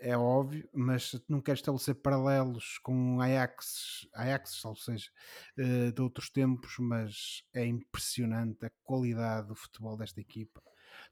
é 0.00 0.16
óbvio, 0.16 0.68
mas 0.72 1.20
não 1.28 1.40
quero 1.40 1.56
estabelecer 1.56 1.94
paralelos 1.96 2.78
com 2.78 3.20
Ajax, 3.20 4.08
Ajax 4.14 4.64
ou 4.64 4.74
seja, 4.74 5.10
uh, 5.58 5.92
de 5.92 6.00
outros 6.00 6.30
tempos, 6.30 6.76
mas 6.78 7.44
é 7.52 7.66
impressionante 7.66 8.64
a 8.64 8.70
qualidade 8.82 9.48
do 9.48 9.54
futebol 9.54 9.96
desta 9.96 10.20
equipa, 10.20 10.62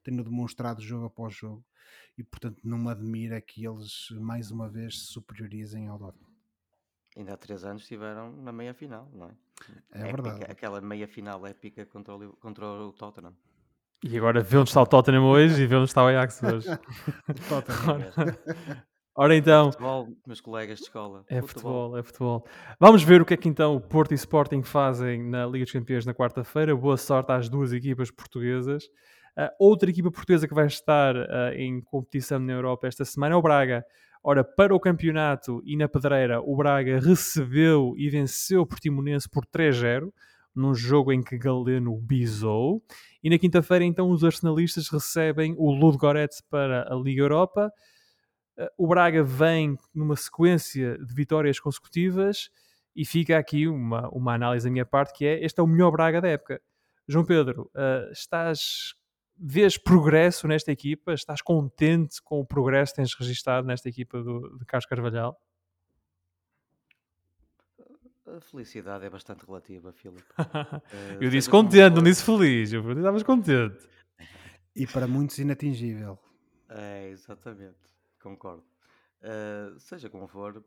tendo 0.02 0.24
demonstrado 0.24 0.80
jogo 0.80 1.06
após 1.06 1.34
jogo, 1.34 1.64
e 2.16 2.24
portanto 2.24 2.60
não 2.64 2.78
me 2.78 2.90
admira 2.90 3.40
que 3.40 3.66
eles 3.66 4.08
mais 4.20 4.50
uma 4.50 4.68
vez 4.68 5.00
se 5.00 5.12
superiorizem 5.12 5.88
ao 5.88 5.98
Dortmund. 5.98 6.28
Ainda 7.16 7.34
há 7.34 7.36
três 7.36 7.64
anos 7.64 7.82
estiveram 7.82 8.32
na 8.36 8.52
meia 8.52 8.74
final, 8.74 9.10
não 9.12 9.26
é? 9.26 9.36
É 9.92 10.08
épica, 10.08 10.22
verdade. 10.22 10.52
Aquela 10.52 10.80
meia 10.80 11.08
final 11.08 11.46
épica 11.46 11.84
contra 11.86 12.14
o, 12.14 12.32
contra 12.36 12.66
o 12.66 12.92
Tottenham. 12.92 13.34
E 14.04 14.16
agora 14.16 14.40
vê 14.40 14.56
onde 14.56 14.70
está 14.70 14.80
o 14.80 14.86
Tottenham 14.86 15.24
hoje 15.24 15.62
e 15.62 15.66
vê 15.66 15.74
onde 15.74 15.88
está 15.88 16.04
o 16.04 16.06
Ajax 16.06 16.40
hoje. 16.42 16.68
Tottenham. 17.48 18.12
Ora 19.16 19.34
então. 19.34 19.68
É 19.68 19.72
futebol, 19.72 20.08
meus 20.24 20.40
colegas 20.40 20.78
de 20.78 20.84
escola. 20.84 21.24
É 21.28 21.42
futebol. 21.42 21.48
futebol, 21.48 21.98
é 21.98 22.02
futebol. 22.04 22.46
Vamos 22.78 23.02
ver 23.02 23.20
o 23.20 23.24
que 23.24 23.34
é 23.34 23.36
que 23.36 23.48
então 23.48 23.74
o 23.74 23.80
Porto 23.80 24.12
e 24.12 24.14
Sporting 24.14 24.62
fazem 24.62 25.28
na 25.28 25.44
Liga 25.44 25.64
dos 25.64 25.72
Campeões 25.72 26.06
na 26.06 26.14
quarta-feira. 26.14 26.76
Boa 26.76 26.96
sorte 26.96 27.32
às 27.32 27.48
duas 27.48 27.72
equipas 27.72 28.12
portuguesas. 28.12 28.84
Uh, 29.38 29.54
outra 29.56 29.88
equipa 29.88 30.10
portuguesa 30.10 30.48
que 30.48 30.54
vai 30.54 30.66
estar 30.66 31.14
uh, 31.14 31.54
em 31.54 31.80
competição 31.80 32.40
na 32.40 32.54
Europa 32.54 32.88
esta 32.88 33.04
semana 33.04 33.36
é 33.36 33.38
o 33.38 33.42
Braga. 33.42 33.84
Ora, 34.20 34.42
para 34.42 34.74
o 34.74 34.80
campeonato 34.80 35.62
e 35.64 35.76
na 35.76 35.88
pedreira, 35.88 36.40
o 36.40 36.56
Braga 36.56 36.98
recebeu 36.98 37.94
e 37.96 38.10
venceu 38.10 38.62
o 38.62 38.66
Portimonense 38.66 39.28
por 39.28 39.46
3-0 39.46 40.12
num 40.58 40.74
jogo 40.74 41.12
em 41.12 41.22
que 41.22 41.38
Galeno 41.38 41.96
bisou. 41.96 42.82
E 43.22 43.30
na 43.30 43.38
quinta-feira, 43.38 43.84
então, 43.84 44.10
os 44.10 44.24
arsenalistas 44.24 44.88
recebem 44.88 45.54
o 45.56 45.70
Ludogorets 45.70 46.40
para 46.40 46.92
a 46.92 46.96
Liga 46.96 47.22
Europa. 47.22 47.72
Eh, 48.56 48.68
o 48.76 48.88
Braga 48.88 49.22
vem 49.22 49.78
numa 49.94 50.16
sequência 50.16 50.98
de 50.98 51.14
vitórias 51.14 51.60
consecutivas 51.60 52.50
e 52.94 53.04
fica 53.04 53.38
aqui 53.38 53.68
uma, 53.68 54.08
uma 54.08 54.34
análise 54.34 54.66
da 54.66 54.72
minha 54.72 54.84
parte 54.84 55.16
que 55.16 55.24
é 55.24 55.44
este 55.44 55.60
é 55.60 55.62
o 55.62 55.66
melhor 55.66 55.92
Braga 55.92 56.20
da 56.20 56.28
época. 56.28 56.60
João 57.06 57.24
Pedro, 57.24 57.70
uh, 57.74 58.10
estás 58.12 58.94
vês 59.38 59.78
progresso 59.78 60.48
nesta 60.48 60.72
equipa? 60.72 61.12
Estás 61.12 61.40
contente 61.40 62.20
com 62.22 62.40
o 62.40 62.46
progresso 62.46 62.92
que 62.92 62.96
tens 62.96 63.14
registado 63.14 63.66
nesta 63.66 63.88
equipa 63.88 64.22
do, 64.22 64.58
de 64.58 64.64
Carlos 64.64 64.86
Carvalhal? 64.86 65.40
A 68.26 68.40
felicidade 68.40 69.06
é 69.06 69.10
bastante 69.10 69.46
relativa, 69.46 69.92
Filipe. 69.92 70.22
Uh, 70.38 70.82
eu 71.22 71.30
disse 71.30 71.48
contente, 71.48 71.94
não 71.94 72.02
disse 72.02 72.22
feliz. 72.22 72.72
Eu 72.72 72.90
estavas 72.92 73.22
contente. 73.22 73.88
E 74.76 74.86
para 74.86 75.06
muitos 75.06 75.38
inatingível. 75.38 76.18
É, 76.68 77.08
exatamente. 77.08 77.78
Concordo. 78.20 78.64
Uh, 79.22 79.78
seja 79.80 80.10
como 80.10 80.28
for, 80.28 80.62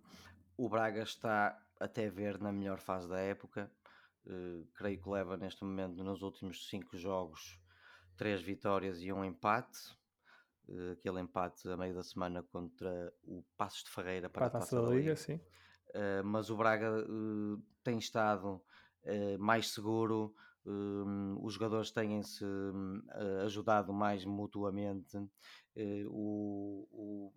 o 0.58 0.68
Braga 0.68 1.04
está 1.04 1.58
até 1.80 2.10
ver 2.10 2.40
na 2.40 2.52
melhor 2.52 2.80
fase 2.80 3.08
da 3.08 3.20
época. 3.20 3.72
Uh, 4.26 4.68
creio 4.74 5.02
que 5.02 5.10
leva 5.10 5.38
neste 5.38 5.64
momento, 5.64 6.04
nos 6.04 6.22
últimos 6.22 6.68
cinco 6.68 6.98
jogos, 6.98 7.61
três 8.18 8.42
vitórias 8.42 9.02
e 9.02 9.12
um 9.12 9.24
empate. 9.24 9.80
Uh, 10.68 10.92
aquele 10.94 11.20
empate 11.20 11.68
a 11.70 11.76
meio 11.76 11.94
da 11.94 12.04
semana 12.04 12.44
contra 12.44 13.14
o 13.24 13.44
Passos 13.58 13.84
de 13.84 13.90
Ferreira 13.90 14.30
para, 14.30 14.50
para 14.50 14.58
a 14.58 14.62
Taça 14.62 14.76
da 14.76 14.82
Liga. 14.84 14.96
Liga 14.96 15.16
sim. 15.16 15.36
Uh, 15.36 16.24
mas 16.24 16.50
o 16.50 16.56
Braga 16.56 17.04
uh, 17.04 17.62
tem 17.84 17.98
estado 17.98 18.62
mais 19.40 19.74
seguro, 19.74 20.32
os 21.42 21.56
jogadores 21.56 21.90
têm-se 21.90 22.46
ajudado 23.44 23.92
mais 23.92 24.24
mutuamente, 24.24 25.18
o, 26.08 26.88
o, 26.92 27.34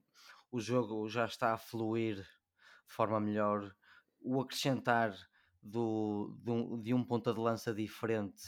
o 0.53 0.61
jogo 0.61 1.09
já 1.09 1.25
está 1.25 1.55
a 1.55 1.57
fluir 1.57 2.17
de 2.17 2.95
forma 2.95 3.19
melhor, 3.19 3.75
o 4.21 4.43
acrescentar 4.43 5.17
do, 5.63 6.37
de, 6.43 6.51
um, 6.51 6.83
de 6.83 6.93
um 6.93 7.03
ponta 7.03 7.33
de 7.33 7.41
lança 7.41 7.75
diferente 7.75 8.43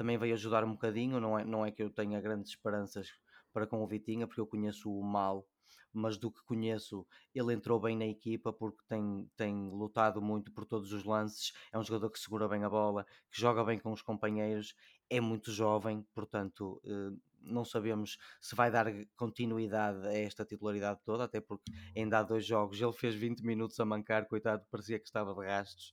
também 0.00 0.16
veio 0.16 0.32
ajudar 0.32 0.64
um 0.64 0.72
bocadinho, 0.72 1.20
não 1.20 1.38
é, 1.38 1.44
não 1.44 1.66
é 1.66 1.70
que 1.70 1.82
eu 1.82 1.90
tenha 1.90 2.18
grandes 2.22 2.52
esperanças 2.52 3.10
para 3.52 3.66
com 3.66 3.84
o 3.84 3.86
Vitinha, 3.86 4.26
porque 4.26 4.40
eu 4.40 4.46
conheço 4.46 4.90
o 4.90 5.04
mal 5.04 5.46
mas 5.92 6.16
do 6.16 6.30
que 6.30 6.40
conheço, 6.44 7.04
ele 7.34 7.52
entrou 7.52 7.80
bem 7.80 7.96
na 7.96 8.06
equipa 8.06 8.52
porque 8.52 8.80
tem, 8.88 9.28
tem 9.36 9.68
lutado 9.70 10.22
muito 10.22 10.52
por 10.52 10.64
todos 10.64 10.92
os 10.92 11.04
lances. 11.04 11.52
É 11.72 11.78
um 11.78 11.82
jogador 11.82 12.10
que 12.10 12.18
segura 12.18 12.46
bem 12.48 12.62
a 12.62 12.70
bola, 12.70 13.04
que 13.28 13.40
joga 13.40 13.64
bem 13.64 13.76
com 13.76 13.92
os 13.92 14.00
companheiros, 14.00 14.72
é 15.10 15.20
muito 15.20 15.50
jovem, 15.50 16.06
portanto, 16.14 16.80
eh, 16.84 17.10
não 17.40 17.64
sabemos 17.64 18.18
se 18.40 18.54
vai 18.54 18.70
dar 18.70 18.86
continuidade 19.16 20.06
a 20.06 20.12
esta 20.12 20.44
titularidade 20.44 21.00
toda, 21.04 21.24
até 21.24 21.40
porque 21.40 21.72
ainda 21.96 22.20
há 22.20 22.22
dois 22.22 22.46
jogos 22.46 22.80
ele 22.80 22.92
fez 22.92 23.16
20 23.16 23.40
minutos 23.44 23.78
a 23.80 23.84
mancar, 23.84 24.28
coitado, 24.28 24.64
parecia 24.70 24.98
que 24.98 25.06
estava 25.06 25.34
de 25.34 25.44
rastos. 25.44 25.92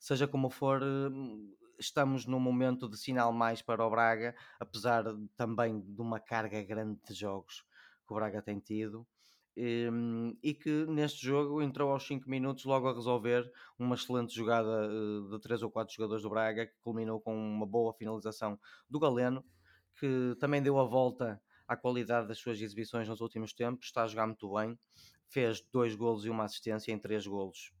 seja 0.00 0.26
como 0.26 0.48
for, 0.48 0.80
estamos 1.82 2.26
num 2.26 2.40
momento 2.40 2.88
de 2.88 2.96
sinal 2.96 3.32
mais 3.32 3.60
para 3.60 3.84
o 3.84 3.90
Braga, 3.90 4.34
apesar 4.58 5.04
também 5.36 5.80
de 5.80 6.00
uma 6.00 6.18
carga 6.20 6.62
grande 6.62 7.00
de 7.08 7.14
jogos 7.14 7.64
que 8.06 8.12
o 8.12 8.16
Braga 8.16 8.40
tem 8.40 8.58
tido. 8.58 9.06
E, 9.54 9.84
ehm, 9.84 10.32
e, 10.42 10.54
que 10.54 10.86
neste 10.86 11.26
jogo 11.26 11.60
entrou 11.60 11.90
aos 11.90 12.06
5 12.06 12.28
minutos 12.28 12.64
logo 12.64 12.88
a 12.88 12.94
resolver 12.94 13.50
uma 13.78 13.94
excelente 13.94 14.34
jogada 14.34 14.86
eh, 14.86 15.30
de 15.30 15.40
3 15.40 15.62
ou 15.62 15.70
4 15.70 15.94
jogadores 15.94 16.22
do 16.22 16.30
Braga 16.30 16.66
que 16.66 16.78
culminou 16.80 17.20
com 17.20 17.36
uma 17.36 17.66
boa 17.66 17.92
finalização 17.92 18.58
do 18.88 18.98
Galeno 18.98 19.44
que 20.00 20.34
também 20.40 20.62
deu 20.62 20.78
a 20.78 20.84
volta 20.84 21.38
à 21.68 21.76
qualidade 21.76 22.28
das 22.28 22.38
suas 22.38 22.58
exibições 22.62 23.06
nos 23.08 23.20
últimos 23.20 23.52
tempos, 23.52 23.86
está 23.86 24.04
a 24.04 24.06
jogar 24.06 24.26
muito 24.26 24.54
bem 24.54 24.78
fez 25.28 25.62
dois 25.70 25.94
golos 25.94 26.24
e 26.24 26.30
uma 26.30 26.44
assistência 26.44 26.90
em 26.90 26.98
três 26.98 27.26
golos 27.26 27.74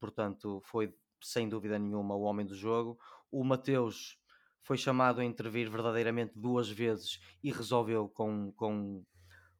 portanto 0.00 0.60
foi 0.64 0.92
sem 1.22 1.48
dúvida 1.48 1.78
nenhuma 1.78 2.14
o 2.14 2.22
homem 2.22 2.44
do 2.44 2.54
jogo 2.54 2.98
o 3.40 3.44
Mateus 3.44 4.18
foi 4.62 4.76
chamado 4.76 5.20
a 5.20 5.24
intervir 5.24 5.70
verdadeiramente 5.70 6.32
duas 6.34 6.68
vezes 6.70 7.20
e 7.42 7.52
resolveu 7.52 8.08
com, 8.08 8.52
com 8.52 9.04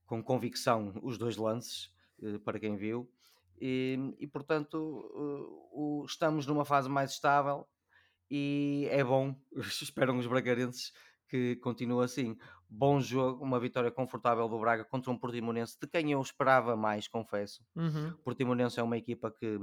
com 0.06 0.22
convicção 0.22 0.92
os 1.02 1.18
dois 1.18 1.36
lances, 1.36 1.90
eh, 2.22 2.38
para 2.38 2.58
quem 2.58 2.76
viu, 2.76 3.10
e, 3.60 3.98
e 4.18 4.26
portanto 4.26 4.76
o, 5.72 6.04
estamos 6.06 6.46
numa 6.46 6.64
fase 6.64 6.88
mais 6.88 7.12
estável 7.12 7.66
e 8.30 8.86
é 8.90 9.02
bom, 9.02 9.34
esperam 9.82 10.18
os 10.18 10.26
bragarenses 10.26 10.92
que 11.28 11.56
continue 11.56 12.04
assim. 12.04 12.36
Bom 12.68 13.00
jogo, 13.00 13.44
uma 13.44 13.60
vitória 13.60 13.90
confortável 13.90 14.48
do 14.48 14.58
Braga 14.58 14.84
contra 14.84 15.10
um 15.10 15.18
Portimonense, 15.18 15.78
de 15.80 15.86
quem 15.86 16.10
eu 16.10 16.20
esperava 16.20 16.76
mais, 16.76 17.06
confesso. 17.06 17.64
Uhum. 17.76 18.12
Portimonense 18.24 18.80
é 18.80 18.82
uma 18.82 18.98
equipa 18.98 19.30
que, 19.30 19.58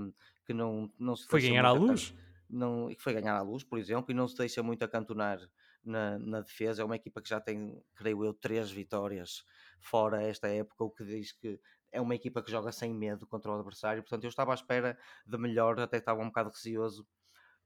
que 0.46 0.54
não, 0.54 0.90
não 0.98 1.16
se 1.16 1.28
Foi 1.28 1.42
ganhar 1.42 1.66
à 1.66 1.72
luz? 1.72 2.14
Não, 2.52 2.90
e 2.90 2.96
que 2.96 3.02
foi 3.02 3.14
ganhar 3.14 3.36
à 3.38 3.42
luz, 3.42 3.64
por 3.64 3.80
exemplo, 3.80 4.12
e 4.12 4.14
não 4.14 4.28
se 4.28 4.36
deixa 4.36 4.62
muito 4.62 4.84
acantonar 4.84 5.40
na, 5.84 6.20
na 6.20 6.42
defesa. 6.42 6.82
É 6.82 6.86
uma 6.86 6.96
equipa 6.96 7.22
que 7.22 7.30
já 7.30 7.40
tem, 7.40 7.82
creio 7.96 8.24
eu, 8.24 8.34
três 8.34 8.72
vitórias 8.72 9.44
fora 9.80 10.22
esta 10.22 10.48
época, 10.48 10.84
o 10.84 10.92
que 10.92 11.04
diz 11.04 11.32
que 11.32 11.60
é 11.92 12.00
uma 12.00 12.16
equipa 12.16 12.42
que 12.42 12.52
joga 12.52 12.72
sem 12.72 12.94
medo 12.94 13.28
contra 13.28 13.52
o 13.52 13.56
adversário. 13.56 14.02
Portanto, 14.02 14.24
eu 14.24 14.30
estava 14.30 14.52
à 14.52 14.56
espera 14.56 14.98
de 15.26 15.38
melhor, 15.38 15.80
até 15.80 15.98
estava 15.98 16.22
um 16.22 16.28
bocado 16.28 16.50
receoso, 16.50 17.06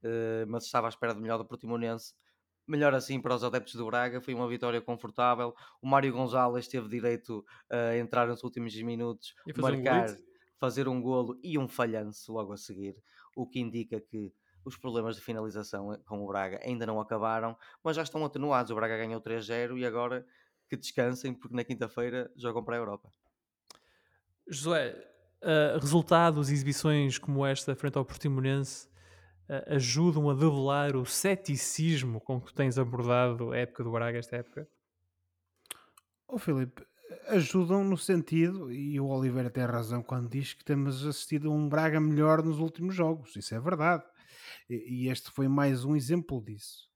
eh, 0.03 0.45
mas 0.47 0.65
estava 0.65 0.87
à 0.87 0.89
espera 0.89 1.13
de 1.13 1.21
melhor 1.21 1.37
do 1.37 1.45
Portimonense. 1.45 2.13
Melhor 2.67 2.95
assim 2.95 3.21
para 3.21 3.35
os 3.35 3.43
adeptos 3.43 3.75
do 3.75 3.85
Braga, 3.85 4.19
foi 4.19 4.33
uma 4.33 4.47
vitória 4.47 4.81
confortável. 4.81 5.53
O 5.79 5.87
Mário 5.87 6.11
Gonzalez 6.11 6.67
teve 6.67 6.89
direito 6.89 7.45
a 7.69 7.95
entrar 7.97 8.27
nos 8.27 8.43
últimos 8.43 8.75
minutos, 8.81 9.35
um 9.47 9.61
marcar, 9.61 10.07
golito? 10.07 10.23
fazer 10.59 10.87
um 10.87 10.99
golo 10.99 11.39
e 11.43 11.59
um 11.59 11.67
falhanço 11.67 12.33
logo 12.33 12.53
a 12.53 12.57
seguir, 12.57 12.95
o 13.35 13.47
que 13.47 13.59
indica 13.59 14.01
que 14.01 14.33
os 14.65 14.77
problemas 14.77 15.15
de 15.15 15.21
finalização 15.21 15.93
eh, 15.93 15.99
com 16.05 16.23
o 16.23 16.27
Braga 16.27 16.59
ainda 16.63 16.85
não 16.85 16.99
acabaram, 16.99 17.57
mas 17.83 17.95
já 17.95 18.03
estão 18.03 18.25
atenuados. 18.25 18.71
O 18.71 18.75
Braga 18.75 18.97
ganhou 18.97 19.21
3-0 19.21 19.77
e 19.77 19.85
agora 19.85 20.25
que 20.67 20.75
descansem, 20.75 21.33
porque 21.33 21.55
na 21.55 21.63
quinta-feira 21.63 22.31
jogam 22.35 22.63
para 22.63 22.75
a 22.75 22.79
Europa. 22.79 23.09
Josué, 24.47 24.95
uh, 25.41 25.79
resultados 25.79 26.49
e 26.49 26.53
exibições 26.53 27.17
como 27.17 27.45
esta 27.45 27.75
frente 27.75 27.97
ao 27.97 28.05
Portimonense 28.05 28.87
uh, 29.49 29.75
ajudam 29.75 30.29
a 30.29 30.33
develar 30.33 30.95
o 30.95 31.05
ceticismo 31.05 32.19
com 32.19 32.39
que 32.39 32.47
tu 32.47 32.55
tens 32.55 32.77
abordado 32.77 33.51
a 33.51 33.57
época 33.57 33.83
do 33.83 33.91
Braga, 33.91 34.17
esta 34.17 34.37
época? 34.37 34.67
Ô 36.27 36.39
Filipe, 36.39 36.83
ajudam 37.27 37.83
no 37.83 37.97
sentido, 37.97 38.71
e 38.71 38.99
o 38.99 39.07
Oliveira 39.07 39.49
tem 39.49 39.63
razão 39.63 40.01
quando 40.01 40.29
diz 40.29 40.53
que 40.53 40.65
temos 40.65 41.05
assistido 41.05 41.51
a 41.51 41.53
um 41.53 41.69
Braga 41.69 41.99
melhor 41.99 42.43
nos 42.43 42.59
últimos 42.59 42.95
jogos, 42.95 43.35
isso 43.35 43.53
é 43.53 43.59
verdade. 43.59 44.03
E, 44.69 45.07
este 45.09 45.29
foi 45.31 45.47
mais 45.47 45.85
um 45.85 45.95
exemplo 45.95 46.43
disso. 46.43 46.89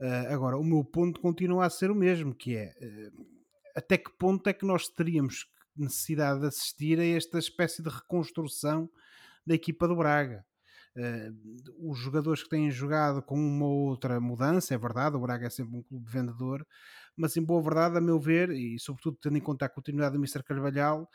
Uh, 0.00 0.32
agora, 0.32 0.58
o 0.58 0.64
meu 0.64 0.84
ponto 0.84 1.20
continua 1.20 1.66
a 1.66 1.70
ser 1.70 1.90
o 1.90 1.94
mesmo, 1.94 2.34
que 2.34 2.56
é 2.56 2.74
uh, 2.80 3.26
até 3.74 3.96
que 3.96 4.10
ponto 4.18 4.48
é 4.48 4.52
que 4.52 4.66
nós 4.66 4.88
teríamos 4.88 5.46
necessidade 5.76 6.40
de 6.40 6.46
assistir 6.46 6.98
a 7.00 7.04
esta 7.04 7.38
espécie 7.38 7.82
de 7.82 7.88
reconstrução 7.88 8.90
da 9.46 9.54
equipa 9.54 9.88
do 9.88 9.96
Braga. 9.96 10.44
Uh, 10.96 11.90
os 11.90 11.98
jogadores 11.98 12.42
que 12.42 12.50
têm 12.50 12.70
jogado 12.70 13.22
com 13.22 13.34
uma 13.34 13.66
ou 13.66 13.88
outra 13.88 14.20
mudança, 14.20 14.74
é 14.74 14.78
verdade, 14.78 15.16
o 15.16 15.20
Braga 15.20 15.46
é 15.46 15.50
sempre 15.50 15.76
um 15.76 15.82
clube 15.82 16.10
vendedor, 16.10 16.66
mas 17.16 17.36
em 17.36 17.42
boa 17.42 17.62
verdade, 17.62 17.96
a 17.96 18.00
meu 18.00 18.18
ver, 18.20 18.50
e 18.50 18.78
sobretudo 18.78 19.18
tendo 19.20 19.38
em 19.38 19.40
conta 19.40 19.66
a 19.66 19.68
continuidade 19.68 20.12
do 20.12 20.18
Mr. 20.18 20.42
Carvalhal, 20.42 21.08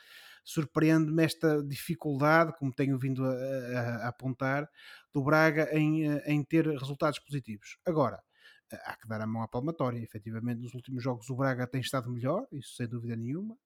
surpreende-me 0.44 1.24
esta 1.24 1.64
dificuldade, 1.64 2.54
como 2.58 2.74
tenho 2.74 2.98
vindo 2.98 3.24
a, 3.26 3.32
a, 3.32 3.96
a 4.06 4.08
apontar, 4.10 4.70
do 5.14 5.24
Braga 5.24 5.70
em, 5.78 6.06
em 6.26 6.44
ter 6.44 6.68
resultados 6.68 7.20
positivos. 7.20 7.78
Agora, 7.86 8.22
há 8.72 8.96
que 8.96 9.08
dar 9.08 9.22
a 9.22 9.28
mão 9.28 9.42
à 9.42 9.48
palmatória. 9.48 10.00
Efetivamente, 10.00 10.62
nos 10.62 10.74
últimos 10.74 11.04
jogos 11.04 11.30
o 11.30 11.36
Braga 11.36 11.68
tem 11.68 11.82
estado 11.82 12.10
melhor, 12.10 12.48
isso 12.52 12.76
sem 12.76 12.88
dúvida 12.88 13.16
nenhuma. 13.16 13.58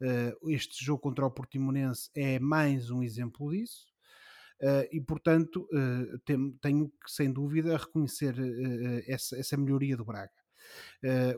Uh, 0.00 0.50
este 0.50 0.84
jogo 0.84 1.00
contra 1.00 1.26
o 1.26 1.30
Portimonense 1.30 2.10
é 2.14 2.38
mais 2.38 2.90
um 2.90 3.02
exemplo 3.02 3.50
disso. 3.50 3.92
E 4.92 5.00
portanto 5.00 5.68
tenho 6.62 6.88
que 6.88 7.10
sem 7.10 7.30
dúvida 7.30 7.76
reconhecer 7.76 8.34
essa, 9.06 9.56
melhoria 9.58 9.94
do 9.94 10.04
Braga. 10.06 10.32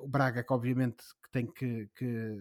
o 0.01 0.07
Braga 0.07 0.45
que 0.45 0.53
obviamente 0.53 1.03
que 1.27 1.33
tem 1.33 1.47
que, 1.47 1.89
que, 1.97 2.39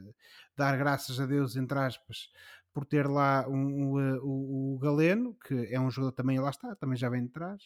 dar 0.55 0.77
graças 0.77 1.19
a 1.19 1.25
Deus, 1.25 1.55
entre 1.55 1.77
aspas, 1.79 2.29
por 2.73 2.85
ter 2.85 3.07
lá 3.07 3.47
um, 3.47 3.97
um, 3.97 4.17
o, 4.21 4.75
o, 4.75 4.79
Galeno, 4.79 5.35
que 5.45 5.67
é 5.73 5.79
um 5.79 5.89
jogador 5.89 6.11
também, 6.11 6.39
lá 6.39 6.49
está, 6.49 6.75
também 6.75 6.97
já 6.97 7.09
vem 7.09 7.25
de 7.25 7.31
trás, 7.31 7.63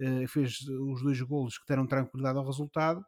uh, 0.00 0.26
fez 0.28 0.60
os 0.62 1.02
dois 1.02 1.20
golos 1.22 1.58
que 1.58 1.66
deram 1.66 1.86
tranquilidade 1.86 2.38
ao 2.38 2.44
resultado, 2.44 3.04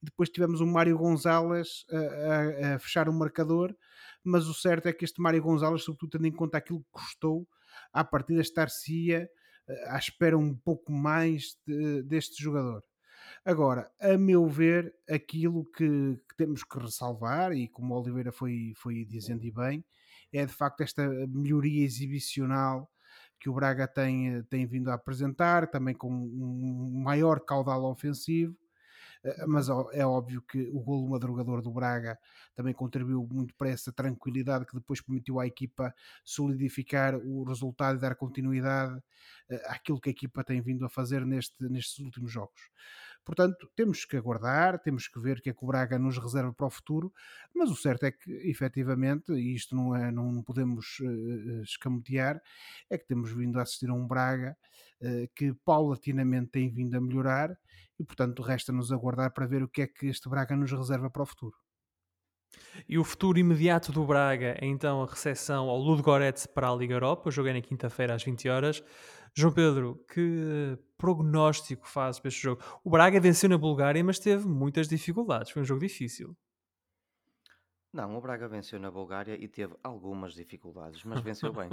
e 0.00 0.06
depois 0.06 0.28
tivemos 0.28 0.60
o 0.60 0.66
Mário 0.66 0.96
Gonzalez 0.96 1.84
a, 1.90 1.96
a, 1.96 2.74
a, 2.74 2.78
fechar 2.78 3.08
o 3.08 3.12
marcador, 3.12 3.74
mas 4.22 4.46
o 4.46 4.54
certo 4.54 4.86
é 4.86 4.92
que 4.92 5.04
este 5.04 5.20
Mário 5.20 5.42
Gonzalez, 5.42 5.82
sobretudo 5.82 6.10
tendo 6.10 6.26
em 6.26 6.32
conta 6.32 6.58
aquilo 6.58 6.80
que 6.80 6.90
custou, 6.92 7.48
à 7.92 8.04
partida 8.04 8.40
estar-se-ia 8.40 9.28
à 9.86 9.96
espera 9.96 10.36
um 10.36 10.54
pouco 10.54 10.92
mais 10.92 11.56
de, 11.66 12.02
deste 12.02 12.42
jogador. 12.42 12.82
Agora, 13.44 13.90
a 14.00 14.16
meu 14.16 14.46
ver, 14.46 14.94
aquilo 15.10 15.64
que, 15.64 16.16
que, 16.28 16.36
temos 16.36 16.62
que 16.62 16.78
ressalvar, 16.78 17.52
e 17.52 17.66
como 17.68 17.92
o 17.92 18.00
Oliveira 18.00 18.30
foi, 18.30 18.72
foi 18.76 19.04
dizendo 19.04 19.44
e 19.44 19.50
bem, 19.50 19.84
é 20.32 20.46
de 20.46 20.52
facto 20.52 20.82
esta 20.82 21.08
melhoria 21.26 21.84
exibicional 21.84 22.88
que 23.40 23.50
o 23.50 23.54
Braga 23.54 23.88
tem, 23.88 24.42
tem 24.44 24.64
vindo 24.64 24.90
a 24.90 24.94
apresentar, 24.94 25.68
também 25.68 25.94
com 25.94 26.08
um 26.08 27.02
maior 27.02 27.40
caudal 27.40 27.84
ofensivo, 27.84 28.56
mas 29.46 29.68
é 29.92 30.04
óbvio 30.04 30.42
que 30.42 30.68
o 30.72 30.80
golo 30.80 31.08
madrugador 31.08 31.62
do 31.62 31.70
Braga 31.70 32.18
também 32.54 32.74
contribuiu 32.74 33.26
muito 33.30 33.54
para 33.54 33.70
essa 33.70 33.92
tranquilidade 33.92 34.66
que 34.66 34.74
depois 34.74 35.00
permitiu 35.00 35.38
à 35.38 35.46
equipa 35.46 35.94
solidificar 36.24 37.16
o 37.16 37.44
resultado 37.44 37.98
e 37.98 38.00
dar 38.00 38.16
continuidade 38.16 39.00
àquilo 39.66 40.00
que 40.00 40.08
a 40.10 40.12
equipa 40.12 40.42
tem 40.42 40.60
vindo 40.60 40.84
a 40.84 40.88
fazer 40.88 41.24
neste, 41.24 41.54
nestes 41.68 41.98
últimos 42.00 42.32
jogos. 42.32 42.60
Portanto, 43.24 43.70
temos 43.76 44.04
que 44.04 44.16
aguardar, 44.16 44.80
temos 44.80 45.06
que 45.06 45.20
ver 45.20 45.38
o 45.38 45.42
que 45.42 45.50
é 45.50 45.52
que 45.52 45.64
o 45.64 45.66
Braga 45.66 45.98
nos 45.98 46.18
reserva 46.18 46.52
para 46.52 46.66
o 46.66 46.70
futuro, 46.70 47.12
mas 47.54 47.70
o 47.70 47.76
certo 47.76 48.04
é 48.04 48.10
que, 48.10 48.30
efetivamente, 48.48 49.32
e 49.32 49.54
isto 49.54 49.76
não, 49.76 49.94
é, 49.94 50.10
não 50.10 50.42
podemos 50.42 50.98
uh, 51.00 51.62
escamotear, 51.62 52.40
é 52.90 52.98
que 52.98 53.06
temos 53.06 53.32
vindo 53.32 53.58
a 53.58 53.62
assistir 53.62 53.88
a 53.90 53.94
um 53.94 54.06
Braga 54.06 54.56
uh, 55.00 55.28
que 55.36 55.54
paulatinamente 55.64 56.50
tem 56.50 56.68
vindo 56.68 56.96
a 56.96 57.00
melhorar 57.00 57.56
e, 57.98 58.04
portanto, 58.04 58.42
resta-nos 58.42 58.90
aguardar 58.90 59.32
para 59.32 59.46
ver 59.46 59.62
o 59.62 59.68
que 59.68 59.82
é 59.82 59.86
que 59.86 60.06
este 60.06 60.28
Braga 60.28 60.56
nos 60.56 60.72
reserva 60.72 61.08
para 61.08 61.22
o 61.22 61.26
futuro. 61.26 61.56
E 62.88 62.98
o 62.98 63.04
futuro 63.04 63.38
imediato 63.38 63.92
do 63.92 64.04
Braga 64.04 64.56
é 64.60 64.66
então 64.66 65.02
a 65.02 65.06
recepção 65.06 65.68
ao 65.68 65.78
Ludogorets 65.78 66.46
para 66.46 66.68
a 66.68 66.74
Liga 66.74 66.94
Europa, 66.94 67.30
joguei 67.30 67.52
na 67.52 67.60
quinta-feira 67.60 68.14
às 68.14 68.22
20 68.22 68.48
horas. 68.48 68.84
João 69.34 69.52
Pedro, 69.52 70.04
que 70.12 70.78
prognóstico 70.98 71.88
fazes 71.88 72.20
para 72.20 72.28
este 72.28 72.42
jogo? 72.42 72.62
O 72.84 72.90
Braga 72.90 73.18
venceu 73.18 73.48
na 73.48 73.56
Bulgária, 73.56 74.04
mas 74.04 74.18
teve 74.18 74.46
muitas 74.46 74.88
dificuldades. 74.88 75.50
Foi 75.50 75.62
um 75.62 75.64
jogo 75.64 75.80
difícil. 75.80 76.36
Não, 77.92 78.16
o 78.16 78.20
Braga 78.20 78.48
venceu 78.48 78.78
na 78.78 78.90
Bulgária 78.90 79.34
e 79.34 79.46
teve 79.46 79.74
algumas 79.82 80.32
dificuldades, 80.34 81.04
mas 81.04 81.20
venceu 81.20 81.52
bem. 81.52 81.68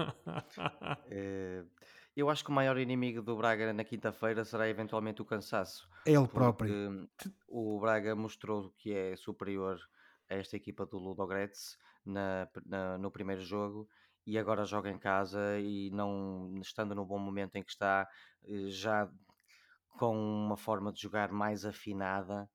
é, 1.10 1.64
eu 2.16 2.30
acho 2.30 2.44
que 2.44 2.50
o 2.50 2.54
maior 2.54 2.78
inimigo 2.78 3.22
do 3.22 3.38
Braga 3.38 3.72
na 3.72 3.86
quinta-feira 3.86 4.44
será 4.44 4.68
eventualmente 4.68 5.22
o 5.22 5.26
cansaço. 5.26 5.90
Ele 6.06 6.28
próprio. 6.28 7.10
O 7.48 7.80
Braga 7.80 8.16
mostrou 8.16 8.70
que 8.78 8.94
é 8.94 9.16
superior 9.16 9.80
a 10.30 10.36
esta 10.36 10.58
equipa 10.58 10.86
do 10.86 10.98
Ludogorets 10.98 11.78
na, 12.06 12.50
na, 12.66 12.98
no 12.98 13.10
primeiro 13.10 13.42
jogo 13.42 13.88
e 14.30 14.38
agora 14.38 14.64
joga 14.64 14.92
em 14.92 15.00
casa 15.00 15.60
e 15.60 15.90
não 15.90 16.54
estando 16.62 16.94
no 16.94 17.04
bom 17.04 17.18
momento 17.18 17.56
em 17.56 17.64
que 17.64 17.72
está, 17.72 18.08
eh, 18.46 18.70
já 18.70 19.10
com 19.98 20.16
uma 20.16 20.56
forma 20.56 20.94
de 20.94 21.02
jogar 21.02 21.32
mais 21.32 21.66
afinada, 21.66 22.48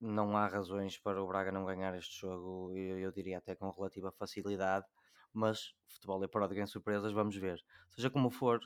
não 0.00 0.34
há 0.38 0.46
razões 0.46 0.98
para 0.98 1.22
o 1.22 1.26
Braga 1.26 1.52
não 1.52 1.66
ganhar 1.66 1.94
este 1.94 2.22
jogo, 2.22 2.74
eu, 2.74 2.98
eu 2.98 3.12
diria 3.12 3.36
até 3.36 3.54
com 3.54 3.70
relativa 3.70 4.10
facilidade, 4.12 4.86
mas 5.30 5.74
futebol 5.86 6.24
é 6.24 6.28
para 6.28 6.48
de 6.48 6.54
grandes 6.54 6.72
surpresas, 6.72 7.12
vamos 7.12 7.36
ver. 7.36 7.60
Seja 7.90 8.08
como 8.08 8.30
for, 8.30 8.58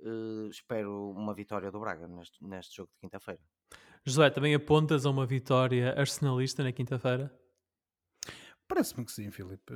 uh, 0.00 0.48
espero 0.48 1.10
uma 1.10 1.34
vitória 1.34 1.70
do 1.70 1.80
Braga 1.80 2.08
neste, 2.08 2.42
neste 2.42 2.76
jogo 2.76 2.90
de 2.94 3.00
quinta-feira. 3.00 3.40
José, 4.06 4.30
também 4.30 4.54
apontas 4.54 5.04
a 5.04 5.10
uma 5.10 5.26
vitória 5.26 5.92
arsenalista 5.98 6.62
na 6.64 6.72
quinta-feira? 6.72 7.30
Parece-me 8.70 9.04
que 9.04 9.10
sim, 9.10 9.32
Filipe. 9.32 9.74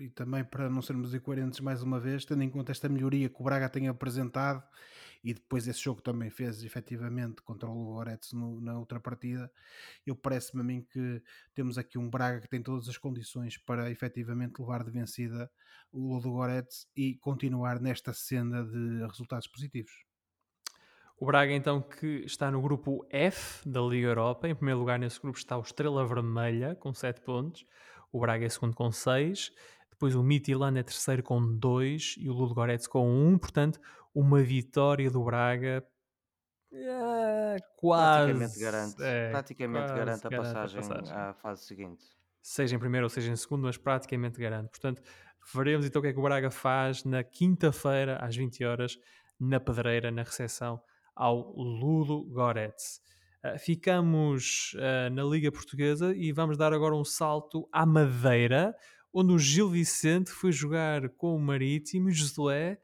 E 0.00 0.08
também 0.08 0.42
para 0.42 0.70
não 0.70 0.80
sermos 0.80 1.12
incoerentes 1.12 1.60
mais 1.60 1.82
uma 1.82 2.00
vez, 2.00 2.24
tendo 2.24 2.42
em 2.42 2.48
conta 2.48 2.72
esta 2.72 2.88
melhoria 2.88 3.28
que 3.28 3.38
o 3.38 3.44
Braga 3.44 3.68
tem 3.68 3.86
apresentado 3.86 4.64
e 5.22 5.34
depois 5.34 5.68
esse 5.68 5.80
jogo 5.80 6.00
também 6.00 6.30
fez 6.30 6.64
efetivamente 6.64 7.42
contra 7.42 7.68
o 7.68 7.74
Lugorets 7.74 8.32
na 8.32 8.78
outra 8.78 8.98
partida, 8.98 9.52
eu 10.06 10.16
parece-me 10.16 10.62
a 10.62 10.64
mim 10.64 10.80
que 10.80 11.22
temos 11.54 11.76
aqui 11.76 11.98
um 11.98 12.08
Braga 12.08 12.40
que 12.40 12.48
tem 12.48 12.62
todas 12.62 12.88
as 12.88 12.96
condições 12.96 13.58
para 13.58 13.90
efetivamente 13.90 14.58
levar 14.58 14.84
de 14.84 14.90
vencida 14.90 15.50
o 15.92 16.16
Lugorets 16.16 16.88
e 16.96 17.16
continuar 17.16 17.78
nesta 17.78 18.14
senda 18.14 18.64
de 18.64 19.06
resultados 19.06 19.48
positivos. 19.48 19.92
O 21.18 21.26
Braga, 21.26 21.52
então, 21.52 21.82
que 21.82 22.24
está 22.24 22.50
no 22.50 22.62
grupo 22.62 23.06
F 23.10 23.68
da 23.68 23.82
Liga 23.82 24.08
Europa. 24.08 24.48
Em 24.48 24.54
primeiro 24.54 24.80
lugar, 24.80 24.98
nesse 24.98 25.20
grupo 25.20 25.36
está 25.36 25.58
o 25.58 25.60
Estrela 25.60 26.06
Vermelha, 26.06 26.74
com 26.74 26.94
7 26.94 27.20
pontos. 27.20 27.66
O 28.12 28.20
Braga 28.20 28.44
é 28.44 28.48
segundo 28.48 28.74
com 28.74 28.90
6. 28.90 29.52
Depois 29.90 30.14
o 30.14 30.22
Midtjylland 30.22 30.78
é 30.78 30.82
terceiro 30.82 31.22
com 31.22 31.40
2 31.58 32.16
e 32.18 32.28
o 32.28 32.32
Ludogorets 32.32 32.86
com 32.86 33.06
1. 33.08 33.28
Um. 33.34 33.38
Portanto, 33.38 33.80
uma 34.14 34.42
vitória 34.42 35.10
do 35.10 35.22
Braga 35.22 35.84
É, 36.72 37.56
Praticamente 37.56 37.76
quase. 37.76 38.60
garante, 38.60 39.02
É, 39.02 39.30
praticamente 39.30 39.80
quase 39.88 39.94
garante 39.94 40.26
a 40.26 40.30
garante 40.30 40.50
a 40.50 40.54
passagem 40.54 40.80
passagem. 40.80 41.12
à 41.16 41.34
fase 41.34 41.64
seguinte. 41.64 42.04
Seja 42.42 42.76
em 42.76 42.78
primeiro 42.78 43.04
ou 43.06 43.10
seja 43.10 43.30
em 43.32 43.36
segundo, 43.36 43.62
mas 43.64 43.76
praticamente 43.76 44.40
garante. 44.40 44.70
Portanto, 44.70 45.02
veremos 45.52 45.84
então 45.86 46.00
o 46.00 46.02
que 46.02 46.08
é 46.08 46.12
que 46.12 46.18
o 46.18 46.22
Braga 46.22 46.50
faz 46.50 47.04
na 47.04 47.22
quinta-feira, 47.24 48.16
às 48.18 48.34
20 48.36 48.64
horas, 48.64 48.98
na 49.38 49.58
Pedreira, 49.60 50.10
na 50.10 50.22
recepção 50.22 50.80
ao 51.14 51.52
Ludo 51.56 52.24
Goretz. 52.30 53.02
Uh, 53.42 53.58
ficamos 53.58 54.74
uh, 54.74 55.10
na 55.14 55.22
Liga 55.22 55.50
Portuguesa 55.50 56.14
e 56.14 56.30
vamos 56.30 56.58
dar 56.58 56.74
agora 56.74 56.94
um 56.94 57.04
salto 57.04 57.66
à 57.72 57.86
Madeira, 57.86 58.76
onde 59.12 59.32
o 59.32 59.38
Gil 59.38 59.70
Vicente 59.70 60.30
foi 60.30 60.52
jogar 60.52 61.08
com 61.10 61.34
o 61.34 61.40
Marítimo 61.40 62.10
e 62.10 62.12
Josué. 62.12 62.78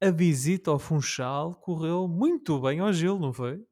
A 0.00 0.10
visita 0.10 0.70
ao 0.70 0.78
Funchal 0.78 1.54
correu 1.56 2.08
muito 2.08 2.58
bem 2.58 2.80
ao 2.80 2.90
Gil, 2.90 3.18
não 3.18 3.34
foi? 3.34 3.62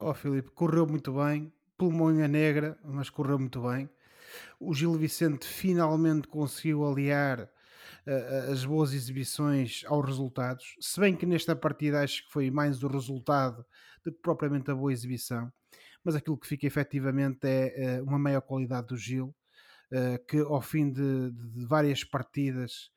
Ó 0.00 0.10
oh, 0.10 0.14
Filipe, 0.14 0.50
correu 0.50 0.86
muito 0.86 1.12
bem, 1.12 1.52
pulmonha 1.78 2.26
negra, 2.26 2.76
mas 2.84 3.08
correu 3.08 3.38
muito 3.38 3.62
bem. 3.62 3.88
O 4.58 4.74
Gil 4.74 4.94
Vicente 4.94 5.46
finalmente 5.46 6.26
conseguiu 6.26 6.84
aliar 6.84 7.48
uh, 8.06 8.50
as 8.50 8.64
boas 8.64 8.92
exibições 8.92 9.84
aos 9.86 10.04
resultados, 10.04 10.74
se 10.80 10.98
bem 10.98 11.14
que 11.14 11.26
nesta 11.26 11.54
partida 11.54 12.02
acho 12.02 12.26
que 12.26 12.32
foi 12.32 12.50
mais 12.50 12.82
o 12.82 12.88
resultado 12.88 13.64
do 14.04 14.12
que 14.12 14.20
propriamente 14.20 14.70
a 14.70 14.74
boa 14.74 14.92
exibição, 14.92 15.52
mas 16.02 16.14
aquilo 16.14 16.38
que 16.38 16.46
fica 16.46 16.66
efetivamente 16.66 17.46
é 17.46 18.00
uh, 18.00 18.04
uma 18.04 18.18
maior 18.18 18.42
qualidade 18.42 18.88
do 18.88 18.96
Gil, 18.96 19.34
uh, 19.92 20.24
que 20.28 20.38
ao 20.38 20.60
fim 20.60 20.92
de, 20.92 21.30
de 21.30 21.64
várias 21.64 22.04
partidas 22.04 22.92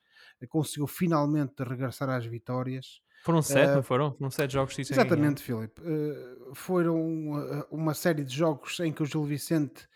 conseguiu 0.50 0.86
finalmente 0.86 1.64
regressar 1.64 2.10
às 2.10 2.26
vitórias. 2.26 3.02
Foram 3.24 3.42
sete, 3.42 3.72
uh, 3.72 3.76
não 3.76 3.84
foram? 3.84 4.14
Foram 4.14 4.30
sete 4.32 4.54
jogos 4.54 4.78
Exatamente, 4.78 5.42
Filipe. 5.42 5.82
Uh, 5.82 6.54
foram 6.54 7.66
uma 7.72 7.94
série 7.94 8.24
de 8.24 8.36
jogos 8.36 8.80
em 8.80 8.92
que 8.92 9.02
o 9.02 9.06
Gil 9.06 9.24
Vicente 9.24 9.88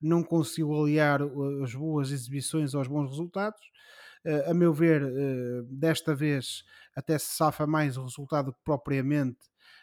não 0.00 0.22
conseguiu 0.22 0.72
aliar 0.74 1.20
as 1.62 1.74
boas 1.74 2.10
exibições 2.10 2.74
aos 2.74 2.88
bons 2.88 3.10
resultados. 3.10 3.60
Uh, 4.24 4.50
a 4.50 4.54
meu 4.54 4.72
ver, 4.72 5.02
desta 5.66 6.14
vez 6.14 6.64
até 6.96 7.18
se 7.18 7.36
safa 7.36 7.66
mais 7.66 7.96
o 7.96 8.02
resultado 8.02 8.52
que 8.52 8.58
propriamente 8.64 9.38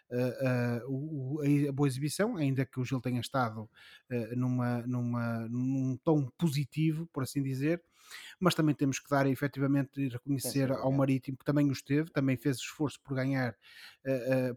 Uh, 0.10 1.42
uh, 1.42 1.68
a 1.68 1.72
boa 1.74 1.88
exibição, 1.88 2.38
ainda 2.38 2.66
que 2.66 2.80
o 2.80 2.86
Gil 2.86 3.02
tenha 3.02 3.20
estado 3.20 3.64
uh, 4.10 4.36
numa, 4.38 4.82
numa, 4.88 5.40
num 5.50 5.98
tom 6.02 6.30
positivo, 6.38 7.06
por 7.12 7.24
assim 7.24 7.44
dizer, 7.44 7.84
mas 8.40 8.56
também 8.56 8.74
temos 8.74 9.00
que 9.00 9.10
dar 9.10 9.28
efetivamente 9.28 10.00
e 10.00 10.08
reconhecer 10.08 10.72
ao 10.72 10.94
Marítimo 10.94 11.38
que 11.38 11.44
também 11.44 11.68
o 11.68 11.74
esteve, 11.74 12.10
também 12.10 12.38
fez 12.38 12.56
esforço 12.56 13.02
por 13.02 13.16
ganhar, 13.16 13.54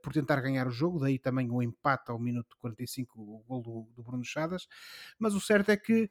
por 0.05 0.12
tentar 0.12 0.40
ganhar 0.40 0.68
o 0.68 0.70
jogo, 0.70 1.01
daí 1.01 1.18
também 1.18 1.51
o 1.51 1.61
empate 1.61 2.12
ao 2.12 2.18
minuto 2.20 2.57
45, 2.61 3.20
o 3.20 3.42
gol 3.48 3.61
do, 3.61 3.88
do 3.96 4.05
Bruno 4.05 4.22
Chadas, 4.22 4.68
mas 5.18 5.34
o 5.34 5.40
certo 5.40 5.70
é 5.70 5.76
que 5.76 6.09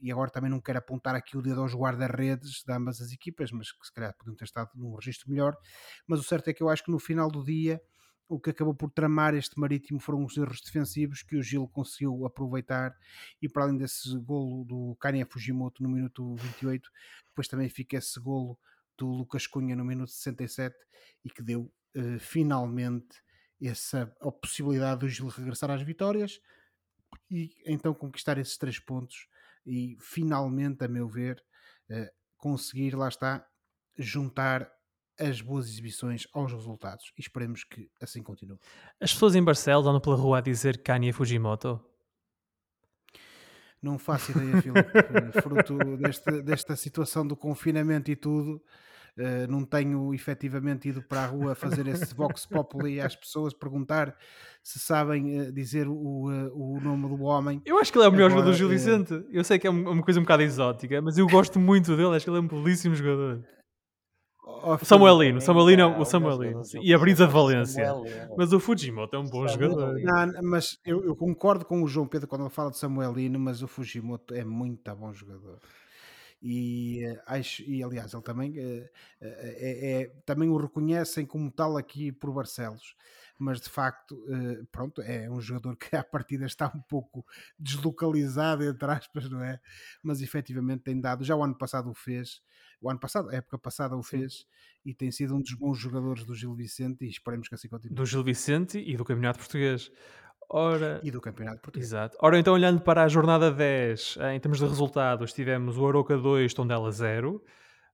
e 0.00 0.10
agora 0.10 0.30
também 0.30 0.50
não 0.50 0.60
quero 0.60 0.78
apontar 0.78 1.14
aqui 1.14 1.36
o 1.36 1.42
dedo 1.42 1.60
aos 1.60 1.74
guarda-redes 1.74 2.64
de 2.66 2.72
ambas 2.72 3.00
as 3.00 3.12
equipas, 3.12 3.52
mas 3.52 3.70
que 3.70 3.86
se 3.86 3.92
calhar 3.92 4.14
podiam 4.16 4.34
ter 4.34 4.44
estado 4.44 4.70
num 4.74 4.94
registro 4.94 5.30
melhor, 5.30 5.56
mas 6.06 6.18
o 6.18 6.24
certo 6.24 6.48
é 6.48 6.52
que 6.52 6.62
eu 6.62 6.68
acho 6.68 6.84
que 6.84 6.90
no 6.90 6.98
final 6.98 7.30
do 7.30 7.44
dia 7.44 7.80
o 8.28 8.40
que 8.40 8.50
acabou 8.50 8.74
por 8.74 8.90
tramar 8.90 9.34
este 9.34 9.58
Marítimo 9.58 10.00
foram 10.00 10.24
os 10.24 10.36
erros 10.36 10.60
defensivos 10.60 11.22
que 11.22 11.36
o 11.36 11.42
Gil 11.42 11.68
conseguiu 11.68 12.24
aproveitar 12.24 12.96
e 13.40 13.48
para 13.48 13.64
além 13.64 13.76
desse 13.76 14.16
golo 14.18 14.64
do 14.64 14.96
Kanye 15.00 15.24
Fujimoto 15.24 15.82
no 15.82 15.88
minuto 15.88 16.34
28, 16.36 16.90
depois 17.28 17.48
também 17.48 17.68
fica 17.68 17.96
esse 17.96 18.18
golo 18.18 18.58
do 18.96 19.06
Lucas 19.06 19.46
Cunha 19.46 19.76
no 19.76 19.84
minuto 19.84 20.10
67 20.10 20.74
e 21.24 21.30
que 21.30 21.42
deu 21.42 21.72
uh, 21.96 22.18
finalmente 22.18 23.22
essa 23.60 24.14
a 24.20 24.32
possibilidade 24.32 25.00
do 25.00 25.08
Gil 25.08 25.28
regressar 25.28 25.70
às 25.70 25.82
vitórias 25.82 26.40
e 27.30 27.54
então 27.66 27.94
conquistar 27.94 28.38
esses 28.38 28.56
três 28.56 28.78
pontos 28.78 29.28
e 29.66 29.96
finalmente, 30.00 30.84
a 30.84 30.88
meu 30.88 31.08
ver, 31.08 31.42
uh, 31.90 32.10
conseguir, 32.36 32.96
lá 32.96 33.08
está, 33.08 33.46
juntar 33.96 34.70
as 35.28 35.40
boas 35.40 35.66
exibições 35.66 36.26
aos 36.32 36.52
resultados 36.52 37.12
e 37.16 37.20
esperemos 37.20 37.64
que 37.64 37.90
assim 38.00 38.22
continue. 38.22 38.58
As 39.00 39.12
pessoas 39.12 39.34
em 39.34 39.42
Barcelos 39.42 39.86
andam 39.86 40.00
pela 40.00 40.16
rua 40.16 40.38
a 40.38 40.40
dizer 40.40 40.82
Kanye 40.82 41.12
Fujimoto? 41.12 41.80
Não 43.82 43.98
faço 43.98 44.30
ideia, 44.30 44.62
Filipe. 44.62 44.90
Fruto 45.42 45.96
deste, 45.96 46.42
desta 46.42 46.76
situação 46.76 47.26
do 47.26 47.34
confinamento 47.34 48.12
e 48.12 48.16
tudo, 48.16 48.62
uh, 49.18 49.50
não 49.50 49.64
tenho 49.64 50.14
efetivamente 50.14 50.88
ido 50.88 51.02
para 51.02 51.24
a 51.24 51.26
rua 51.26 51.56
fazer 51.56 51.88
esse 51.88 52.14
Vox 52.14 52.46
Populi 52.46 53.00
às 53.00 53.16
pessoas, 53.16 53.52
perguntar 53.52 54.16
se 54.62 54.78
sabem 54.78 55.40
uh, 55.40 55.52
dizer 55.52 55.88
o, 55.88 55.94
uh, 55.94 56.52
o 56.54 56.80
nome 56.80 57.08
do 57.08 57.24
homem. 57.24 57.60
Eu 57.64 57.76
acho 57.78 57.90
que 57.90 57.98
ele 57.98 58.04
é 58.04 58.08
o 58.08 58.12
melhor 58.12 58.30
Agora, 58.30 58.46
jogador 58.46 58.52
do 58.52 58.56
Gil 58.56 58.68
Vicente. 58.68 59.26
Eu 59.32 59.42
sei 59.42 59.58
que 59.58 59.66
é 59.66 59.70
uma 59.70 60.02
coisa 60.02 60.20
um 60.20 60.22
bocado 60.22 60.44
exótica, 60.44 61.02
mas 61.02 61.18
eu 61.18 61.26
gosto 61.26 61.58
muito 61.58 61.96
dele. 61.96 62.14
Acho 62.14 62.24
que 62.24 62.30
ele 62.30 62.38
é 62.38 62.40
um 62.40 62.46
belíssimo 62.46 62.94
jogador. 62.94 63.42
Oh, 64.44 64.74
o 64.74 64.84
Samuelino, 64.84 65.40
Samuelino, 65.40 66.00
o 66.00 66.04
Samuelino 66.04 66.62
e 66.82 66.92
a 66.92 66.98
Brisa 66.98 67.28
de 67.28 67.32
Valência. 67.32 67.94
Mas 68.36 68.52
o 68.52 68.58
Fujimoto 68.58 69.14
é 69.14 69.18
um 69.18 69.24
bom 69.24 69.46
jogador. 69.46 69.94
Não, 70.00 70.42
mas 70.42 70.78
eu, 70.84 71.04
eu, 71.04 71.14
concordo 71.14 71.64
com 71.64 71.80
o 71.80 71.86
João 71.86 72.08
Pedro 72.08 72.26
quando 72.26 72.42
ele 72.42 72.50
fala 72.50 72.70
de 72.70 72.78
Samuelino, 72.78 73.38
mas 73.38 73.62
o 73.62 73.68
Fujimoto 73.68 74.34
é 74.34 74.44
muito 74.44 74.94
bom 74.96 75.12
jogador. 75.12 75.60
E, 76.42 77.06
uh, 77.06 77.22
acho, 77.26 77.62
e 77.62 77.84
aliás, 77.84 78.12
ele 78.12 78.22
também, 78.22 78.50
uh, 78.58 78.88
é, 79.20 80.02
é, 80.02 80.06
também 80.26 80.48
o 80.48 80.56
reconhecem 80.56 81.24
como 81.24 81.48
tal 81.48 81.76
aqui 81.76 82.10
por 82.10 82.32
Barcelos 82.32 82.96
mas 83.38 83.60
de 83.60 83.68
facto, 83.68 84.24
pronto, 84.70 85.02
é 85.02 85.28
um 85.28 85.40
jogador 85.40 85.76
que 85.76 85.96
à 85.96 86.04
partida 86.04 86.46
está 86.46 86.70
um 86.72 86.80
pouco 86.80 87.26
deslocalizado, 87.58 88.62
entre 88.62 88.88
aspas, 88.88 89.28
não 89.28 89.42
é? 89.42 89.58
Mas 90.00 90.22
efetivamente 90.22 90.84
tem 90.84 91.00
dado, 91.00 91.24
já 91.24 91.34
o 91.34 91.42
ano 91.42 91.56
passado 91.56 91.90
o 91.90 91.94
fez, 91.94 92.40
o 92.82 92.90
ano 92.90 92.98
passado, 92.98 93.30
a 93.30 93.34
época 93.34 93.56
passada 93.58 93.96
o 93.96 94.02
fez 94.02 94.38
Sim. 94.38 94.44
e 94.84 94.94
tem 94.94 95.10
sido 95.10 95.36
um 95.36 95.40
dos 95.40 95.54
bons 95.54 95.78
jogadores 95.78 96.24
do 96.24 96.34
Gil 96.34 96.54
Vicente 96.54 97.04
e 97.04 97.08
esperemos 97.08 97.48
que 97.48 97.54
assim 97.54 97.68
continue. 97.68 97.94
Do 97.94 98.04
Gil 98.04 98.24
Vicente 98.24 98.78
e 98.78 98.96
do 98.96 99.04
Campeonato 99.04 99.38
Português. 99.38 99.90
Ora, 100.50 101.00
e 101.02 101.10
do 101.10 101.20
Campeonato 101.20 101.62
Português. 101.62 101.88
Exato. 101.88 102.18
Ora, 102.20 102.38
então, 102.38 102.52
olhando 102.52 102.82
para 102.82 103.04
a 103.04 103.08
jornada 103.08 103.50
10, 103.50 104.18
em 104.34 104.40
termos 104.40 104.58
de 104.58 104.66
resultados, 104.66 105.32
tivemos 105.32 105.78
o 105.78 105.86
Aroca 105.86 106.18
2, 106.18 106.52
Tondela 106.52 106.90
0. 106.90 107.42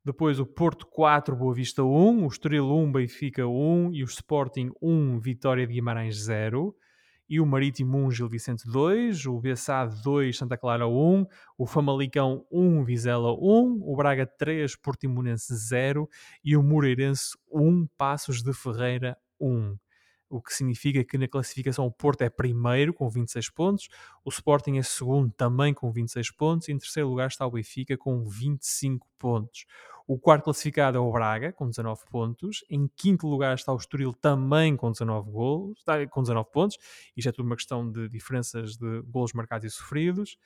Depois 0.04 0.40
o 0.40 0.46
Porto 0.46 0.86
4, 0.86 1.36
Boa 1.36 1.54
Vista 1.54 1.84
1, 1.84 2.24
o 2.24 2.26
Estoril 2.26 2.68
1, 2.68 2.90
Benfica 2.90 3.46
1 3.46 3.92
e 3.92 4.02
o 4.02 4.06
Sporting 4.06 4.70
1, 4.80 5.20
Vitória 5.20 5.66
de 5.66 5.74
Guimarães 5.74 6.16
0 6.24 6.74
e 7.28 7.40
o 7.40 7.46
Marítimo 7.46 7.98
1, 8.06 8.10
Gil 8.10 8.28
Vicente 8.28 8.66
2, 8.66 9.26
o 9.26 9.40
Bessade 9.40 10.02
2, 10.02 10.36
Santa 10.36 10.56
Clara 10.56 10.88
1, 10.88 11.26
o 11.56 11.66
Famalicão 11.66 12.46
1, 12.50 12.84
Vizela 12.84 13.32
1, 13.32 13.80
o 13.82 13.96
Braga 13.96 14.26
3, 14.26 14.76
Portimonense 14.76 15.54
0 15.54 16.08
e 16.42 16.56
o 16.56 16.62
Moreirense 16.62 17.36
1, 17.50 17.86
Passos 17.96 18.42
de 18.42 18.52
Ferreira 18.52 19.16
1 19.40 19.76
o 20.28 20.40
que 20.42 20.52
significa 20.52 21.02
que 21.04 21.18
na 21.18 21.28
classificação 21.28 21.86
o 21.86 21.90
Porto 21.90 22.22
é 22.22 22.30
primeiro 22.30 22.92
com 22.92 23.08
26 23.08 23.50
pontos, 23.50 23.88
o 24.24 24.28
Sporting 24.28 24.78
é 24.78 24.82
segundo 24.82 25.32
também 25.32 25.72
com 25.72 25.90
26 25.90 26.30
pontos 26.32 26.68
e 26.68 26.72
em 26.72 26.78
terceiro 26.78 27.08
lugar 27.08 27.28
está 27.28 27.46
o 27.46 27.50
Benfica 27.50 27.96
com 27.96 28.24
25 28.24 29.06
pontos. 29.18 29.64
O 30.06 30.18
quarto 30.18 30.44
classificado 30.44 30.96
é 30.96 31.00
o 31.00 31.12
Braga, 31.12 31.52
com 31.52 31.68
19 31.68 32.00
pontos. 32.10 32.64
Em 32.70 32.88
quinto 32.96 33.26
lugar 33.26 33.54
está 33.54 33.74
o 33.74 33.76
Estoril, 33.76 34.14
também 34.14 34.74
com 34.74 34.90
19, 34.90 35.30
golos, 35.30 35.84
com 36.10 36.22
19 36.22 36.50
pontos. 36.50 36.78
Isto 37.14 37.28
é 37.28 37.32
tudo 37.32 37.44
uma 37.44 37.56
questão 37.56 37.90
de 37.92 38.08
diferenças 38.08 38.78
de 38.78 39.02
golos 39.02 39.34
marcados 39.34 39.70
e 39.70 39.76
sofridos. 39.76 40.38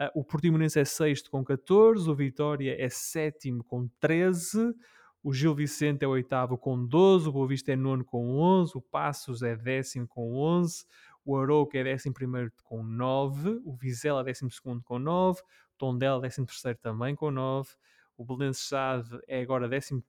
Uh, 0.00 0.20
o 0.20 0.24
Portimonense 0.24 0.80
é 0.80 0.86
sexto 0.86 1.30
com 1.30 1.44
14, 1.44 2.08
o 2.08 2.14
Vitória 2.14 2.74
é 2.82 2.88
sétimo 2.88 3.62
com 3.62 3.86
13, 4.00 4.74
o 5.22 5.32
Gil 5.32 5.54
Vicente 5.54 6.04
é 6.04 6.08
o 6.08 6.12
oitavo 6.12 6.56
com 6.56 6.84
12, 6.84 7.28
o 7.28 7.32
Boa 7.32 7.46
Vista 7.46 7.72
é 7.72 7.76
nono 7.76 8.04
com 8.04 8.38
11, 8.38 8.72
o 8.76 8.80
Passos 8.80 9.42
é 9.42 9.54
décimo 9.54 10.08
com 10.08 10.34
11, 10.34 10.84
o 11.24 11.36
Arouca 11.36 11.78
é 11.78 11.84
décimo 11.84 12.14
primeiro 12.14 12.50
com 12.64 12.82
9, 12.82 13.60
o 13.64 13.74
Vizela 13.74 14.22
é 14.22 14.24
décimo 14.24 14.50
segundo 14.50 14.82
com 14.82 14.98
9, 14.98 15.40
o 15.40 15.44
Tondela 15.76 16.18
é 16.18 16.22
décimo 16.22 16.46
terceiro 16.46 16.78
também 16.78 17.14
com 17.14 17.30
9, 17.30 17.68
o 18.16 18.24
Belenenses 18.24 18.66
Sade 18.66 19.18
é 19.28 19.42
agora 19.42 19.68
14 19.68 20.02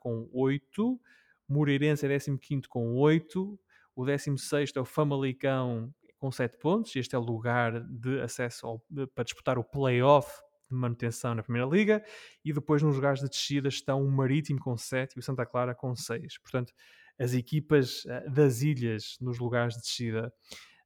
com 0.00 0.28
8, 0.32 1.00
Moreirense 1.48 2.06
é 2.06 2.18
15 2.18 2.68
com 2.68 2.96
8, 2.96 3.60
o 3.94 4.04
16 4.04 4.72
é 4.74 4.80
o 4.80 4.84
Famalicão 4.84 5.94
com 6.18 6.32
7 6.32 6.58
pontos, 6.58 6.96
este 6.96 7.14
é 7.14 7.18
o 7.18 7.22
lugar 7.22 7.80
de 7.84 8.20
acesso 8.20 8.66
ao, 8.66 8.84
para 9.14 9.24
disputar 9.24 9.58
o 9.58 9.64
play-off 9.64 10.42
de 10.70 10.76
manutenção 10.76 11.34
na 11.34 11.42
Primeira 11.42 11.68
Liga, 11.68 12.04
e 12.44 12.52
depois 12.52 12.82
nos 12.82 12.96
lugares 12.96 13.20
de 13.20 13.28
descida 13.28 13.68
estão 13.68 14.02
o 14.02 14.10
Marítimo 14.10 14.60
com 14.60 14.76
7 14.76 15.14
e 15.16 15.18
o 15.18 15.22
Santa 15.22 15.46
Clara 15.46 15.74
com 15.74 15.94
6. 15.94 16.38
Portanto, 16.38 16.72
as 17.18 17.34
equipas 17.34 18.04
uh, 18.04 18.30
das 18.30 18.62
ilhas 18.62 19.16
nos 19.20 19.38
lugares 19.38 19.74
de 19.74 19.80
descida. 19.80 20.32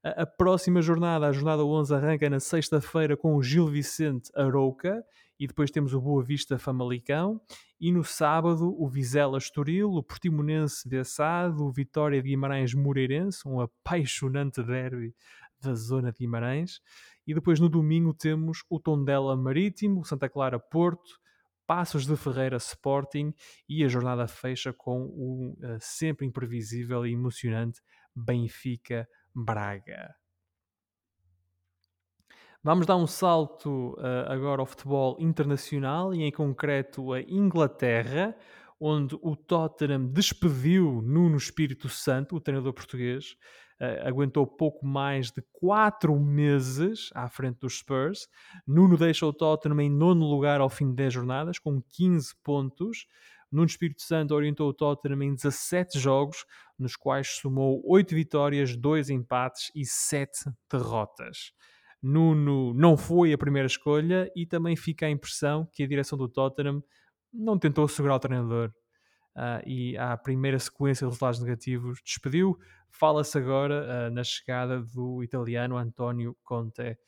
A, 0.02 0.24
próxima 0.24 0.80
jornada, 0.80 1.26
a 1.26 1.32
jornada 1.32 1.62
11, 1.62 1.94
arranca 1.94 2.30
na 2.30 2.40
sexta-feira 2.40 3.18
com 3.18 3.36
o 3.36 3.42
Gil 3.42 3.66
Vicente 3.66 4.30
Arouca 4.34 5.04
e 5.40 5.46
depois 5.46 5.70
temos 5.70 5.94
o 5.94 6.00
Boa 6.00 6.22
Vista 6.22 6.58
Famalicão, 6.58 7.40
e 7.80 7.90
no 7.90 8.04
sábado 8.04 8.76
o 8.78 8.86
Vizela 8.86 9.38
Estoril, 9.38 9.90
o 9.90 10.02
Portimonense 10.02 10.86
Bessado, 10.86 11.64
o 11.64 11.72
Vitória 11.72 12.22
de 12.22 12.28
Guimarães 12.28 12.74
Moreirense, 12.74 13.48
um 13.48 13.58
apaixonante 13.58 14.62
derby 14.62 15.14
da 15.58 15.74
zona 15.74 16.12
de 16.12 16.18
Guimarães, 16.18 16.80
e 17.26 17.34
depois 17.34 17.60
no 17.60 17.68
domingo 17.68 18.14
temos 18.14 18.64
o 18.68 18.80
Tondela 18.80 19.36
Marítimo, 19.36 20.04
Santa 20.04 20.28
Clara 20.28 20.58
Porto, 20.58 21.20
Passos 21.66 22.04
de 22.04 22.16
Ferreira 22.16 22.56
Sporting 22.56 23.32
e 23.68 23.84
a 23.84 23.88
jornada 23.88 24.26
fecha 24.26 24.72
com 24.72 25.02
o 25.02 25.52
uh, 25.52 25.78
sempre 25.78 26.26
imprevisível 26.26 27.06
e 27.06 27.12
emocionante 27.12 27.80
Benfica 28.14 29.08
Braga. 29.32 30.14
Vamos 32.62 32.86
dar 32.86 32.96
um 32.96 33.06
salto 33.06 33.94
uh, 33.94 34.30
agora 34.30 34.60
ao 34.60 34.66
futebol 34.66 35.16
internacional 35.18 36.12
e, 36.12 36.22
em 36.22 36.30
concreto, 36.30 37.12
a 37.12 37.22
Inglaterra, 37.22 38.36
onde 38.78 39.16
o 39.22 39.34
Tottenham 39.34 40.06
despediu 40.06 41.00
Nuno 41.00 41.36
Espírito 41.36 41.88
Santo, 41.88 42.36
o 42.36 42.40
treinador 42.40 42.74
português. 42.74 43.36
Uh, 43.80 44.06
aguentou 44.06 44.46
pouco 44.46 44.84
mais 44.84 45.30
de 45.30 45.42
4 45.52 46.14
meses 46.20 47.08
à 47.14 47.30
frente 47.30 47.60
dos 47.60 47.78
Spurs. 47.78 48.28
Nuno 48.66 48.96
deixa 48.98 49.24
o 49.24 49.32
Tottenham 49.32 49.80
em 49.80 49.90
nono 49.90 50.26
lugar 50.26 50.60
ao 50.60 50.68
fim 50.68 50.90
de 50.90 50.96
10 50.96 51.14
jornadas, 51.14 51.58
com 51.58 51.80
15 51.80 52.34
pontos. 52.44 53.06
Nuno 53.50 53.66
Espírito 53.66 54.02
Santo 54.02 54.34
orientou 54.34 54.68
o 54.68 54.74
Tottenham 54.74 55.22
em 55.22 55.34
17 55.34 55.98
jogos, 55.98 56.44
nos 56.78 56.94
quais 56.94 57.28
somou 57.28 57.82
8 57.84 58.14
vitórias, 58.14 58.76
2 58.76 59.10
empates 59.10 59.72
e 59.74 59.84
7 59.84 60.50
derrotas. 60.70 61.52
Nuno 62.02 62.72
não 62.74 62.96
foi 62.96 63.32
a 63.32 63.38
primeira 63.38 63.66
escolha 63.66 64.30
e 64.36 64.46
também 64.46 64.76
fica 64.76 65.06
a 65.06 65.10
impressão 65.10 65.68
que 65.72 65.82
a 65.82 65.88
direção 65.88 66.16
do 66.16 66.28
Tottenham 66.28 66.82
não 67.32 67.58
tentou 67.58 67.86
segurar 67.88 68.16
o 68.16 68.20
treinador. 68.20 68.72
Uh, 69.36 69.62
e 69.64 69.96
à 69.96 70.16
primeira 70.16 70.58
sequência 70.58 71.04
de 71.04 71.10
resultados 71.10 71.40
negativos 71.40 72.00
despediu. 72.04 72.58
Fala-se 72.90 73.38
agora 73.38 74.08
uh, 74.08 74.14
na 74.14 74.24
chegada 74.24 74.82
do 74.82 75.22
italiano 75.22 75.76
António 75.76 76.36
Conte. 76.42 76.98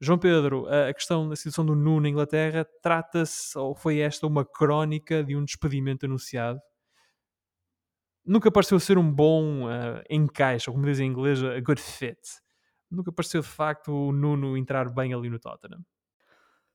João 0.00 0.18
Pedro, 0.18 0.66
a 0.66 0.92
questão 0.92 1.28
da 1.28 1.36
situação 1.36 1.64
do 1.64 1.76
Nuno 1.76 2.00
na 2.00 2.08
Inglaterra 2.08 2.66
trata-se, 2.82 3.56
ou 3.56 3.72
foi 3.72 4.00
esta 4.00 4.26
uma 4.26 4.44
crónica 4.44 5.22
de 5.22 5.36
um 5.36 5.44
despedimento 5.44 6.06
anunciado? 6.06 6.60
Nunca 8.24 8.50
pareceu 8.50 8.80
ser 8.80 8.98
um 8.98 9.12
bom 9.12 9.66
uh, 9.66 10.02
encaixe, 10.10 10.68
ou 10.68 10.74
como 10.74 10.86
dizem 10.86 11.06
em 11.06 11.10
inglês, 11.10 11.42
a 11.42 11.60
good 11.60 11.80
fit 11.80 12.18
nunca 12.92 13.10
pareceu 13.10 13.40
de 13.40 13.48
facto 13.48 13.90
o 13.90 14.12
Nuno 14.12 14.56
entrar 14.56 14.92
bem 14.92 15.14
ali 15.14 15.30
no 15.30 15.38
Tottenham. 15.38 15.82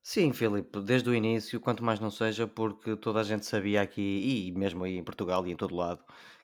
Sim, 0.09 0.31
Filipe, 0.31 0.79
desde 0.79 1.09
o 1.09 1.13
início, 1.13 1.59
quanto 1.59 1.83
mais 1.83 1.99
não 1.99 2.09
seja, 2.09 2.47
porque 2.47 2.95
toda 2.95 3.19
a 3.19 3.23
gente 3.23 3.45
sabia 3.45 3.81
aqui, 3.81 4.47
e 4.47 4.51
mesmo 4.53 4.85
aí 4.85 4.95
em 4.97 5.03
Portugal 5.03 5.45
e 5.45 5.51
em 5.51 5.55
todo 5.57 5.75
lado, 5.75 6.01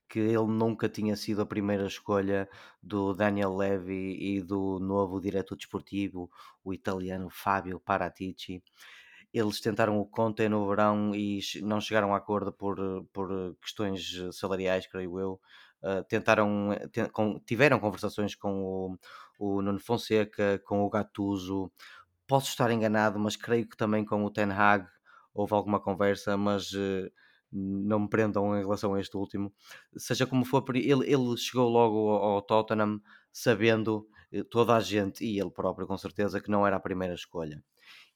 que 0.10 0.20
ele 0.20 0.46
nunca 0.48 0.90
tinha 0.90 1.16
sido 1.16 1.42
a 1.42 1.46
primeira 1.46 1.88
escolha 1.88 2.50
do 2.82 3.14
Daniel 3.14 3.56
Levy 3.56 4.18
e 4.20 4.42
do 4.42 4.80
novo 4.80 5.22
diretor 5.22 5.56
desportivo, 5.56 6.30
o 6.62 6.74
italiano 6.74 7.30
Fabio 7.30 7.80
Paratici. 7.80 8.62
Eles 9.34 9.62
tentaram 9.62 9.98
o 9.98 10.06
Conte 10.06 10.50
no 10.50 10.68
verão 10.68 11.16
e 11.16 11.40
não 11.62 11.80
chegaram 11.80 12.14
a 12.14 12.18
acordo 12.18 12.52
por, 12.52 12.78
por 13.14 13.56
questões 13.62 14.04
salariais, 14.34 14.88
creio 14.88 15.18
eu. 15.18 15.40
Uh, 15.82 16.04
tentaram, 16.08 16.70
tiveram 17.46 17.80
conversações 17.80 18.36
com 18.36 18.64
o, 18.64 18.98
o 19.40 19.62
Nuno 19.62 19.80
Fonseca, 19.80 20.62
com 20.66 20.82
o 20.82 20.90
Gattuso. 20.90 21.72
Posso 22.28 22.50
estar 22.50 22.72
enganado, 22.72 23.20
mas 23.20 23.36
creio 23.36 23.68
que 23.68 23.78
também 23.78 24.06
com 24.06 24.24
o 24.24 24.30
Ten 24.30 24.52
Hag 24.52 24.88
houve 25.34 25.54
alguma 25.54 25.80
conversa, 25.80 26.38
mas 26.38 26.72
uh, 26.72 27.12
não 27.52 28.02
me 28.02 28.10
prendam 28.10 28.56
em 28.58 28.62
relação 28.62 28.94
a 28.94 29.00
este 29.00 29.16
último. 29.18 29.54
Seja 29.98 30.26
como 30.26 30.46
for, 30.46 30.64
ele, 30.76 31.12
ele 31.12 31.38
chegou 31.38 31.70
logo 31.70 32.10
ao, 32.10 32.42
Tottenham 32.42 33.02
sabendo 33.32 34.08
uh, 34.32 34.44
toda 34.46 34.76
a 34.76 34.80
gente, 34.80 35.24
e 35.26 35.40
ele 35.40 35.52
próprio 35.52 35.88
com 35.88 35.98
certeza, 35.98 36.42
que 36.42 36.50
não 36.50 36.66
era 36.66 36.78
a 36.78 36.80
primeira 36.80 37.14
escolha. 37.14 37.64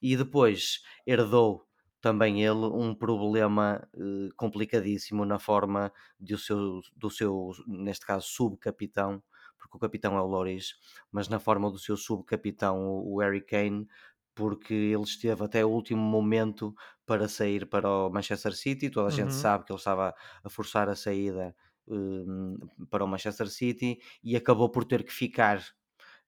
E 0.01 0.16
depois 0.16 0.82
herdou 1.05 1.68
também 1.99 2.43
ele 2.43 2.66
um 2.66 2.93
problema 2.95 3.86
uh, 3.93 4.30
complicadíssimo 4.36 5.26
na 5.26 5.39
forma 5.39 5.91
de 6.20 6.36
o 6.36 6.38
seu, 6.38 6.82
do 6.95 7.10
seu, 7.10 7.51
neste 7.68 8.05
caso, 8.05 8.28
subcapitão, 8.28 9.22
porque 9.68 9.78
o 9.78 9.80
capitão 9.80 10.18
é 10.18 10.22
o 10.22 10.26
Loris, 10.26 10.76
mas 11.11 11.28
na 11.28 11.39
forma 11.39 11.70
do 11.70 11.78
seu 11.78 11.97
subcapitão, 11.97 12.80
o 13.03 13.20
Harry 13.20 13.41
Kane, 13.41 13.88
porque 14.34 14.74
ele 14.74 15.03
esteve 15.03 15.43
até 15.43 15.65
o 15.65 15.70
último 15.70 16.01
momento 16.01 16.74
para 17.05 17.28
sair 17.28 17.65
para 17.65 17.89
o 17.89 18.09
Manchester 18.09 18.55
City. 18.55 18.89
Toda 18.89 19.07
a 19.07 19.09
uhum. 19.09 19.15
gente 19.15 19.34
sabe 19.34 19.65
que 19.65 19.72
ele 19.72 19.80
estava 19.80 20.13
a 20.43 20.49
forçar 20.49 20.88
a 20.89 20.95
saída 20.95 21.55
um, 21.88 22.57
para 22.89 23.03
o 23.03 23.07
Manchester 23.07 23.47
City 23.47 23.99
e 24.24 24.36
acabou 24.36 24.70
por 24.70 24.86
ter 24.86 25.03
que 25.03 25.11
ficar. 25.11 25.63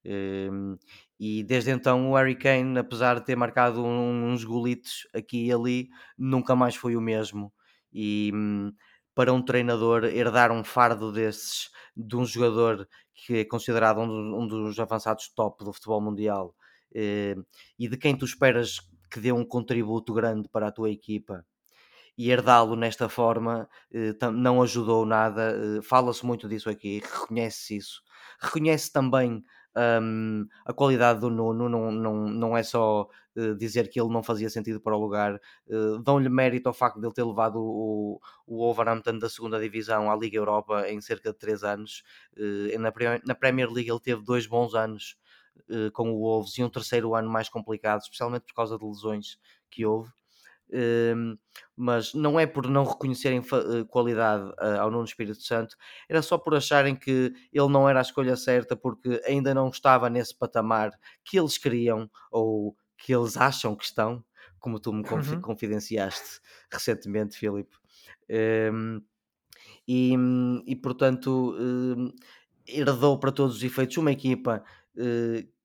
Um, 0.03 0.77
e 1.19 1.43
desde 1.43 1.71
então 1.71 2.09
o 2.09 2.15
Harry 2.15 2.35
Kane, 2.35 2.79
apesar 2.79 3.19
de 3.19 3.25
ter 3.25 3.35
marcado 3.35 3.85
uns 3.85 4.43
golitos 4.43 5.07
aqui 5.13 5.45
e 5.45 5.53
ali, 5.53 5.89
nunca 6.17 6.55
mais 6.55 6.75
foi 6.75 6.95
o 6.95 7.01
mesmo. 7.01 7.53
E 7.91 8.31
um, 8.33 8.71
para 9.19 9.33
um 9.33 9.41
treinador 9.43 10.05
herdar 10.05 10.49
um 10.49 10.63
fardo 10.63 11.11
desses 11.11 11.69
de 11.93 12.15
um 12.15 12.25
jogador 12.25 12.87
que 13.13 13.39
é 13.39 13.43
considerado 13.43 13.99
um, 13.99 14.47
dos 14.47 14.79
avançados 14.79 15.27
top 15.35 15.61
do 15.65 15.73
futebol 15.73 15.99
mundial 15.99 16.55
eh, 16.95 17.35
e 17.77 17.89
de 17.89 17.97
quem 17.97 18.17
tu 18.17 18.23
esperas 18.23 18.77
que 19.11 19.19
dê 19.19 19.33
um 19.33 19.43
contributo 19.43 20.13
grande 20.13 20.47
para 20.47 20.69
a 20.69 20.71
tua 20.71 20.89
equipa 20.89 21.45
e 22.17 22.31
herdá-lo 22.31 22.77
nesta 22.77 23.09
forma 23.09 23.69
eh, 23.93 24.13
não 24.31 24.61
ajudou 24.61 25.05
nada. 25.05 25.51
Eh, 25.79 25.81
fala-se 25.81 26.25
muito 26.25 26.47
disso 26.47 26.69
aqui, 26.69 26.99
reconhece 26.99 27.75
isso. 27.75 28.01
Reconhece 28.41 28.89
também 28.89 29.43
um, 29.75 30.47
a 30.65 30.73
qualidade 30.73 31.19
do 31.19 31.29
Nuno, 31.29 31.69
não, 31.69 31.91
não, 31.91 32.15
não 32.27 32.57
é 32.57 32.63
só 32.63 33.07
uh, 33.35 33.55
dizer 33.55 33.89
que 33.89 33.99
ele 33.99 34.09
não 34.09 34.23
fazia 34.23 34.49
sentido 34.49 34.81
para 34.81 34.95
o 34.95 34.99
lugar, 34.99 35.39
uh, 35.67 35.99
dão-lhe 35.99 36.29
mérito 36.29 36.67
ao 36.67 36.73
facto 36.73 36.99
de 36.99 37.05
ele 37.05 37.13
ter 37.13 37.23
levado 37.23 37.59
o, 37.59 38.19
o 38.47 38.57
Wolverhampton 38.57 39.19
da 39.19 39.29
segunda 39.29 39.59
divisão 39.59 40.11
à 40.11 40.15
Liga 40.15 40.37
Europa 40.37 40.89
em 40.89 40.99
cerca 41.01 41.31
de 41.31 41.37
3 41.37 41.63
anos. 41.63 42.03
Uh, 42.37 42.79
na, 42.79 42.91
na 43.25 43.35
Premier 43.35 43.69
League 43.71 43.89
ele 43.89 43.99
teve 43.99 44.23
dois 44.23 44.47
bons 44.47 44.73
anos 44.75 45.17
com 45.93 46.09
o 46.11 46.19
Wolves 46.19 46.57
e 46.57 46.63
um 46.63 46.69
terceiro 46.69 47.13
ano 47.13 47.29
mais 47.29 47.47
complicado, 47.49 48.01
especialmente 48.01 48.45
por 48.45 48.55
causa 48.55 48.77
de 48.77 48.85
lesões 48.85 49.37
que 49.69 49.85
houve. 49.85 50.09
Hum, 50.71 51.37
mas 51.75 52.13
não 52.13 52.39
é 52.39 52.45
por 52.45 52.67
não 52.67 52.83
reconhecerem 52.83 53.39
eh, 53.39 53.83
qualidade 53.87 54.51
eh, 54.59 54.77
ao 54.77 54.91
Nuno 54.91 55.05
Espírito 55.05 55.41
Santo, 55.41 55.75
era 56.07 56.21
só 56.21 56.37
por 56.37 56.53
acharem 56.53 56.95
que 56.95 57.33
ele 57.51 57.69
não 57.69 57.89
era 57.89 57.99
a 57.99 58.01
escolha 58.01 58.35
certa 58.35 58.75
porque 58.75 59.21
ainda 59.25 59.53
não 59.53 59.69
estava 59.69 60.09
nesse 60.09 60.37
patamar 60.37 60.91
que 61.23 61.39
eles 61.39 61.57
queriam 61.57 62.09
ou 62.31 62.75
que 62.97 63.15
eles 63.15 63.35
acham 63.37 63.75
que 63.75 63.85
estão, 63.85 64.23
como 64.59 64.79
tu 64.79 64.93
me 64.93 65.03
uhum. 65.09 65.41
confidenciaste 65.41 66.41
recentemente, 66.71 67.37
Filipe. 67.37 67.75
Um, 68.71 69.01
e, 69.87 70.13
e 70.67 70.75
portanto 70.75 71.55
um, 71.57 72.13
herdou 72.67 73.17
para 73.17 73.31
todos 73.31 73.55
os 73.55 73.63
efeitos 73.63 73.97
uma 73.97 74.11
equipa 74.11 74.63
uh, 74.95 75.58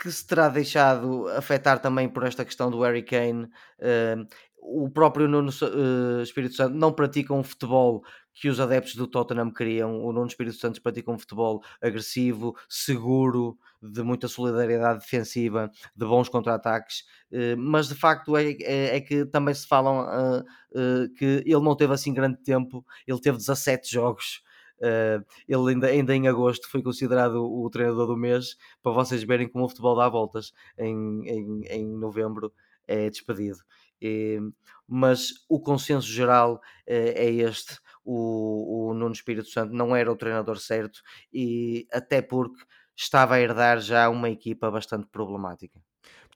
que 0.00 0.10
se 0.10 0.26
terá 0.26 0.48
deixado 0.48 1.28
afetar 1.30 1.80
também 1.80 2.08
por 2.08 2.24
esta 2.24 2.44
questão 2.44 2.70
do 2.70 2.80
Harry 2.82 3.02
Kane. 3.02 3.44
Uh, 3.78 4.26
o 4.60 4.88
próprio 4.90 5.26
Nuno 5.26 5.50
uh, 5.50 6.22
Espírito 6.22 6.54
Santo 6.54 6.76
não 6.76 6.92
pratica 6.92 7.32
um 7.32 7.42
futebol 7.42 8.02
que 8.32 8.48
os 8.48 8.60
adeptos 8.60 8.94
do 8.94 9.08
Tottenham 9.08 9.50
queriam. 9.50 10.00
O 10.04 10.12
Nuno 10.12 10.28
Espírito 10.28 10.56
Santo 10.56 10.80
pratica 10.80 11.10
um 11.10 11.18
futebol 11.18 11.62
agressivo, 11.82 12.56
seguro, 12.68 13.58
de 13.82 14.02
muita 14.02 14.28
solidariedade 14.28 15.00
defensiva, 15.00 15.70
de 15.96 16.06
bons 16.06 16.28
contra-ataques. 16.28 17.00
Uh, 17.32 17.56
mas 17.56 17.88
de 17.88 17.94
facto 17.96 18.36
é, 18.36 18.50
é, 18.62 18.96
é, 18.96 19.00
que 19.00 19.24
também 19.26 19.54
se 19.54 19.66
falam 19.66 20.06
uh, 20.06 21.14
que 21.14 21.42
ele 21.44 21.60
não 21.60 21.74
teve 21.74 21.92
assim 21.92 22.14
grande 22.14 22.38
tempo, 22.38 22.84
ele 23.06 23.20
teve 23.20 23.38
17 23.38 23.90
jogos 23.90 24.42
Uh, 24.78 25.24
ele 25.48 25.72
ainda, 25.72 25.86
ainda 25.88 26.14
em 26.14 26.28
agosto 26.28 26.68
foi 26.70 26.82
considerado 26.82 27.42
o 27.42 27.68
treinador 27.70 28.06
do 28.06 28.16
mês, 28.16 28.56
para 28.82 28.92
vocês 28.92 29.22
verem 29.24 29.48
como 29.48 29.64
o 29.64 29.68
futebol 29.68 29.96
dá 29.96 30.08
voltas. 30.08 30.52
Em, 30.78 31.22
em, 31.28 31.62
em 31.68 31.86
novembro 31.96 32.52
é 32.86 33.10
despedido. 33.10 33.58
E, 34.00 34.38
mas 34.86 35.44
o 35.48 35.60
consenso 35.60 36.06
geral 36.06 36.54
uh, 36.54 36.60
é 36.86 37.30
este: 37.30 37.78
o, 38.04 38.88
o 38.88 38.94
Nuno 38.94 39.12
Espírito 39.12 39.48
Santo 39.48 39.74
não 39.74 39.94
era 39.94 40.10
o 40.10 40.16
treinador 40.16 40.58
certo, 40.58 41.00
e 41.32 41.86
até 41.92 42.22
porque 42.22 42.62
estava 42.96 43.34
a 43.34 43.40
herdar 43.40 43.80
já 43.80 44.08
uma 44.08 44.30
equipa 44.30 44.70
bastante 44.70 45.06
problemática. 45.08 45.80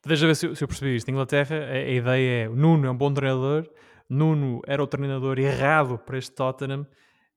Deixa 0.05 0.27
ver 0.27 0.35
se 0.35 0.47
eu, 0.47 0.55
se 0.55 0.63
eu 0.63 0.67
percebi 0.67 0.95
isto. 0.95 1.07
Em 1.07 1.13
Inglaterra, 1.13 1.55
a, 1.55 1.71
a 1.71 1.89
ideia 1.89 2.45
é: 2.45 2.49
Nuno 2.49 2.85
é 2.85 2.91
um 2.91 2.97
bom 2.97 3.13
treinador, 3.13 3.69
Nuno 4.09 4.61
era 4.67 4.83
o 4.83 4.87
treinador 4.87 5.39
errado 5.39 5.97
para 5.97 6.17
este 6.17 6.33
Tottenham 6.35 6.85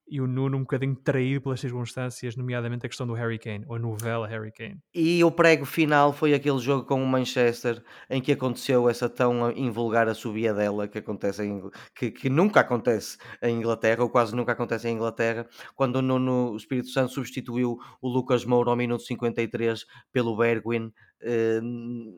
e 0.09 0.21
o 0.21 0.27
Nuno 0.27 0.57
um 0.57 0.61
bocadinho 0.61 0.95
traído 0.95 1.41
pelas 1.41 1.61
circunstâncias, 1.61 2.37
nomeadamente 2.37 2.87
a 2.87 2.89
questão 2.89 3.07
do 3.07 3.15
Harry 3.15 3.39
Kane, 3.39 3.65
ou 3.67 3.77
a 3.77 3.79
novela 3.79 4.27
Harry 4.29 4.53
Kane. 4.53 4.79
E 4.95 5.23
o 5.25 5.31
prego 5.31 5.65
final 5.65 6.13
foi 6.13 6.35
aquele 6.35 6.59
jogo 6.59 6.85
com 6.85 7.03
o 7.03 7.07
Manchester 7.07 7.83
em 8.09 8.21
que 8.21 8.33
aconteceu 8.33 8.89
essa 8.89 9.09
tão 9.09 9.51
invulgar 9.53 10.13
subia 10.15 10.55
dela 10.55 10.87
que 10.87 10.99
acontece 10.99 11.45
em, 11.45 11.61
que, 11.95 12.11
que, 12.11 12.31
nunca 12.31 12.61
acontece 12.61 13.19
em 13.43 13.57
Inglaterra, 13.57 14.03
ou 14.03 14.09
quase 14.09 14.35
nunca 14.35 14.53
acontece 14.53 14.89
em 14.89 14.95
Inglaterra, 14.95 15.47
quando 15.75 15.97
o 15.97 16.03
Nuno 16.03 16.53
o 16.53 16.57
Espírito 16.57 16.89
Santo 16.89 17.13
substituiu 17.13 17.79
o 18.01 18.09
Lucas 18.09 18.45
Moura 18.45 18.71
ao 18.71 18.77
minuto 18.77 19.03
53 19.03 19.85
pelo 20.13 20.37
Bergwin, 20.37 20.93
eh, 21.23 21.61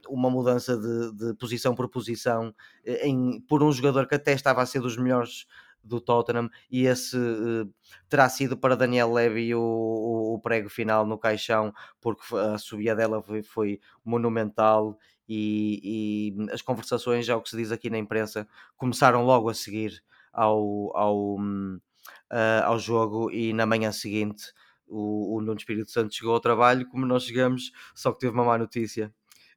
uma 0.09 0.29
mudança 0.29 0.77
de, 0.77 1.17
de 1.17 1.35
posição 1.35 1.75
por 1.75 1.89
posição 1.89 2.55
eh, 2.85 3.09
em, 3.09 3.41
por 3.49 3.63
um 3.63 3.73
jogador 3.73 4.07
que 4.07 4.15
até 4.17 4.33
estava 4.33 4.61
a 4.61 4.67
ser 4.67 4.81
dos 4.81 4.97
melhores 4.97 5.47
do 5.89 6.01
Tottenham 6.01 6.49
e 6.71 6.87
esse 6.87 7.17
uh, 7.17 7.73
terá 8.09 8.29
sido 8.29 8.57
para 8.57 8.77
Daniel 8.77 9.13
Levy 9.13 9.55
o, 9.55 9.61
o, 9.61 10.35
o, 10.35 10.41
prego 10.41 10.69
final 10.69 11.07
no 11.07 11.19
caixão 11.19 11.73
porque 12.01 12.23
a 12.37 12.59
subida 12.59 12.95
dela 12.95 13.23
foi, 13.23 13.43
foi 13.43 13.81
monumental 14.05 14.99
e, 15.29 16.35
e, 16.39 16.53
as 16.53 16.63
conversações, 16.63 17.27
já 17.27 17.37
o 17.37 17.43
que 17.43 17.51
se 17.51 17.57
diz 17.57 17.71
aqui 17.71 17.91
na 17.91 17.99
imprensa, 17.99 18.49
começaram 18.77 19.25
logo 19.25 19.51
a 19.51 19.55
seguir 19.55 20.03
ao, 20.33 20.97
ao, 20.97 21.37
uh, 21.37 22.65
ao 22.65 22.79
jogo 22.79 23.31
e 23.31 23.53
na 23.53 23.67
manhã 23.67 23.93
seguinte 23.93 24.53
o, 24.87 25.37
o 25.37 25.41
Nuno 25.41 25.59
Espírito 25.59 25.91
Santo 25.91 26.15
chegou 26.15 26.35
ao 26.35 26.41
trabalho 26.41 26.89
como 26.89 27.05
nós 27.05 27.25
chegamos, 27.25 27.71
só 27.95 28.13
que 28.13 28.21
teve 28.21 28.33
uma 28.33 28.45
má 28.45 28.57
notícia. 28.57 29.13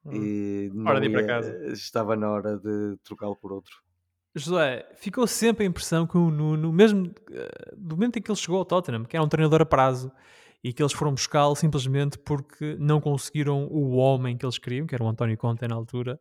Hum. 0.06 0.12
E 0.14 0.72
hora 0.86 1.00
de 1.00 1.08
ir 1.08 1.12
para 1.12 1.26
casa. 1.26 1.68
estava 1.72 2.16
na 2.16 2.30
hora 2.30 2.58
de 2.58 2.98
trocá-lo 3.04 3.36
por 3.36 3.52
outro. 3.52 3.82
Josué, 4.36 4.88
ficou 4.96 5.28
sempre 5.28 5.66
a 5.66 5.68
impressão 5.68 6.08
que 6.08 6.18
o 6.18 6.30
Nuno, 6.32 6.72
mesmo 6.72 7.08
uh, 7.08 7.76
do 7.76 7.96
momento 7.96 8.18
em 8.18 8.22
que 8.22 8.32
ele 8.32 8.38
chegou 8.38 8.58
ao 8.58 8.66
Tottenham, 8.66 9.04
que 9.04 9.16
era 9.16 9.24
um 9.24 9.28
treinador 9.28 9.62
a 9.62 9.66
prazo, 9.66 10.12
e 10.64 10.72
que 10.72 10.82
eles 10.82 10.94
foram 10.94 11.12
buscá-lo 11.12 11.56
simplesmente 11.56 12.18
porque 12.18 12.78
não 12.80 13.02
conseguiram 13.02 13.66
o 13.66 13.96
homem 13.96 14.38
que 14.38 14.46
eles 14.46 14.58
queriam, 14.58 14.86
que 14.86 14.96
era 14.96 15.04
o 15.04 15.08
António 15.08 15.38
Conte 15.38 15.68
na 15.68 15.76
altura. 15.76 16.20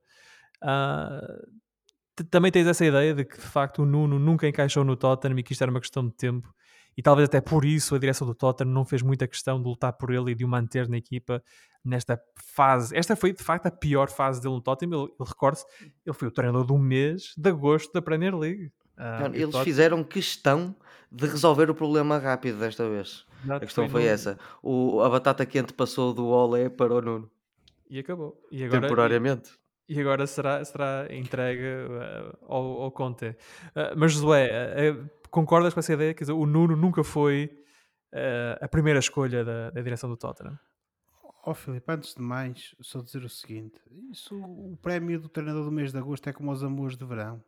Uh, 0.63 2.25
também 2.31 2.51
tens 2.51 2.67
essa 2.67 2.85
ideia 2.85 3.15
de 3.15 3.25
que 3.25 3.37
de 3.37 3.47
facto 3.47 3.83
o 3.83 3.87
Nuno 3.87 4.19
nunca 4.19 4.49
encaixou 4.49 4.85
no 4.85 4.97
Tottenham 4.97 5.39
e 5.39 5.43
que 5.43 5.53
isto 5.53 5.63
era 5.63 5.71
uma 5.71 5.81
questão 5.81 6.07
de 6.07 6.15
tempo 6.15 6.53
e 6.97 7.03
talvez 7.03 7.29
até 7.29 7.41
por 7.41 7.65
isso 7.65 7.95
a 7.95 7.99
direção 7.99 8.27
do 8.27 8.35
Tottenham 8.35 8.73
não 8.73 8.85
fez 8.85 9.03
muita 9.03 9.27
questão 9.27 9.61
de 9.61 9.69
lutar 9.69 9.93
por 9.93 10.11
ele 10.13 10.33
e 10.33 10.35
de 10.35 10.45
o 10.45 10.49
manter 10.49 10.89
na 10.89 10.97
equipa 10.97 11.43
nesta 11.85 12.21
fase. 12.37 12.97
Esta 12.97 13.17
foi 13.17 13.33
de 13.33 13.43
facto 13.43 13.67
a 13.67 13.71
pior 13.71 14.11
fase 14.11 14.41
dele 14.41 14.55
no 14.55 14.61
Tottenham. 14.61 15.05
Ele, 15.05 15.13
ele 15.19 15.29
recorde-se, 15.29 15.65
ele 16.05 16.15
foi 16.15 16.29
o 16.29 16.31
treinador 16.31 16.65
do 16.65 16.77
mês 16.79 17.35
de 17.37 17.49
agosto 17.49 17.93
da 17.93 18.03
Premier 18.03 18.37
League. 18.37 18.73
Uh, 18.99 19.27
eles 19.33 19.47
Tottenham... 19.47 19.65
fizeram 19.65 20.05
questão 20.05 20.77
de 21.11 21.27
resolver 21.27 21.71
o 21.71 21.75
problema 21.75 22.19
rápido 22.19 22.59
desta 22.59 22.89
vez. 22.89 23.27
Exato, 23.43 23.65
a 23.65 23.67
questão 23.67 23.89
foi, 23.89 24.03
foi 24.03 24.11
essa. 24.11 24.39
O, 24.63 25.01
a 25.01 25.09
batata 25.09 25.45
quente 25.47 25.73
passou 25.73 26.13
do 26.13 26.27
Olé 26.27 26.69
para 26.69 26.95
o 26.95 27.01
Nuno. 27.01 27.31
E 27.89 27.99
acabou. 27.99 28.41
E 28.53 28.63
agora, 28.63 28.83
Temporariamente. 28.83 29.51
E, 29.89 29.97
e 29.97 30.01
agora 30.01 30.27
será, 30.27 30.65
será 30.65 31.07
entregue 31.11 31.63
uh, 31.63 32.39
ao, 32.47 32.83
ao 32.83 32.91
Conte. 32.93 33.31
Uh, 33.31 33.97
mas 33.97 34.13
Josué, 34.13 34.93
uh, 34.93 35.11
concordas 35.31 35.75
com 35.75 35.81
essa 35.81 35.93
ideia? 35.93 36.15
Quer 36.15 36.25
dizer, 36.25 36.33
o 36.33 36.47
Nuno 36.47 36.77
nunca 36.77 37.05
foi 37.05 37.51
a 38.61 38.69
primeira 38.69 38.99
escolha 38.99 39.45
da, 39.45 39.71
da 39.71 39.81
direção 39.81 40.11
do 40.11 40.17
Tottenham. 40.17 40.59
Ó 41.43 41.53
oh, 41.53 41.55
Filipe, 41.55 41.91
antes 41.91 42.15
de 42.15 42.21
mais, 42.21 42.75
só 42.81 43.01
dizer 43.01 43.25
o 43.25 43.29
seguinte: 43.29 43.81
isso, 44.11 44.37
o 44.37 44.77
prémio 44.83 45.19
do 45.19 45.29
treinador 45.29 45.65
do 45.65 45.73
mês 45.73 45.91
de 45.91 45.99
agosto 45.99 46.29
é 46.29 46.33
como 46.33 46.53
os 46.53 46.63
amores 46.63 46.99
de 46.99 47.07
verão. 47.07 47.43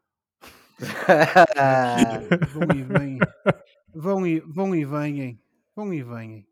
vão 2.52 2.68
e 2.74 2.82
vêm, 2.82 3.18
vão 3.94 4.26
e, 4.26 4.40
vão 4.40 4.74
e 4.74 4.84
vêm, 4.84 5.40
vão 5.76 5.92
e 5.92 6.02
vêm. 6.02 6.48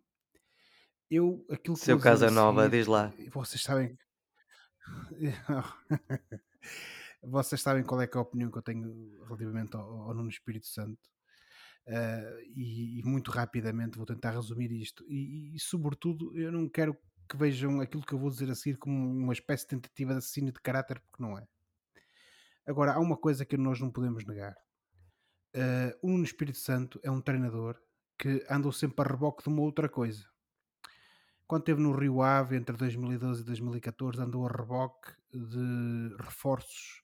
Eu, 1.11 1.45
aquilo 1.51 1.77
que 1.77 1.83
Seu 1.83 1.99
Casa 1.99 2.31
Nova, 2.31 2.69
diz 2.69 2.87
lá. 2.87 3.11
Vocês 3.33 3.63
sabem. 3.63 3.99
vocês 7.23 7.61
sabem 7.61 7.83
qual 7.83 8.01
é, 8.03 8.05
é 8.05 8.11
a 8.13 8.21
opinião 8.21 8.51
que 8.51 8.59
eu 8.59 8.63
tenho 8.63 9.19
relativamente 9.25 9.75
ao, 9.77 10.03
ao 10.03 10.15
Nuno 10.15 10.29
Espírito 10.29 10.67
Santo. 10.67 11.01
Uh, 11.87 12.41
e, 12.55 13.01
e, 13.01 13.03
muito 13.03 13.31
rapidamente 13.31 13.97
vou 13.97 14.07
tentar 14.07 14.31
resumir 14.31 14.71
isto. 14.71 15.05
E, 15.09 15.57
e, 15.57 15.59
sobretudo, 15.59 16.37
eu 16.39 16.53
não 16.53 16.69
quero 16.69 16.97
que 17.29 17.37
vejam 17.37 17.81
aquilo 17.81 18.05
que 18.05 18.13
eu 18.13 18.19
vou 18.19 18.31
dizer 18.31 18.51
a 18.51 18.55
seguir 18.55 18.77
como 18.77 18.95
uma 18.95 19.33
espécie 19.33 19.65
de 19.65 19.71
tentativa 19.71 20.13
de 20.13 20.19
assassínio 20.19 20.53
de 20.53 20.61
caráter, 20.61 21.01
porque 21.01 21.23
não 21.23 21.39
é. 21.39 21.47
Agora, 22.67 22.93
há 22.93 23.01
uma 23.01 23.17
coisa 23.17 23.45
que 23.45 23.57
nós 23.57 23.81
não 23.81 23.91
podemos 23.91 24.25
negar. 24.25 24.55
Uh, 25.55 26.09
o 26.09 26.23
Espírito 26.23 26.59
Santo 26.59 27.01
é 27.03 27.11
um 27.11 27.21
treinador 27.21 27.77
que 28.17 28.45
andou 28.49 28.71
sempre 28.71 29.05
a 29.05 29.11
reboque 29.11 29.43
de 29.43 29.49
uma 29.49 29.63
outra 29.63 29.89
coisa. 29.89 30.25
Quando 31.47 31.63
esteve 31.63 31.81
no 31.81 31.91
Rio 31.91 32.23
Ave 32.23 32.55
entre 32.55 32.77
2012 32.77 33.41
e 33.41 33.45
2014, 33.45 34.21
andou 34.21 34.47
a 34.47 34.51
reboque 34.53 35.13
de 35.33 36.15
reforços 36.21 37.03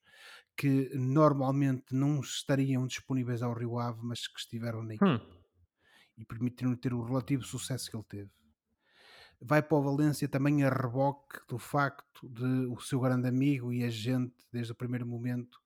que 0.57 0.91
normalmente 0.95 1.95
não 1.95 2.21
estariam 2.21 2.87
disponíveis 2.87 3.43
ao 3.43 3.53
Rio 3.53 3.79
Ave, 3.79 4.01
mas 4.03 4.27
que 4.27 4.39
estiveram 4.39 4.83
na 4.83 4.95
equipe. 4.95 5.11
Hum. 5.11 5.37
E 6.17 6.25
permitiram 6.25 6.75
ter 6.75 6.95
o 6.95 7.03
relativo 7.03 7.43
sucesso 7.43 7.91
que 7.91 7.97
ele 7.97 8.05
teve 8.09 8.31
vai 9.41 9.63
para 9.63 9.77
o 9.77 9.83
Valência 9.83 10.29
também 10.29 10.65
a 10.65 10.71
reboque 10.71 11.39
do 11.49 11.59
facto 11.59 12.29
de 12.29 12.67
o 12.67 12.81
seu 12.81 13.01
grande 13.01 13.29
amigo 13.29 13.73
e 13.73 13.85
agente, 13.85 14.35
desde 14.53 14.73
o 14.73 14.75
primeiro 14.75 15.07
momento, 15.07 15.61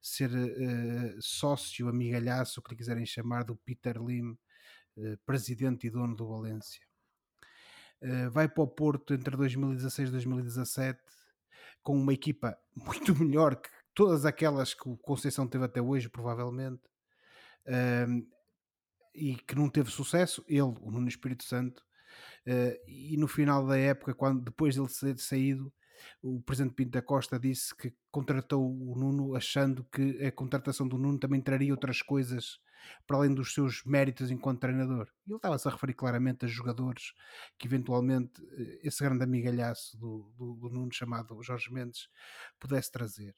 ser 0.00 0.30
uh, 0.30 1.20
sócio, 1.20 1.88
amigalhaço, 1.88 2.60
o 2.60 2.62
que 2.62 2.70
lhe 2.70 2.76
quiserem 2.76 3.06
chamar, 3.06 3.44
do 3.44 3.56
Peter 3.56 4.00
Lim, 4.02 4.32
uh, 4.96 5.16
presidente 5.26 5.86
e 5.86 5.90
dono 5.90 6.16
do 6.16 6.26
Valência. 6.26 6.82
Uh, 8.02 8.30
vai 8.30 8.48
para 8.48 8.62
o 8.62 8.68
Porto 8.68 9.12
entre 9.12 9.36
2016 9.36 10.08
e 10.08 10.12
2017 10.12 10.98
com 11.82 11.96
uma 11.96 12.14
equipa 12.14 12.58
muito 12.74 13.14
melhor 13.14 13.56
que 13.56 13.68
todas 13.94 14.24
aquelas 14.24 14.74
que 14.74 14.88
o 14.88 14.96
Conceição 14.96 15.46
teve 15.46 15.64
até 15.64 15.80
hoje, 15.80 16.08
provavelmente, 16.08 16.82
e 19.14 19.34
que 19.36 19.54
não 19.54 19.68
teve 19.68 19.90
sucesso. 19.90 20.44
Ele, 20.48 20.62
o 20.62 20.90
Nuno 20.90 21.08
Espírito 21.08 21.44
Santo, 21.44 21.82
Uh, 22.46 22.74
e 22.86 23.16
no 23.16 23.28
final 23.28 23.66
da 23.66 23.78
época, 23.78 24.14
quando 24.14 24.42
depois 24.42 24.74
dele 24.74 24.88
ter 24.88 25.18
saído, 25.18 25.72
o 26.22 26.40
presidente 26.40 26.74
Pinto 26.74 26.90
da 26.90 27.02
Costa 27.02 27.38
disse 27.38 27.74
que 27.76 27.94
contratou 28.10 28.64
o 28.64 28.98
Nuno 28.98 29.36
achando 29.36 29.84
que 29.84 30.24
a 30.24 30.32
contratação 30.32 30.88
do 30.88 30.96
Nuno 30.96 31.18
também 31.18 31.40
traria 31.40 31.72
outras 31.72 32.00
coisas 32.00 32.58
para 33.06 33.18
além 33.18 33.34
dos 33.34 33.52
seus 33.52 33.84
méritos 33.84 34.30
enquanto 34.30 34.60
treinador. 34.60 35.08
Ele 35.26 35.36
estava-se 35.36 35.68
a 35.68 35.70
referir 35.70 35.92
claramente 35.92 36.46
a 36.46 36.48
jogadores 36.48 37.12
que 37.58 37.66
eventualmente 37.66 38.42
eh, 38.52 38.80
esse 38.82 39.04
grande 39.04 39.22
amigalhaço 39.22 39.98
do, 39.98 40.32
do, 40.38 40.54
do 40.54 40.70
Nuno 40.70 40.90
chamado 40.90 41.42
Jorge 41.42 41.70
Mendes 41.70 42.08
pudesse 42.58 42.90
trazer. 42.90 43.34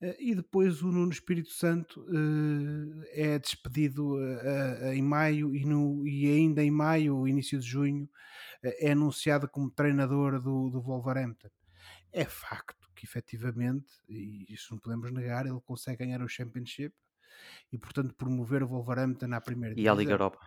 Eh, 0.00 0.16
e 0.18 0.34
depois 0.34 0.82
o 0.82 0.92
Nuno 0.92 1.10
Espírito 1.10 1.50
Santo 1.50 2.00
uh, 2.02 3.04
é 3.10 3.38
despedido 3.38 4.14
uh, 4.14 4.92
em 4.92 5.02
maio 5.02 5.54
e, 5.54 5.64
no, 5.64 6.06
e 6.06 6.26
ainda 6.26 6.62
em 6.62 6.70
maio, 6.70 7.26
início 7.26 7.58
de 7.58 7.66
junho, 7.66 8.08
é 8.62 8.92
anunciado 8.92 9.48
como 9.48 9.70
treinador 9.70 10.40
do, 10.40 10.70
do 10.70 10.80
Wolverhampton. 10.80 11.48
É 12.12 12.24
facto 12.24 12.88
que 12.94 13.04
efetivamente, 13.04 13.88
e 14.08 14.52
isso 14.52 14.72
não 14.72 14.80
podemos 14.80 15.10
negar, 15.12 15.46
ele 15.46 15.60
consegue 15.60 16.04
ganhar 16.04 16.22
o 16.22 16.28
Championship 16.28 16.94
e 17.72 17.78
portanto 17.78 18.14
promover 18.14 18.62
o 18.62 18.68
Wolverhampton 18.68 19.32
à 19.32 19.40
primeira 19.40 19.74
divisão. 19.74 19.94
E 19.94 19.96
à 19.96 19.98
Liga 19.98 20.12
Europa. 20.12 20.40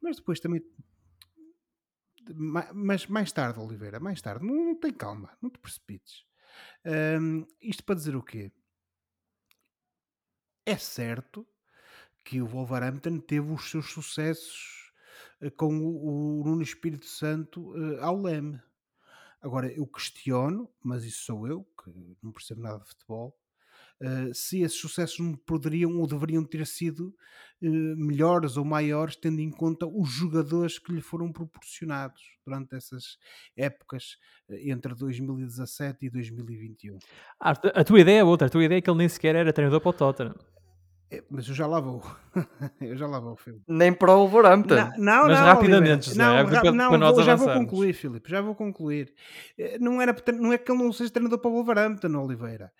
Mas 0.00 0.16
depois 0.16 0.40
também 0.40 0.62
mas 2.72 3.06
mais 3.06 3.32
tarde, 3.32 3.58
Oliveira, 3.58 3.98
mais 3.98 4.20
tarde, 4.20 4.44
não, 4.44 4.54
não 4.54 4.74
tem 4.78 4.92
calma, 4.92 5.36
não 5.40 5.50
te 5.50 5.58
precipites. 5.58 6.24
Um, 6.84 7.46
isto 7.60 7.82
para 7.82 7.94
dizer 7.94 8.14
o 8.14 8.22
quê? 8.22 8.52
É 10.70 10.76
certo 10.76 11.44
que 12.24 12.40
o 12.40 12.46
Wolverhampton 12.46 13.18
teve 13.18 13.50
os 13.52 13.68
seus 13.68 13.90
sucessos 13.90 14.92
eh, 15.40 15.50
com 15.50 15.76
o, 15.76 16.44
Nuno 16.44 16.62
Espírito 16.62 17.06
Santo 17.06 17.72
uh, 17.72 18.00
ao 18.00 18.22
leme. 18.22 18.62
Agora, 19.42 19.66
eu 19.72 19.84
questiono, 19.84 20.70
mas 20.80 21.02
isso 21.02 21.24
sou 21.24 21.48
eu, 21.48 21.66
que 21.82 21.90
não 22.22 22.30
percebo 22.30 22.60
nada 22.60 22.78
de 22.78 22.88
futebol, 22.88 23.36
uh, 24.00 24.32
se 24.32 24.60
esses 24.60 24.78
sucessos 24.78 25.18
não 25.18 25.34
poderiam 25.34 25.98
ou 25.98 26.06
deveriam 26.06 26.44
ter 26.44 26.64
sido 26.64 27.12
melhores 27.60 28.56
ou 28.56 28.64
maiores, 28.64 29.16
tendo 29.16 29.40
em 29.40 29.50
conta 29.50 29.86
os 29.86 30.08
jogadores 30.08 30.78
que 30.78 30.92
lhe 30.92 31.02
foram 31.02 31.30
proporcionados 31.30 32.22
durante 32.46 32.74
essas 32.74 33.18
épocas 33.54 34.16
entre 34.48 34.94
2017 34.94 36.06
e 36.06 36.10
2021. 36.10 36.98
Ah, 37.38 37.50
a 37.50 37.84
tua 37.84 38.00
ideia 38.00 38.20
é 38.20 38.24
outra, 38.24 38.46
a 38.46 38.50
tua 38.50 38.64
ideia 38.64 38.78
é 38.78 38.80
que 38.80 38.88
ele 38.88 38.98
nem 38.98 39.08
sequer 39.08 39.34
era 39.34 39.52
treinador 39.52 39.80
para 39.80 39.90
o 39.90 39.92
Tottenham. 39.92 40.34
É, 41.12 41.24
mas 41.28 41.48
eu 41.48 41.54
já 41.54 41.66
lá 41.66 41.80
vou. 41.80 42.00
eu 42.80 42.96
já 42.96 43.06
lá 43.06 43.18
vou, 43.18 43.34
Filipe. 43.36 43.64
Nem 43.66 43.92
para 43.92 44.14
o 44.14 44.28
Wolverhampton. 44.28 44.76
Não, 44.76 44.84
não, 44.96 45.26
mas 45.26 45.38
não, 45.38 45.46
rapidamente, 45.46 46.16
não, 46.16 46.36
é? 46.36 46.44
não, 46.44 46.72
não, 46.72 46.98
não 46.98 47.14
vou, 47.14 47.22
já 47.24 47.34
vou 47.34 47.52
concluir, 47.52 47.92
Filipe. 47.92 48.30
Já 48.30 48.40
vou 48.40 48.54
concluir. 48.54 49.12
Eh, 49.58 49.76
não, 49.80 50.00
era, 50.00 50.14
não 50.38 50.52
é 50.52 50.58
que 50.58 50.70
ele 50.70 50.80
não 50.80 50.92
seja 50.92 51.10
treinador 51.10 51.40
para 51.40 51.50
o 51.50 51.54
Wolverhampton, 51.54 52.16
Oliveira. 52.16 52.72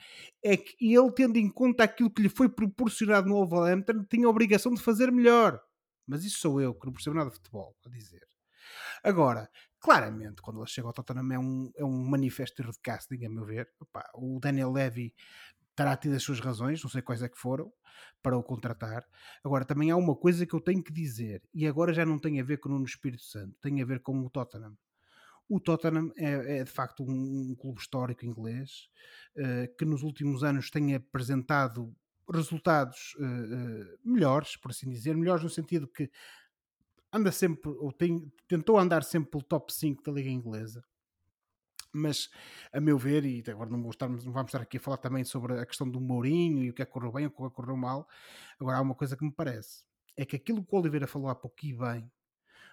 É 0.44 0.56
que 0.56 0.76
ele, 0.80 1.10
tendo 1.10 1.38
em 1.38 1.50
conta 1.50 1.82
aquilo 1.82 2.08
que 2.08 2.22
lhe 2.22 2.28
foi 2.28 2.48
proporcionado 2.48 3.28
no 3.28 3.34
Wolverhampton, 3.34 4.04
tinha 4.08 4.28
a 4.28 4.30
obrigação 4.30 4.72
de 4.72 4.80
fazer 4.80 5.10
melhor. 5.10 5.60
Mas 6.06 6.24
isso 6.24 6.38
sou 6.38 6.60
eu, 6.60 6.72
que 6.72 6.86
não 6.86 6.92
percebo 6.92 7.16
nada 7.16 7.30
de 7.30 7.36
futebol, 7.36 7.76
a 7.84 7.88
dizer. 7.88 8.26
Agora, 9.02 9.48
claramente, 9.80 10.42
quando 10.42 10.60
ele 10.60 10.68
chega 10.68 10.86
ao 10.86 10.92
Tottenham 10.92 11.32
é 11.32 11.38
um, 11.38 11.72
é 11.76 11.84
um 11.84 12.04
manifesto 12.04 12.62
de 12.62 12.78
casting, 12.80 13.24
a 13.24 13.28
meu 13.30 13.44
ver. 13.44 13.68
Opa, 13.80 14.04
o 14.14 14.38
Daniel 14.38 14.70
Levy 14.70 15.14
terá 15.80 15.96
tido 15.96 16.14
as 16.14 16.22
suas 16.22 16.40
razões, 16.40 16.82
não 16.82 16.90
sei 16.90 17.00
quais 17.00 17.22
é 17.22 17.28
que 17.28 17.38
foram, 17.38 17.72
para 18.22 18.36
o 18.36 18.42
contratar. 18.42 19.02
Agora, 19.42 19.64
também 19.64 19.90
há 19.90 19.96
uma 19.96 20.14
coisa 20.14 20.44
que 20.44 20.52
eu 20.52 20.60
tenho 20.60 20.82
que 20.82 20.92
dizer, 20.92 21.42
e 21.54 21.66
agora 21.66 21.90
já 21.94 22.04
não 22.04 22.18
tem 22.18 22.38
a 22.38 22.44
ver 22.44 22.58
com 22.58 22.68
o 22.68 22.72
Nuno 22.72 22.84
Espírito 22.84 23.22
Santo, 23.22 23.56
tem 23.62 23.80
a 23.80 23.84
ver 23.86 24.00
com 24.00 24.20
o 24.20 24.28
Tottenham. 24.28 24.76
O 25.48 25.58
Tottenham 25.58 26.12
é, 26.18 26.58
é 26.58 26.64
de 26.64 26.70
facto 26.70 27.02
um, 27.02 27.50
um, 27.52 27.56
clube 27.58 27.80
histórico 27.80 28.26
inglês 28.26 28.90
uh, 29.38 29.74
que 29.78 29.86
nos 29.86 30.02
últimos 30.02 30.44
anos 30.44 30.70
tem 30.70 30.94
apresentado 30.94 31.96
resultados 32.30 33.14
uh, 33.18 33.24
uh, 33.24 33.98
melhores, 34.04 34.58
por 34.58 34.72
assim 34.72 34.90
dizer, 34.90 35.16
melhores 35.16 35.42
no 35.42 35.48
sentido 35.48 35.88
que 35.88 36.10
anda 37.10 37.32
sempre, 37.32 37.70
ou 37.70 37.90
tem, 37.90 38.30
tentou 38.46 38.78
andar 38.78 39.02
sempre 39.02 39.30
pelo 39.30 39.42
top 39.42 39.72
5 39.72 40.02
da 40.02 40.12
Liga 40.12 40.28
Inglesa. 40.28 40.84
Mas, 41.92 42.30
a 42.72 42.80
meu 42.80 42.96
ver, 42.96 43.24
e 43.24 43.42
agora 43.50 43.68
não, 43.68 43.82
vou 43.82 43.90
estar, 43.90 44.08
não 44.08 44.18
vamos 44.18 44.48
estar 44.48 44.60
aqui 44.60 44.76
a 44.76 44.80
falar 44.80 44.98
também 44.98 45.24
sobre 45.24 45.58
a 45.58 45.66
questão 45.66 45.88
do 45.88 46.00
Mourinho 46.00 46.62
e 46.62 46.70
o 46.70 46.74
que 46.74 46.82
é 46.82 46.86
que 46.86 46.92
correu 46.92 47.12
bem 47.12 47.24
ou 47.24 47.30
o 47.30 47.34
que 47.34 47.42
é 47.42 47.50
correu 47.50 47.76
mal. 47.76 48.08
Agora, 48.60 48.78
há 48.78 48.80
uma 48.80 48.94
coisa 48.94 49.16
que 49.16 49.24
me 49.24 49.32
parece: 49.32 49.82
é 50.16 50.24
que 50.24 50.36
aquilo 50.36 50.64
que 50.64 50.74
o 50.74 50.78
Oliveira 50.78 51.06
falou 51.06 51.28
há 51.28 51.34
pouco 51.34 51.56
e 51.64 51.72
bem 51.72 52.10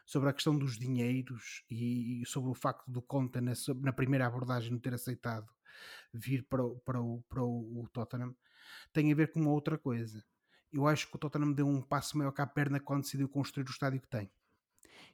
sobre 0.06 0.30
a 0.30 0.34
questão 0.34 0.58
dos 0.58 0.78
dinheiros 0.78 1.64
e, 1.70 2.24
sobre 2.26 2.50
o 2.50 2.54
facto 2.54 2.90
do 2.90 3.02
Conte 3.02 3.42
na, 3.42 3.52
na, 3.82 3.92
primeira 3.92 4.26
abordagem 4.26 4.72
não 4.72 4.80
ter 4.80 4.94
aceitado 4.94 5.52
vir 6.14 6.44
para 6.44 6.64
o, 6.64 6.80
para, 6.80 7.02
o, 7.02 7.22
para 7.28 7.44
o 7.44 7.88
Tottenham 7.92 8.34
tem 8.94 9.12
a 9.12 9.16
ver 9.16 9.32
com 9.32 9.42
uma 9.42 9.52
outra 9.52 9.78
coisa. 9.78 10.24
Eu 10.72 10.88
acho 10.88 11.10
que 11.10 11.16
o 11.16 11.20
Tottenham 11.20 11.54
deu 11.54 11.68
um 11.68 11.82
passo 11.82 12.18
maior 12.18 12.32
que 12.32 12.42
a 12.42 12.48
perna 12.48 12.80
quando 12.80 13.04
decidiu 13.04 13.28
construir 13.28 13.68
o 13.68 13.72
estádio 13.72 14.02
que 14.02 14.08
tem. 14.08 14.32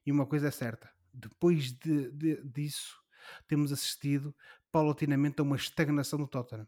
E 0.06 0.12
uma 0.12 0.26
coisa 0.26 0.48
é 0.48 0.52
certa: 0.52 0.90
depois 1.14 1.72
de, 1.72 2.12
de, 2.12 2.44
disso, 2.44 3.03
temos 3.48 3.72
assistido 3.72 4.36
paulatinamente 4.72 5.40
a 5.40 5.44
uma 5.44 5.56
estagnação 5.56 6.20
do 6.20 6.28
Tottenham. 6.28 6.68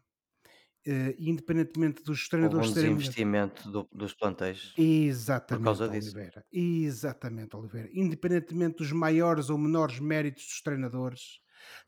Uh, 0.86 1.12
independentemente 1.18 2.00
dos 2.04 2.28
treinadores 2.28 2.68
Houve 2.68 2.78
um 2.78 2.94
desinvestimento 2.96 3.68
do, 3.68 3.88
dos 3.92 4.14
plantéis 4.14 4.72
Exatamente, 4.78 5.60
por 5.60 5.64
causa 5.64 5.88
disso. 5.88 6.10
Oliveira. 6.10 6.46
Exatamente, 6.52 7.56
Oliveira. 7.56 7.88
Independentemente 7.92 8.76
dos 8.76 8.92
maiores 8.92 9.50
ou 9.50 9.58
menores 9.58 9.98
méritos 9.98 10.44
dos 10.44 10.62
treinadores, 10.62 11.40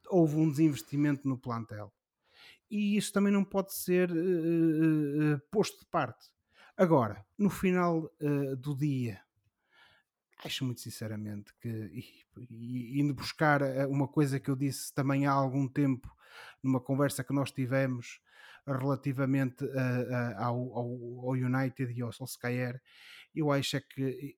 houve 0.09 0.35
um 0.35 0.51
desinvestimento 0.51 1.29
no 1.29 1.39
plantel. 1.39 1.95
E 2.69 2.97
isso 2.97 3.13
também 3.13 3.33
não 3.33 3.45
pode 3.45 3.73
ser 3.73 4.11
uh, 4.11 4.15
uh, 4.15 5.41
posto 5.49 5.79
de 5.79 5.87
parte. 5.87 6.27
Agora, 6.77 7.25
no 7.37 7.51
final 7.51 8.09
do 8.61 8.77
dia, 8.77 9.21
acho 10.45 10.65
muito 10.65 10.81
sinceramente 10.81 11.53
que, 11.61 12.05
indo 12.51 13.15
buscar 13.15 13.63
uma 13.89 14.07
coisa 14.07 14.39
que 14.39 14.51
eu 14.51 14.57
disse 14.57 14.93
também 14.95 15.27
há 15.27 15.33
algum 15.33 15.69
tempo, 15.69 16.09
numa 16.63 16.81
conversa 16.81 17.25
que 17.25 17.33
nós 17.33 17.51
tivemos, 17.51 18.21
relativamente 18.67 19.65
ao, 20.37 20.57
ao, 20.77 21.31
United 21.31 21.93
e 21.93 22.03
ao 22.03 22.13
Solskjaer, 22.13 22.81
eu 23.35 23.51
acho 23.51 23.77
é 23.77 23.81
que 23.81 24.37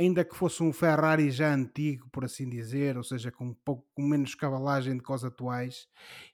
ainda 0.00 0.24
que 0.24 0.34
fosse 0.34 0.62
um 0.62 0.72
Ferrari 0.72 1.30
já 1.30 1.54
antigo, 1.54 2.08
por 2.10 2.24
assim 2.24 2.48
dizer, 2.48 2.96
ou 2.96 3.04
seja, 3.04 3.30
com 3.30 3.48
um 3.48 3.54
pouco 3.54 3.86
com 3.92 4.02
menos 4.02 4.34
cavalagem 4.34 4.96
de 4.96 5.02
cosas 5.02 5.30
atuais, 5.30 5.86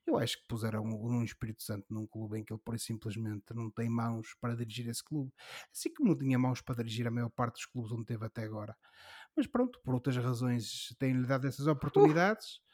eu 0.07 0.17
acho 0.17 0.39
que 0.39 0.47
puseram 0.47 0.85
um 0.85 1.25
Espírito 1.25 1.64
Santo 1.64 1.85
num 1.91 2.07
clube 2.07 2.39
em 2.39 2.45
que 2.45 2.53
ele 2.53 2.61
por 2.64 2.79
simplesmente 2.79 3.53
não 3.55 3.69
tem 3.69 3.89
mãos 3.89 4.37
para 4.41 4.55
dirigir 4.55 4.89
esse 4.89 5.03
clube, 5.03 5.33
assim 5.73 5.93
como 5.93 6.11
não 6.11 6.17
tinha 6.17 6.39
mãos 6.39 6.61
para 6.61 6.77
dirigir 6.77 7.09
a 7.09 7.11
maior 7.11 7.29
parte 7.29 7.55
dos 7.55 7.67
clubes 7.67 7.91
onde 7.91 8.05
teve 8.05 8.25
até 8.25 8.45
agora. 8.45 8.77
Mas 9.37 9.49
pronto, 9.49 9.81
por 9.83 9.95
outras 9.95 10.17
razões 10.17 10.95
tem-lhe 10.99 11.27
dado 11.27 11.49
essas 11.49 11.67
oportunidades. 11.67 12.59
Uh. 12.59 12.67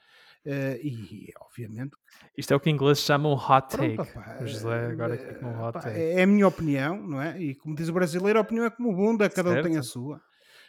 Uh, 0.44 0.74
e 0.82 1.32
obviamente. 1.40 1.96
Isto 2.36 2.52
é 2.52 2.56
o 2.56 2.60
que 2.60 2.68
em 2.68 2.74
inglês 2.74 2.98
chamam 2.98 3.34
hot 3.34 3.68
take. 3.68 3.94
Pronto, 3.94 4.10
opa, 4.10 4.42
o 4.42 4.46
José 4.46 4.86
agora 4.86 5.14
aqui 5.14 5.34
com 5.38 5.62
hot 5.62 5.80
take. 5.80 5.96
É 5.96 6.22
a 6.22 6.26
minha 6.26 6.48
opinião, 6.48 7.00
não 7.00 7.22
é? 7.22 7.40
E 7.40 7.54
como 7.54 7.76
diz 7.76 7.88
o 7.88 7.92
brasileiro, 7.92 8.40
a 8.40 8.42
opinião 8.42 8.66
é 8.66 8.70
como 8.70 8.92
bunda, 8.92 9.30
cada 9.30 9.50
certo. 9.50 9.66
um 9.66 9.70
tem 9.70 9.78
a 9.78 9.84
sua. 9.84 10.20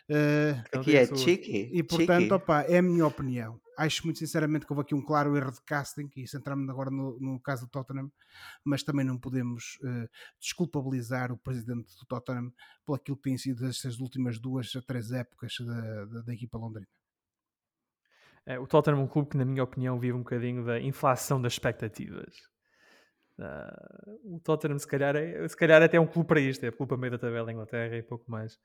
Uh, 0.09 0.77
aqui 0.77 0.97
é 0.97 1.05
chique. 1.15 1.69
E 1.71 1.81
portanto, 1.81 2.33
opa, 2.33 2.61
é 2.63 2.79
a 2.79 2.81
minha 2.81 3.05
opinião. 3.05 3.59
Acho 3.77 4.05
muito 4.05 4.19
sinceramente 4.19 4.65
que 4.65 4.71
houve 4.71 4.81
aqui 4.81 4.93
um 4.93 5.01
claro 5.01 5.35
erro 5.35 5.51
de 5.51 5.61
casting, 5.61 6.09
e 6.15 6.27
centramos 6.27 6.69
agora 6.69 6.91
no, 6.91 7.19
no, 7.19 7.39
caso 7.39 7.65
do 7.65 7.71
Tottenham, 7.71 8.11
mas 8.63 8.83
também 8.83 9.05
não 9.05 9.17
podemos 9.17 9.79
uh, 9.81 10.07
desculpabilizar 10.39 11.31
o 11.31 11.37
presidente 11.37 11.95
do 11.97 12.05
Tottenham 12.05 12.51
por 12.85 12.95
aquilo 12.95 13.17
que 13.17 13.23
tem 13.23 13.37
sido 13.37 13.65
estas 13.65 13.99
últimas 13.99 14.37
duas 14.37 14.75
a 14.75 14.81
três 14.81 15.11
épocas 15.11 15.55
da, 15.59 16.05
da, 16.05 16.21
da 16.21 16.33
equipa 16.33 16.57
londrina. 16.57 16.87
É, 18.45 18.59
o 18.59 18.67
Tottenham 18.67 18.99
é 18.99 19.03
um 19.03 19.07
clube 19.07 19.29
que, 19.29 19.37
na 19.37 19.45
minha 19.45 19.63
opinião, 19.63 19.97
vive 19.97 20.13
um 20.13 20.19
bocadinho 20.19 20.65
da 20.65 20.79
inflação 20.79 21.41
das 21.41 21.53
expectativas. 21.53 22.35
Uh, 23.39 24.35
o 24.35 24.39
Tottenham, 24.39 24.77
se 24.77 24.85
calhar, 24.85 25.15
é, 25.15 25.47
se 25.47 25.57
calhar 25.57 25.81
até 25.81 25.97
é 25.97 25.99
um 25.99 26.05
clube 26.05 26.27
para 26.27 26.39
isto, 26.39 26.63
é 26.63 26.69
um 26.69 26.73
clube 26.73 26.89
para 26.89 26.97
meio 26.97 27.11
da 27.11 27.17
tabela 27.17 27.45
da 27.45 27.51
Inglaterra 27.51 27.95
e 27.95 28.03
pouco 28.03 28.29
mais. 28.29 28.59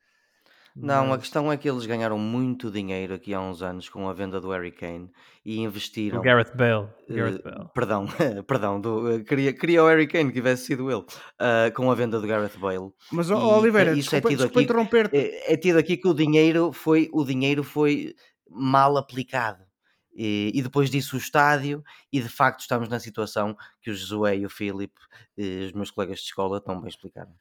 Não, 0.76 1.12
a 1.12 1.18
questão 1.18 1.50
é 1.50 1.56
que 1.56 1.68
eles 1.68 1.86
ganharam 1.86 2.18
muito 2.18 2.70
dinheiro 2.70 3.14
aqui 3.14 3.34
há 3.34 3.40
uns 3.40 3.62
anos 3.62 3.88
com 3.88 4.08
a 4.08 4.12
venda 4.12 4.40
do 4.40 4.50
Harry 4.50 4.70
Kane 4.70 5.10
e 5.44 5.60
investiram. 5.60 6.18
O 6.18 6.22
Gareth 6.22 6.54
Bale. 6.54 6.88
Gareth 7.08 7.42
Bale. 7.42 7.68
Perdão, 7.74 8.06
perdão, 8.46 8.80
do, 8.80 9.16
uh, 9.16 9.24
queria, 9.24 9.52
queria 9.52 9.82
o 9.82 9.88
Harry 9.88 10.06
Kane 10.06 10.28
que 10.28 10.34
tivesse 10.34 10.66
sido 10.66 10.90
ele, 10.90 11.00
uh, 11.00 11.72
com 11.74 11.90
a 11.90 11.94
venda 11.94 12.20
do 12.20 12.26
Gareth 12.26 12.58
Bale. 12.58 12.92
Mas, 13.10 13.28
e, 13.28 13.32
Oliveira, 13.32 13.92
isso 13.92 14.10
desculpa, 14.10 14.28
é 14.28 14.30
tido 14.30 14.44
aqui, 14.44 14.62
interromper 14.62 15.10
é, 15.12 15.52
é 15.52 15.56
tido 15.56 15.78
aqui 15.78 15.96
que 15.96 16.08
o 16.08 16.14
dinheiro 16.14 16.72
foi, 16.72 17.08
o 17.12 17.24
dinheiro 17.24 17.64
foi 17.64 18.14
mal 18.48 18.96
aplicado. 18.96 19.66
E, 20.14 20.50
e, 20.52 20.62
depois 20.62 20.90
disso 20.90 21.14
o 21.14 21.18
estádio, 21.18 21.82
e 22.12 22.20
de 22.20 22.28
facto 22.28 22.60
estamos 22.60 22.88
na 22.88 22.98
situação 22.98 23.56
que 23.80 23.90
o 23.90 23.94
Josué 23.94 24.36
e 24.36 24.46
o 24.46 24.50
Filipe, 24.50 25.00
os 25.36 25.72
meus 25.72 25.92
colegas 25.92 26.18
de 26.18 26.24
escola, 26.24 26.60
tão 26.60 26.80
bem 26.80 26.88
explicaram. 26.88 27.32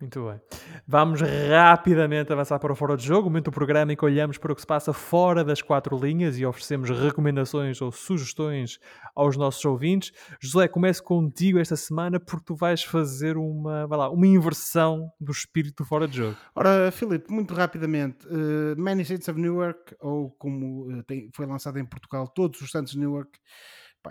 Muito 0.00 0.26
bem. 0.26 0.40
Vamos 0.86 1.20
rapidamente 1.20 2.32
avançar 2.32 2.58
para 2.58 2.72
o 2.72 2.76
fora 2.76 2.96
de 2.96 3.06
jogo, 3.06 3.28
o 3.28 3.30
momento 3.30 3.46
do 3.46 3.52
programa 3.52 3.92
em 3.92 3.96
que 3.96 4.04
olhamos 4.04 4.36
para 4.36 4.52
o 4.52 4.54
que 4.54 4.60
se 4.60 4.66
passa 4.66 4.92
fora 4.92 5.44
das 5.44 5.62
quatro 5.62 5.96
linhas 5.96 6.36
e 6.36 6.44
oferecemos 6.44 6.90
recomendações 6.90 7.80
ou 7.80 7.92
sugestões 7.92 8.80
aos 9.14 9.36
nossos 9.36 9.64
ouvintes. 9.64 10.12
José, 10.40 10.66
começo 10.66 11.02
contigo 11.02 11.60
esta 11.60 11.76
semana 11.76 12.18
porque 12.18 12.44
tu 12.44 12.56
vais 12.56 12.82
fazer 12.82 13.36
uma, 13.36 13.86
vai 13.86 13.98
lá, 13.98 14.10
uma 14.10 14.26
inversão 14.26 15.10
do 15.20 15.30
espírito 15.30 15.84
do 15.84 15.88
fora 15.88 16.08
de 16.08 16.16
jogo. 16.16 16.36
Ora, 16.56 16.90
Filipe, 16.90 17.32
muito 17.32 17.54
rapidamente, 17.54 18.26
uh, 18.26 18.74
Many 18.76 19.04
Saints 19.04 19.28
of 19.28 19.40
Newark, 19.40 19.94
ou 20.00 20.32
como 20.32 20.92
uh, 20.92 21.04
tem, 21.04 21.30
foi 21.32 21.46
lançado 21.46 21.78
em 21.78 21.84
Portugal, 21.84 22.26
Todos 22.26 22.60
os 22.60 22.70
Santos 22.70 22.94
de 22.94 22.98
Newark, 22.98 23.30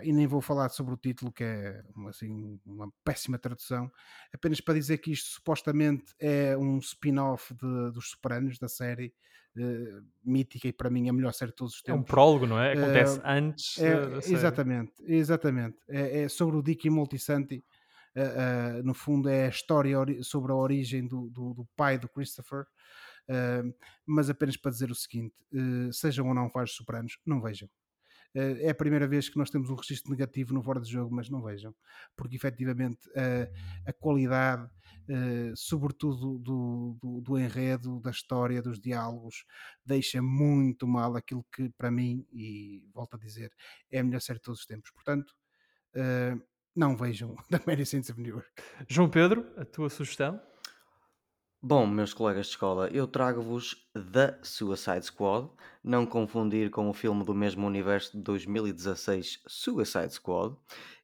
e 0.02 0.12
nem 0.12 0.26
vou 0.26 0.42
falar 0.42 0.70
sobre 0.70 0.94
o 0.94 0.98
título, 0.98 1.32
que 1.32 1.44
é 1.44 1.84
assim, 2.08 2.60
uma 2.66 2.92
péssima 3.04 3.38
tradução, 3.38 3.92
apenas 4.34 4.60
para 4.60 4.74
dizer 4.74 4.98
que 4.98 5.12
isto 5.12 5.30
supostamente 5.30 6.14
é 6.20 6.58
um 6.58 6.80
spin-off 6.80 7.54
dos 7.54 8.10
Sopranos, 8.10 8.58
da 8.58 8.68
série 8.68 9.14
uh, 9.58 10.04
mítica 10.24 10.68
e 10.68 10.74
para 10.74 10.90
mim 10.90 11.10
a 11.10 11.14
melhor 11.14 11.34
série 11.34 11.52
de 11.52 11.58
todos 11.58 11.76
os 11.76 11.82
tempos. 11.82 12.00
É 12.00 12.02
um 12.02 12.04
prólogo, 12.04 12.48
não 12.48 12.60
é? 12.60 12.74
Acontece 12.74 13.20
uh, 13.20 13.22
antes 13.26 13.78
é, 13.78 14.10
da 14.10 14.22
série. 14.22 14.36
Exatamente, 14.36 14.94
exatamente. 15.06 15.78
É, 15.88 16.22
é 16.22 16.30
sobre 16.30 16.58
o 16.58 16.64
Dick 16.64 16.88
e 16.88 16.90
Multisanti. 16.90 17.64
Uh, 18.16 18.84
no 18.84 18.94
fundo 18.94 19.28
é 19.28 19.48
a 19.48 19.50
história 19.50 19.98
sobre 20.22 20.52
a 20.52 20.56
origem 20.56 21.08
do, 21.08 21.30
do, 21.30 21.54
do 21.56 21.68
pai 21.76 21.98
do 21.98 22.08
Christopher. 22.08 22.66
mas 24.06 24.30
apenas 24.30 24.56
para 24.56 24.72
dizer 24.72 24.92
o 24.92 24.96
seguinte: 24.96 25.34
sejam 25.92 26.28
ou 26.28 26.34
não 26.34 26.50
vários 26.50 26.76
sopranos, 26.76 27.18
não 27.26 27.42
vejam 27.42 27.68
é 28.34 28.70
a 28.70 28.76
primeira 28.76 29.08
vez 29.08 29.30
que 29.30 29.38
nós 29.38 29.50
temos 29.50 29.70
um 29.70 29.76
registro 29.76 30.12
negativo 30.12 30.54
no 30.54 30.64
fora 30.64 30.82
de 30.82 30.92
jogo, 30.92 31.14
mas 31.14 31.30
não 31.30 31.42
vejam, 31.42 31.74
porque 32.16 32.36
efetivamente 32.36 33.10
a 33.86 33.94
qualidade, 33.94 34.68
sobretudo 35.56 36.40
do, 36.40 36.98
do, 37.00 37.22
do, 37.22 37.40
enredo, 37.40 38.00
da 38.00 38.12
história, 38.12 38.62
dos 38.62 38.80
diálogos, 38.80 39.46
deixa 39.86 40.22
muito 40.22 40.88
mal 40.88 41.16
aquilo 41.16 41.46
que 41.54 41.70
para 41.78 41.92
mim, 41.92 42.26
e 42.32 42.84
volto 42.94 43.16
a 43.16 43.20
dizer, 43.20 43.52
é 43.92 44.00
a 44.00 44.04
melhor 44.04 44.22
série 44.22 44.40
de 44.40 44.44
todos 44.44 44.62
os 44.62 44.66
tempos. 44.66 44.92
Portanto, 44.92 45.34
não 46.76 46.96
vejam 46.98 47.36
da 47.50 47.62
Mary 47.68 47.86
Saints 47.86 48.10
of 48.10 48.20
New 48.20 48.36
York. 48.36 48.50
João 48.88 49.10
Pedro, 49.10 49.46
a 49.58 49.66
tua 49.66 49.90
sugestão? 49.90 50.42
Bom, 51.66 51.88
meus 51.88 52.14
colegas 52.14 52.48
de 52.48 52.52
escola, 52.52 52.90
eu 52.90 53.08
trago-vos 53.08 53.88
The 53.94 54.38
Suicide 54.44 55.06
Squad, 55.06 55.50
não 55.82 56.06
confundir 56.06 56.70
com 56.70 56.90
o 56.90 56.94
filme 56.94 57.24
do 57.24 57.34
mesmo 57.34 57.66
universo 57.66 58.18
de 58.18 58.22
2016, 58.22 59.42
Suicide 59.48 60.14
Squad. 60.14 60.58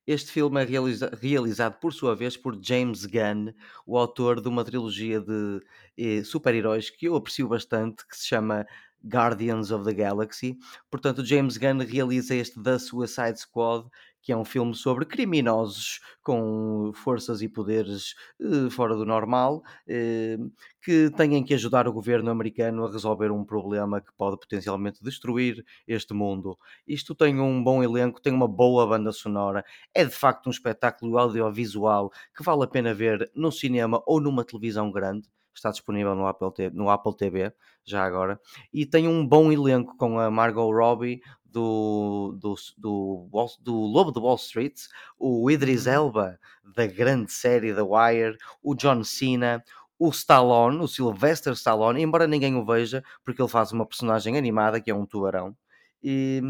Este 0.05 0.30
filme 0.34 0.62
é 0.62 0.66
realiza 0.66 1.18
realizado, 1.22 1.80
por 1.80 1.93
sua 1.93 2.14
vez, 2.14 2.36
por 2.36 2.60
James 2.62 3.05
Gunn, 3.05 3.53
o 3.86 3.97
autor 3.97 4.41
de 4.41 4.49
uma 4.49 4.66
trilogia 4.66 5.22
de 5.22 5.62
eh, 5.97 6.26
super-heróis 6.26 6.89
que 6.89 7.05
eu 7.05 7.16
aprecio 7.16 7.47
bastante, 7.47 8.05
que 8.05 8.18
se 8.18 8.28
chama 8.28 8.66
Guardians 9.01 9.72
of 9.72 9.86
the 9.86 9.93
Galaxy. 9.93 10.57
Portanto, 10.91 11.24
James 11.24 11.55
Gunn 11.55 11.86
realiza 11.86 12.36
este 12.36 12.62
The 12.62 12.80
Suicide 12.80 13.39
Squad, 13.39 13.88
que 14.22 14.32
é 14.32 14.38
um 14.38 14.45
filme 14.45 14.76
sobre 14.76 15.05
criminosos 15.05 15.99
com 16.22 16.91
forças 16.93 17.41
e 17.41 17.47
poderes 17.49 18.13
eh, 18.41 18.70
fora 18.70 18.95
do 18.95 19.05
normal, 19.05 19.63
eh, 19.88 20.38
que 20.82 21.09
têm 21.11 21.43
que 21.43 21.53
ajudar 21.53 21.88
o 21.88 21.93
governo 21.93 22.30
americano 22.30 22.86
a 22.86 22.91
resolver 22.91 23.32
um 23.32 23.43
problema 23.43 24.01
que 24.01 24.11
pode 24.17 24.38
potencialmente 24.39 25.03
destruir 25.03 25.63
este 25.88 26.13
mundo. 26.13 26.57
Isto 26.88 27.15
tem 27.15 27.39
um 27.39 27.63
bom 27.63 27.84
elenco, 27.84 28.22
tem 28.22 28.34
uma 28.34 28.47
boa 28.47 28.88
banda 28.88 29.11
sonora, 29.11 29.63
é 29.93 30.03
de 30.05 30.11
facto 30.11 30.47
um 30.47 30.51
espetáculo 30.51 31.17
audiovisual 31.17 32.11
que 32.36 32.43
vale 32.43 32.63
a 32.63 32.67
pena 32.67 32.93
ver 32.93 33.30
no 33.36 33.51
cinema 33.51 34.01
ou 34.05 34.20
numa 34.22 34.43
televisão 34.43 34.91
grande 34.91 35.28
está 35.59 35.72
disponível 35.72 36.15
no 36.15 36.26
Apple, 36.26 36.53
TV, 36.53 36.76
no 36.76 36.89
Apple 36.89 37.15
TV, 37.15 37.53
já 37.86 38.03
agora, 38.03 38.39
e 38.74 38.86
tem 38.86 39.07
um 39.07 39.26
bom 39.28 39.51
elenco 39.51 39.95
com 39.97 40.20
a 40.20 40.30
Margot 40.32 40.72
Robbie 40.72 41.22
do, 41.52 42.38
do, 42.39 42.56
do, 42.78 43.30
do 43.62 43.74
Lobo 43.74 44.12
de 44.12 44.20
Wall 44.20 44.36
Street, 44.36 44.82
o 45.18 45.50
Idris 45.50 45.86
uhum. 45.86 45.93
Elba 45.93 46.39
da 46.76 46.86
grande 46.86 47.32
série 47.32 47.74
The 47.74 47.82
Wire, 47.82 48.38
o 48.62 48.76
John 48.76 49.04
Cena, 49.04 49.64
o 49.97 50.10
Stallone, 50.10 50.80
o 50.80 50.88
Sylvester 50.88 51.54
Stallone, 51.54 52.02
embora 52.02 52.28
ninguém 52.28 52.56
o 52.56 52.66
veja, 52.66 53.04
porque 53.24 53.41
ele 53.41 53.50
faz 53.50 53.72
uma 53.72 53.86
personagem 53.86 54.38
animada 54.38 54.80
que 54.80 54.89
é 54.89 54.95
um 54.95 55.06
tubarão. 55.06 55.56
E, 56.02 56.41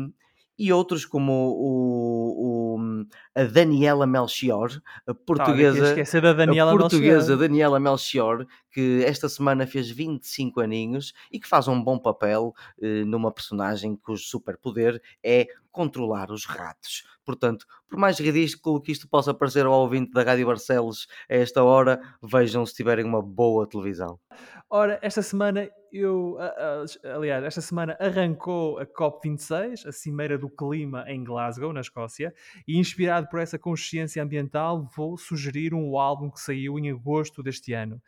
e 0.60 0.74
outros 0.74 1.06
como 1.06 1.32
o, 1.32 2.76
o, 2.76 3.06
a 3.34 3.46
Daniela 3.46 4.06
Melchior, 4.06 4.70
a 5.08 5.14
portuguesa, 5.14 5.96
ah, 5.98 6.20
da 6.20 6.34
Daniela 6.34 6.74
a 6.74 6.78
portuguesa 6.78 7.30
Melchior. 7.30 7.38
Daniela 7.38 7.80
Melchior, 7.80 8.46
que 8.70 9.02
esta 9.06 9.30
semana 9.30 9.66
fez 9.66 9.90
25 9.90 10.60
aninhos 10.60 11.14
e 11.32 11.40
que 11.40 11.48
faz 11.48 11.70
um 11.70 11.82
bom 11.82 11.98
papel 11.98 12.54
eh, 12.82 13.06
numa 13.06 13.32
personagem 13.32 13.96
cujo 13.96 14.22
superpoder 14.22 15.02
é 15.24 15.48
controlar 15.72 16.30
os 16.30 16.46
ratos. 16.46 17.06
Portanto, 17.24 17.66
por 17.88 17.98
mais 17.98 18.20
ridículo 18.20 18.82
que 18.82 18.92
isto 18.92 19.08
possa 19.08 19.34
parecer 19.34 19.66
ao 19.66 19.72
ouvinte 19.72 20.12
da 20.12 20.24
Rádio 20.24 20.48
Barcelos 20.48 21.08
a 21.30 21.36
esta 21.36 21.64
hora, 21.64 22.02
vejam 22.22 22.66
se 22.66 22.74
tiverem 22.74 23.06
uma 23.06 23.22
boa 23.22 23.66
televisão. 23.66 24.20
Ora, 24.72 25.00
esta 25.02 25.24
semana 25.24 25.68
eu, 25.92 26.38
aliás, 27.16 27.44
esta 27.44 27.60
semana 27.60 27.98
arrancou 28.00 28.78
a 28.78 28.86
COP26, 28.86 29.88
a 29.88 29.92
Cimeira 29.92 30.38
do 30.38 30.48
Clima 30.48 31.04
em 31.08 31.24
Glasgow, 31.24 31.74
na 31.74 31.82
Escócia, 31.82 32.32
e 32.68 32.78
inspirado 32.78 33.28
por 33.30 33.40
essa 33.40 33.58
consciência 33.58 34.22
ambiental, 34.22 34.88
vou 34.96 35.18
sugerir 35.18 35.74
um 35.74 35.98
álbum 35.98 36.30
que 36.30 36.40
saiu 36.40 36.78
em 36.78 36.92
agosto 36.92 37.42
deste 37.42 37.74
ano, 37.74 38.00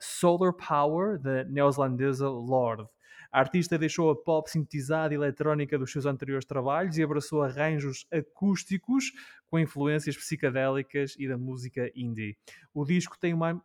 Solar 0.00 0.52
Power, 0.52 1.18
da 1.18 1.42
neozelandesa 1.44 2.28
Lorde. 2.28 2.93
A 3.34 3.40
artista 3.40 3.76
deixou 3.76 4.10
a 4.10 4.14
pop 4.14 4.48
sintetizada 4.48 5.12
e 5.12 5.16
eletrónica 5.16 5.76
dos 5.76 5.90
seus 5.90 6.06
anteriores 6.06 6.44
trabalhos 6.44 6.96
e 6.96 7.02
abraçou 7.02 7.42
arranjos 7.42 8.06
acústicos 8.08 9.10
com 9.48 9.58
influências 9.58 10.16
psicadélicas 10.16 11.16
e 11.18 11.26
da 11.26 11.36
música 11.36 11.90
indie. 11.96 12.38
O 12.72 12.84
disco 12.84 13.18
tem 13.18 13.34
uma, 13.34 13.60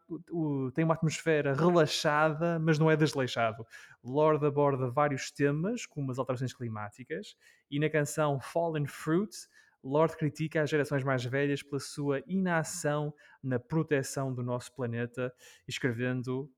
tem 0.74 0.84
uma 0.84 0.96
atmosfera 0.96 1.54
relaxada, 1.54 2.58
mas 2.58 2.80
não 2.80 2.90
é 2.90 2.98
desleixado. 2.98 3.64
Lorde 4.04 4.48
aborda 4.48 4.90
vários 4.90 5.30
temas, 5.30 5.86
como 5.86 6.12
as 6.12 6.18
alterações 6.18 6.52
climáticas, 6.52 7.36
e 7.70 7.80
na 7.80 7.92
canção 7.92 8.40
Fallen 8.40 8.88
Fruit, 8.88 9.38
Lorde 9.84 10.18
critica 10.18 10.64
as 10.64 10.70
gerações 10.72 11.04
mais 11.04 11.24
velhas 11.24 11.62
pela 11.62 11.80
sua 11.80 12.24
inação 12.26 13.14
na 13.42 13.60
proteção 13.60 14.34
do 14.34 14.42
nosso 14.42 14.74
planeta, 14.74 15.32
escrevendo 15.68 16.52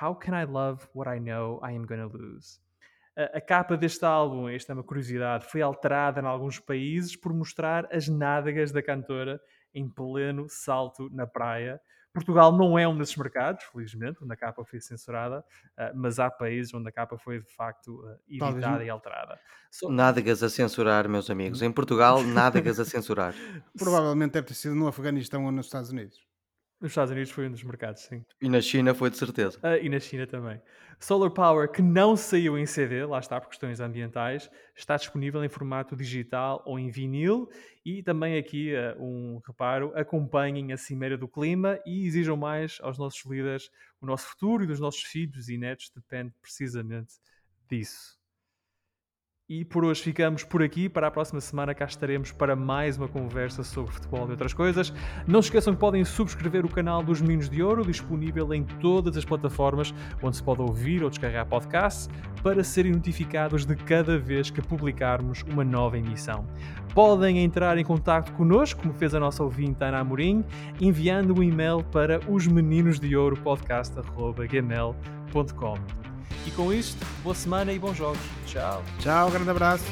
How 0.00 0.14
Can 0.14 0.34
I 0.34 0.44
Love 0.44 0.86
What 0.94 1.10
I 1.10 1.18
Know 1.18 1.60
I 1.64 1.74
Am 1.74 1.86
Gonna 1.86 2.06
Lose? 2.06 2.60
A, 3.16 3.40
capa 3.40 3.76
deste 3.76 4.04
álbum, 4.04 4.48
esta 4.48 4.72
é 4.72 4.74
uma 4.74 4.84
curiosidade, 4.84 5.44
foi 5.46 5.60
alterada 5.60 6.20
em 6.20 6.24
alguns 6.24 6.58
países 6.58 7.16
por 7.16 7.34
mostrar 7.34 7.86
as 7.92 8.08
nádegas 8.08 8.72
da 8.72 8.82
cantora 8.82 9.40
em 9.74 9.88
pleno 9.88 10.46
salto 10.48 11.10
na 11.10 11.26
praia. 11.26 11.80
Portugal 12.12 12.50
não 12.56 12.78
é 12.78 12.88
um 12.88 12.96
desses 12.96 13.16
mercados, 13.16 13.64
felizmente, 13.64 14.18
onde 14.22 14.32
a 14.32 14.36
capa 14.36 14.64
foi 14.64 14.80
censurada, 14.80 15.40
uh, 15.40 15.92
mas 15.94 16.18
há 16.18 16.28
países 16.30 16.72
onde 16.74 16.88
a 16.88 16.92
capa 16.92 17.16
foi 17.18 17.40
de 17.40 17.54
facto 17.54 18.00
uh, 18.00 18.18
editada 18.28 18.60
Talvez. 18.60 18.86
e 18.86 18.90
alterada. 18.90 19.38
So... 19.70 19.88
Nádegas 19.88 20.42
a 20.42 20.48
censurar, 20.48 21.08
meus 21.08 21.30
amigos. 21.30 21.62
Em 21.62 21.70
Portugal, 21.70 22.22
nádegas 22.22 22.80
a 22.80 22.84
censurar. 22.84 23.34
Provavelmente 23.78 24.32
deve 24.32 24.48
ter 24.48 24.54
sido 24.54 24.74
no 24.74 24.88
Afeganistão 24.88 25.44
ou 25.44 25.52
nos 25.52 25.66
Estados 25.66 25.90
Unidos. 25.90 26.29
Nos 26.80 26.92
Estados 26.92 27.10
Unidos 27.10 27.30
foi 27.30 27.46
um 27.46 27.50
dos 27.50 27.62
mercados, 27.62 28.02
sim. 28.02 28.24
E 28.40 28.48
na 28.48 28.60
China 28.62 28.94
foi 28.94 29.10
de 29.10 29.18
certeza. 29.18 29.58
Uh, 29.58 29.84
e 29.84 29.88
na 29.90 30.00
China 30.00 30.26
também. 30.26 30.60
Solar 30.98 31.30
Power, 31.30 31.70
que 31.70 31.82
não 31.82 32.16
saiu 32.16 32.56
em 32.56 32.64
CD, 32.64 33.04
lá 33.04 33.18
está, 33.18 33.38
por 33.38 33.48
questões 33.48 33.80
ambientais, 33.80 34.50
está 34.74 34.96
disponível 34.96 35.44
em 35.44 35.48
formato 35.48 35.94
digital 35.94 36.62
ou 36.64 36.78
em 36.78 36.88
vinil. 36.88 37.50
E 37.84 38.02
também 38.02 38.38
aqui 38.38 38.72
uh, 38.74 39.02
um 39.02 39.40
reparo: 39.46 39.92
acompanhem 39.94 40.72
a 40.72 40.76
Cimeira 40.78 41.18
do 41.18 41.28
Clima 41.28 41.78
e 41.84 42.06
exijam 42.06 42.36
mais 42.36 42.78
aos 42.80 42.96
nossos 42.96 43.24
líderes. 43.26 43.70
O 44.00 44.06
nosso 44.06 44.28
futuro 44.28 44.64
e 44.64 44.66
dos 44.66 44.80
nossos 44.80 45.02
filhos 45.02 45.50
e 45.50 45.58
netos 45.58 45.90
depende 45.94 46.32
precisamente 46.40 47.14
disso. 47.68 48.19
E 49.52 49.64
por 49.64 49.84
hoje 49.84 50.00
ficamos 50.00 50.44
por 50.44 50.62
aqui. 50.62 50.88
Para 50.88 51.08
a 51.08 51.10
próxima 51.10 51.40
semana 51.40 51.74
cá 51.74 51.84
estaremos 51.84 52.30
para 52.30 52.54
mais 52.54 52.96
uma 52.96 53.08
conversa 53.08 53.64
sobre 53.64 53.92
futebol 53.92 54.28
e 54.28 54.30
outras 54.30 54.54
coisas. 54.54 54.92
Não 55.26 55.42
se 55.42 55.48
esqueçam 55.48 55.74
que 55.74 55.80
podem 55.80 56.04
subscrever 56.04 56.64
o 56.64 56.68
canal 56.68 57.02
dos 57.02 57.20
Meninos 57.20 57.50
de 57.50 57.60
Ouro, 57.60 57.84
disponível 57.84 58.54
em 58.54 58.62
todas 58.62 59.16
as 59.16 59.24
plataformas 59.24 59.92
onde 60.22 60.36
se 60.36 60.42
pode 60.44 60.62
ouvir 60.62 61.02
ou 61.02 61.10
descarregar 61.10 61.48
podcasts, 61.48 62.08
para 62.44 62.62
serem 62.62 62.92
notificados 62.92 63.66
de 63.66 63.74
cada 63.74 64.16
vez 64.16 64.50
que 64.50 64.62
publicarmos 64.62 65.42
uma 65.42 65.64
nova 65.64 65.98
emissão. 65.98 66.46
Podem 66.94 67.40
entrar 67.40 67.76
em 67.76 67.84
contato 67.84 68.32
connosco, 68.34 68.82
como 68.82 68.94
fez 68.94 69.16
a 69.16 69.20
nossa 69.20 69.42
ouvinte 69.42 69.82
Ana 69.82 69.98
Amorim, 69.98 70.44
enviando 70.80 71.36
um 71.36 71.42
e-mail 71.42 71.82
para 71.82 72.20
os 72.30 72.46
meninos 72.46 73.00
de 73.00 73.16
ouro 73.16 73.36
podcast.gmail.com. 73.38 76.09
E 76.46 76.50
com 76.50 76.72
isto, 76.72 77.04
boa 77.22 77.34
semana 77.34 77.72
e 77.72 77.78
bons 77.78 77.96
jogos. 77.96 78.20
Tchau. 78.46 78.82
Tchau, 78.98 79.30
grande 79.30 79.50
abraço. 79.50 79.84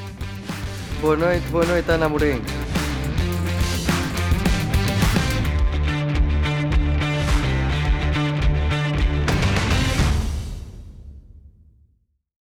Boa 1.01 1.17
noite, 1.17 1.47
boa 1.49 1.65
noite, 1.65 1.91
Ana 1.91 2.09
Morim. 2.09 2.43